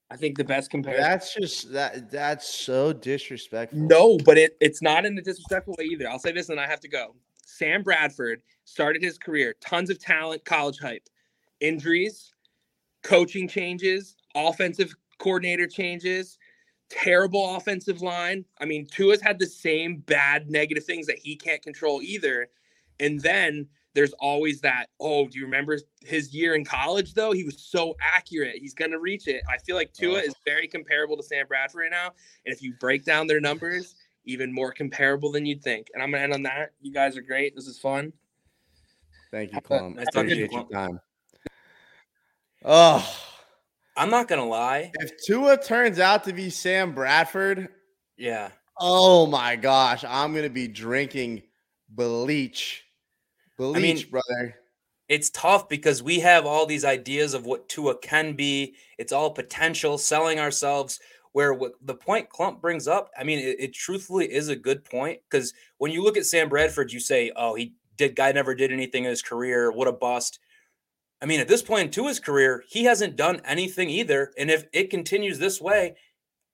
I 0.09 0.17
think 0.17 0.39
the 0.39 0.45
best 0.45 0.71
comparison. 0.71 1.03
That's 1.03 1.35
just 1.35 1.73
that. 1.73 2.11
That's 2.11 2.49
so 2.49 2.93
disrespectful. 2.93 3.81
No, 3.81 4.17
but 4.25 4.39
it, 4.39 4.57
it's 4.61 4.81
not 4.81 5.05
in 5.05 5.19
a 5.19 5.23
disrespectful 5.23 5.75
way 5.79 5.87
either. 5.87 6.09
I'll 6.09 6.21
say 6.21 6.31
this 6.31 6.49
and 6.49 6.61
I 6.61 6.69
have 6.69 6.81
to 6.81 6.89
go. 6.89 7.17
Sam 7.45 7.83
Bradford 7.83 8.43
started 8.65 9.03
his 9.03 9.19
career, 9.19 9.57
tons 9.61 9.91
of 9.91 9.99
talent, 9.99 10.45
college 10.45 10.79
hype, 10.79 11.09
injuries, 11.61 12.33
coaching 13.07 13.47
changes, 13.47 14.17
offensive 14.35 14.93
coordinator 15.19 15.69
changes, 15.69 16.39
terrible 16.91 17.55
offensive 17.57 18.03
line. 18.03 18.45
I 18.61 18.65
mean, 18.65 18.87
Tua's 18.87 19.21
had 19.21 19.39
the 19.39 19.47
same 19.47 19.99
bad 19.99 20.51
negative 20.51 20.85
things 20.85 21.07
that 21.07 21.19
he 21.19 21.37
can't 21.37 21.63
control 21.63 22.03
either. 22.03 22.49
And 22.99 23.21
then 23.21 23.69
there's 23.95 24.13
always 24.15 24.61
that, 24.63 24.87
oh, 24.99 25.29
do 25.29 25.39
you 25.39 25.45
remember 25.45 25.79
his 26.03 26.35
year 26.35 26.57
in 26.57 26.65
college 26.65 27.15
though? 27.15 27.31
He 27.31 27.45
was 27.45 27.59
so 27.59 27.95
accurate. 28.01 28.57
He's 28.57 28.75
gonna 28.75 28.99
reach 28.99 29.29
it. 29.29 29.43
I 29.49 29.59
feel 29.59 29.77
like 29.77 29.93
Tua 29.93 30.19
Oh. 30.19 30.23
is 30.23 30.35
very 30.45 30.67
comparable 30.67 31.17
to 31.17 31.23
Sam 31.23 31.47
Bradford 31.47 31.83
right 31.83 31.91
now. 31.91 32.13
And 32.45 32.53
if 32.53 32.61
you 32.61 32.75
break 32.75 33.05
down 33.05 33.29
their 33.29 33.41
numbers, 33.41 33.95
even 34.25 34.53
more 34.53 34.73
comparable 34.73 35.31
than 35.31 35.47
you'd 35.47 35.63
think. 35.63 35.89
And 35.95 36.03
I'm 36.03 36.11
gonna 36.11 36.25
end 36.25 36.35
on 36.35 36.43
that. 36.43 36.73
You 36.81 36.93
guys 36.93 37.17
are 37.17 37.23
great. 37.23 37.55
This 37.55 37.69
is 37.69 37.79
fun. 37.79 38.13
Thank 39.31 39.51
you, 39.51 39.55
Nice 39.55 39.65
Clum. 39.65 39.95
talking 39.95 40.09
Appreciate 40.09 40.53
your 40.53 40.69
time. 40.69 41.01
Oh, 42.69 43.09
I'm 43.97 44.11
not 44.11 44.27
gonna 44.29 44.45
lie. 44.45 44.91
if 44.95 45.13
Tua 45.25 45.57
turns 45.57 45.99
out 46.01 46.25
to 46.25 46.33
be 46.33 46.51
Sam 46.51 46.93
Bradford, 46.95 47.69
Yeah. 48.17 48.51
oh 48.81 49.27
my 49.27 49.55
gosh, 49.57 50.05
I'm 50.07 50.35
gonna 50.35 50.51
be 50.51 50.67
drinking 50.69 51.45
bleach. 51.89 52.85
Bleach, 53.57 53.81
mean- 53.81 54.11
brother. 54.11 54.57
it's 55.09 55.31
tough 55.31 55.69
because 55.69 56.03
we 56.03 56.19
have 56.21 56.45
all 56.45 56.67
these 56.67 56.85
ideas 56.85 57.33
of 57.35 57.47
what 57.47 57.69
Tua 57.69 57.97
can 57.99 58.33
be. 58.35 58.75
It's 58.99 59.13
all 59.13 59.31
potential, 59.31 59.97
selling 59.99 60.41
ourselves. 60.41 60.99
Where 61.33 61.53
what 61.55 61.73
the 61.83 61.95
point 61.95 62.31
Clump 62.31 62.63
brings 62.63 62.89
up, 62.89 63.11
I 63.17 63.23
mean, 63.23 63.39
it, 63.39 63.61
it 63.61 63.75
truthfully 63.75 64.25
is 64.33 64.49
a 64.49 64.57
good 64.57 64.85
point 64.85 65.21
because 65.31 65.53
when 65.77 65.93
you 65.93 66.03
look 66.03 66.17
at 66.17 66.25
Sam 66.25 66.49
Bradford, 66.49 66.91
you 66.93 66.99
say, 66.99 67.31
"Oh, 67.37 67.55
he 67.55 67.75
did 67.97 68.17
guy 68.17 68.33
never 68.33 68.55
did 68.55 68.73
anything 68.73 69.05
in 69.05 69.11
his 69.11 69.21
career. 69.23 69.71
What 69.71 69.87
a 69.87 69.93
bust." 69.93 70.39
I 71.21 71.27
mean, 71.27 71.41
at 71.41 71.49
this 71.49 71.63
point 71.63 71.95
to 71.95 72.07
his 72.07 72.21
career, 72.21 72.65
he 72.69 72.85
hasn't 72.85 73.17
done 73.17 73.41
anything 73.45 73.89
either. 73.89 74.33
And 74.39 74.51
if 74.51 74.67
it 74.73 74.91
continues 74.91 75.39
this 75.39 75.61
way, 75.61 75.97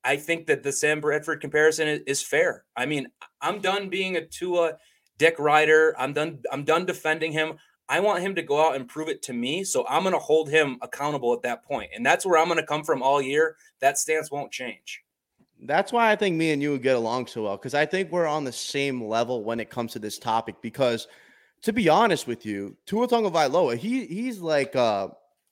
I 0.05 0.17
think 0.17 0.47
that 0.47 0.63
the 0.63 0.73
Sam 0.73 1.01
Bradford 1.01 1.41
comparison 1.41 1.89
is, 1.89 2.01
is 2.07 2.23
fair. 2.23 2.65
I 2.77 2.87
mean, 2.87 3.09
I'm 3.41 3.61
done 3.61 3.89
being 3.89 4.17
a 4.17 4.27
Tua 4.27 4.75
dick 5.19 5.39
rider. 5.39 5.95
I'm 5.99 6.13
done. 6.13 6.41
I'm 6.51 6.65
done 6.65 6.87
defending 6.87 7.33
him. 7.33 7.55
I 7.89 8.01
want 8.01 8.23
him 8.23 8.35
to 8.37 8.43
go 8.43 8.67
out 8.67 8.77
and 8.77 8.89
prove 8.89 9.09
it 9.09 9.23
to 9.23 9.33
me. 9.33 9.65
So 9.65 9.85
I'm 9.89 10.03
going 10.03 10.15
to 10.15 10.19
hold 10.19 10.49
him 10.49 10.79
accountable 10.81 11.33
at 11.35 11.43
that 11.43 11.65
point. 11.65 11.91
And 11.95 12.07
that's 12.07 12.25
where 12.25 12.39
I'm 12.39 12.47
going 12.47 12.59
to 12.59 12.67
come 12.67 12.85
from 12.85 13.03
all 13.03 13.21
year. 13.21 13.57
That 13.81 13.99
stance 13.99 14.31
won't 14.31 14.53
change. 14.53 15.03
That's 15.65 15.93
why 15.93 16.11
I 16.11 16.17
think 16.17 16.37
me 16.37 16.53
and 16.53 16.63
you 16.63 16.73
would 16.73 16.83
get 16.83 16.97
along 16.97 17.29
so 17.29 17.45
well 17.45 17.57
because 17.57 17.75
I 17.75 17.87
think 17.87 18.11
we're 18.11 18.27
on 18.27 18.45
the 18.45 18.53
same 18.53 19.05
level 19.05 19.45
when 19.45 19.61
it 19.61 19.71
comes 19.71 19.93
to 19.93 19.99
this 19.99 20.19
topic. 20.19 20.57
Because 20.63 21.07
to 21.63 21.73
be 21.73 21.89
honest 21.89 22.27
with 22.27 22.45
you, 22.45 22.77
Tua 22.87 23.09
Tagovailoa, 23.09 23.77
he 23.77 24.07
he's 24.07 24.41
like 24.41 24.75
uh 24.77 25.09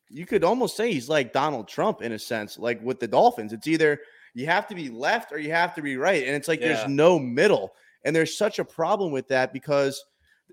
you 0.08 0.26
could 0.26 0.42
almost 0.42 0.76
say 0.76 0.92
he's 0.92 1.08
like 1.08 1.32
Donald 1.32 1.68
Trump 1.68 2.02
in 2.02 2.12
a 2.12 2.18
sense, 2.18 2.58
like 2.58 2.82
with 2.82 2.98
the 2.98 3.06
Dolphins. 3.06 3.52
It's 3.52 3.68
either 3.68 4.00
you 4.34 4.46
have 4.46 4.66
to 4.68 4.74
be 4.74 4.88
left 4.88 5.30
or 5.32 5.38
you 5.38 5.52
have 5.52 5.74
to 5.76 5.82
be 5.82 5.96
right, 5.96 6.26
and 6.26 6.34
it's 6.34 6.48
like 6.48 6.60
Yeah. 6.60 6.68
there's 6.68 6.88
no 6.88 7.18
middle. 7.18 7.72
And 8.04 8.16
there's 8.16 8.36
such 8.36 8.58
a 8.58 8.64
problem 8.64 9.12
with 9.12 9.28
that 9.28 9.52
because 9.52 10.02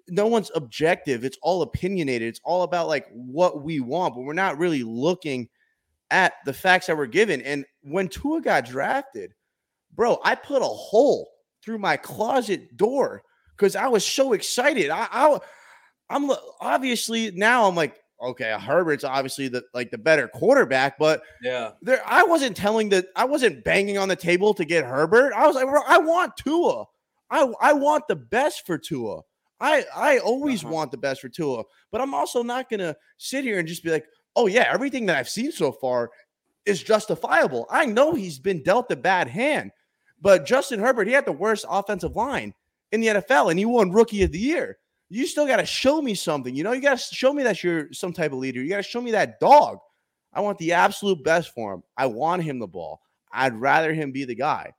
no 0.10 0.28
one's 0.28 0.52
objective. 0.54 1.24
It's 1.24 1.38
all 1.42 1.62
opinionated. 1.62 2.28
It's 2.28 2.42
all 2.44 2.64
about 2.64 2.88
like 2.88 3.08
what 3.12 3.64
we 3.64 3.80
want, 3.80 4.16
but 4.16 4.22
we're 4.22 4.34
not 4.34 4.58
really 4.58 4.84
looking 4.84 5.48
at 6.12 6.34
the 6.46 6.54
facts 6.54 6.88
that 6.88 6.98
we're 6.98 7.06
given. 7.06 7.42
And 7.42 7.66
when 7.82 8.10
Tua 8.10 8.42
got 8.42 8.66
drafted, 8.66 9.34
bro, 9.96 10.20
I 10.24 10.36
put 10.36 10.62
a 10.62 10.66
hole 10.66 11.30
through 11.64 11.80
my 11.80 11.98
closet 11.98 12.76
door 12.78 13.24
because 13.58 13.76
I 13.76 13.88
was 13.88 14.06
so 14.06 14.34
excited. 14.34 14.90
I, 14.90 15.08
I 15.12 15.40
I'm 16.10 16.32
obviously 16.62 17.32
now 17.32 17.68
I'm 17.68 17.76
like, 17.76 18.00
okay, 18.22 18.56
Herbert's 18.60 19.04
obviously 19.04 19.48
the 19.48 19.64
like 19.74 19.92
the 19.92 19.98
better 19.98 20.28
quarterback, 20.28 20.98
but 20.98 21.22
Yeah. 21.42 21.72
there 21.82 22.02
I 22.06 22.24
wasn't 22.24 22.56
telling 22.56 22.90
that 22.90 23.08
I 23.16 23.26
wasn't 23.26 23.64
banging 23.64 23.98
on 23.98 24.08
the 24.10 24.16
table 24.16 24.54
to 24.56 24.66
get 24.66 24.86
Herbert. 24.86 25.34
I 25.34 25.48
was 25.48 25.56
like, 25.56 25.66
bro, 25.68 25.82
I 25.88 25.98
want 25.98 26.38
Tua. 26.38 26.86
I 27.30 27.52
I 27.60 27.74
want 27.74 28.08
the 28.08 28.16
best 28.16 28.66
for 28.66 28.78
Tua. 28.78 29.22
I 29.60 29.86
I 29.96 30.20
always 30.20 30.64
Uh-huh. 30.64 30.74
want 30.74 30.92
the 30.92 30.98
best 30.98 31.22
for 31.22 31.30
Tua, 31.30 31.64
but 31.92 32.00
I'm 32.00 32.14
also 32.14 32.44
not 32.44 32.70
gonna 32.70 32.96
sit 33.18 33.44
here 33.44 33.60
and 33.60 33.68
just 33.68 33.84
be 33.84 33.90
like, 33.92 34.06
oh 34.36 34.48
yeah, 34.48 34.70
everything 34.72 35.08
that 35.08 35.18
I've 35.18 35.30
seen 35.30 35.52
so 35.52 35.72
far 35.72 36.12
is 36.66 36.82
justifiable. 36.84 37.66
I 37.70 37.86
know 37.86 38.14
he's 38.14 38.40
been 38.40 38.62
dealt 38.62 38.92
a 38.92 38.96
bad 38.96 39.28
hand, 39.30 39.72
but 40.22 40.46
Justin 40.46 40.80
Herbert, 40.80 41.08
he 41.08 41.14
had 41.14 41.26
the 41.26 41.32
worst 41.32 41.66
offensive 41.70 42.16
line 42.16 42.54
in 42.92 43.02
the 43.02 43.08
NFL, 43.08 43.50
and 43.50 43.60
he 43.60 43.66
won 43.66 43.92
Rookie 43.92 44.24
of 44.24 44.32
the 44.32 44.40
Year. 44.40 44.78
You 45.10 45.26
still 45.26 45.48
got 45.48 45.58
to 45.58 45.66
show 45.66 46.02
me 46.02 46.16
something. 46.16 46.54
You 46.54 46.64
know, 46.64 46.74
you 46.74 46.82
got 46.82 46.98
to 46.98 47.16
show 47.16 47.34
me 47.34 47.44
that 47.44 47.64
you're 47.64 47.92
some 47.94 48.12
type 48.12 48.34
of 48.34 48.40
leader. 48.40 48.62
You 48.62 48.70
got 48.70 48.78
to 48.78 48.84
show 48.84 49.02
me 49.02 49.12
that 49.12 49.40
dog. 49.40 49.80
I 50.34 50.42
want 50.42 50.58
the 50.58 50.74
absolute 50.74 51.24
best 51.24 51.54
for 51.54 51.74
him. 51.74 51.84
I 51.96 52.08
want 52.08 52.44
him 52.44 52.60
the 52.60 52.68
ball. 52.68 53.02
I'd 53.32 53.56
rather 53.56 53.94
him 53.94 54.12
be 54.12 54.26
the 54.26 54.36
guy. 54.36 54.74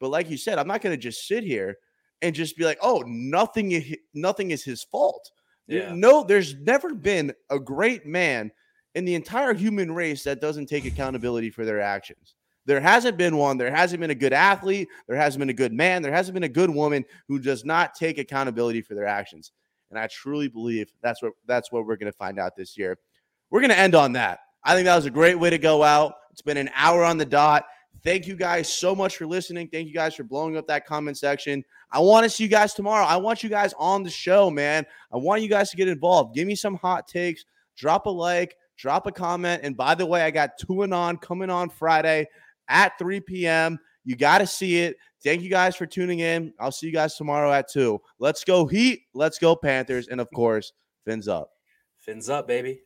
But 0.00 0.10
like 0.10 0.30
you 0.30 0.36
said, 0.36 0.58
I'm 0.58 0.68
not 0.68 0.82
going 0.82 0.94
to 0.94 1.00
just 1.00 1.26
sit 1.26 1.44
here 1.44 1.76
and 2.22 2.34
just 2.34 2.56
be 2.56 2.64
like, 2.64 2.78
"Oh, 2.80 3.02
nothing 3.06 3.72
is 3.72 3.96
nothing 4.14 4.50
is 4.52 4.64
his 4.64 4.82
fault." 4.84 5.30
Yeah. 5.66 5.92
No, 5.94 6.24
there's 6.24 6.54
never 6.54 6.94
been 6.94 7.32
a 7.50 7.58
great 7.58 8.06
man 8.06 8.50
in 8.94 9.04
the 9.04 9.14
entire 9.14 9.54
human 9.54 9.92
race 9.92 10.24
that 10.24 10.40
doesn't 10.40 10.66
take 10.66 10.84
accountability 10.84 11.50
for 11.50 11.64
their 11.64 11.80
actions. 11.80 12.34
There 12.64 12.80
hasn't 12.80 13.16
been 13.16 13.36
one. 13.36 13.58
There 13.58 13.74
hasn't 13.74 14.00
been 14.00 14.10
a 14.10 14.14
good 14.14 14.32
athlete. 14.32 14.88
There 15.08 15.16
hasn't 15.16 15.40
been 15.40 15.50
a 15.50 15.54
good 15.54 15.72
man. 15.72 16.02
There 16.02 16.12
hasn't 16.12 16.34
been 16.34 16.44
a 16.44 16.48
good 16.48 16.70
woman 16.70 17.04
who 17.28 17.38
does 17.38 17.64
not 17.64 17.94
take 17.94 18.18
accountability 18.18 18.82
for 18.82 18.94
their 18.94 19.06
actions. 19.06 19.52
And 19.90 19.98
I 19.98 20.06
truly 20.06 20.48
believe 20.48 20.90
that's 21.02 21.22
what 21.22 21.32
that's 21.46 21.70
what 21.72 21.86
we're 21.86 21.96
going 21.96 22.10
to 22.10 22.16
find 22.16 22.38
out 22.38 22.56
this 22.56 22.78
year. 22.78 22.98
We're 23.50 23.60
going 23.60 23.70
to 23.70 23.78
end 23.78 23.94
on 23.94 24.12
that. 24.12 24.40
I 24.64 24.74
think 24.74 24.86
that 24.86 24.96
was 24.96 25.06
a 25.06 25.10
great 25.10 25.38
way 25.38 25.50
to 25.50 25.58
go 25.58 25.82
out. 25.82 26.14
It's 26.30 26.40
been 26.40 26.56
an 26.56 26.70
hour 26.74 27.04
on 27.04 27.18
the 27.18 27.26
dot. 27.26 27.64
Thank 28.04 28.26
you 28.26 28.34
guys 28.34 28.72
so 28.72 28.94
much 28.94 29.16
for 29.16 29.26
listening. 29.26 29.68
Thank 29.68 29.86
you 29.86 29.94
guys 29.94 30.14
for 30.14 30.24
blowing 30.24 30.56
up 30.56 30.66
that 30.68 30.86
comment 30.86 31.18
section. 31.18 31.62
I 31.90 32.00
want 32.00 32.24
to 32.24 32.30
see 32.30 32.44
you 32.44 32.48
guys 32.48 32.74
tomorrow. 32.74 33.04
I 33.04 33.16
want 33.16 33.42
you 33.42 33.50
guys 33.50 33.74
on 33.78 34.02
the 34.02 34.10
show, 34.10 34.50
man. 34.50 34.86
I 35.12 35.18
want 35.18 35.42
you 35.42 35.48
guys 35.48 35.70
to 35.70 35.76
get 35.76 35.88
involved. 35.88 36.34
Give 36.34 36.46
me 36.48 36.54
some 36.54 36.76
hot 36.76 37.06
takes. 37.06 37.44
Drop 37.76 38.06
a 38.06 38.10
like, 38.10 38.56
drop 38.76 39.06
a 39.06 39.12
comment. 39.12 39.60
And 39.62 39.76
by 39.76 39.94
the 39.94 40.06
way, 40.06 40.22
I 40.22 40.30
got 40.30 40.58
two 40.58 40.82
and 40.82 40.94
on 40.94 41.16
coming 41.18 41.50
on 41.50 41.68
Friday 41.68 42.26
at 42.72 42.98
3 42.98 43.20
p.m. 43.20 43.78
You 44.04 44.16
got 44.16 44.38
to 44.38 44.46
see 44.46 44.78
it. 44.78 44.96
Thank 45.22 45.42
you 45.42 45.50
guys 45.50 45.76
for 45.76 45.86
tuning 45.86 46.18
in. 46.18 46.52
I'll 46.58 46.72
see 46.72 46.86
you 46.86 46.92
guys 46.92 47.14
tomorrow 47.14 47.52
at 47.52 47.70
2. 47.70 48.00
Let's 48.18 48.42
go 48.42 48.66
Heat. 48.66 49.02
Let's 49.14 49.38
go 49.38 49.54
Panthers. 49.54 50.08
And 50.08 50.20
of 50.20 50.28
course, 50.34 50.72
fins 51.04 51.28
up. 51.28 51.50
Fins 52.00 52.28
up, 52.28 52.48
baby. 52.48 52.80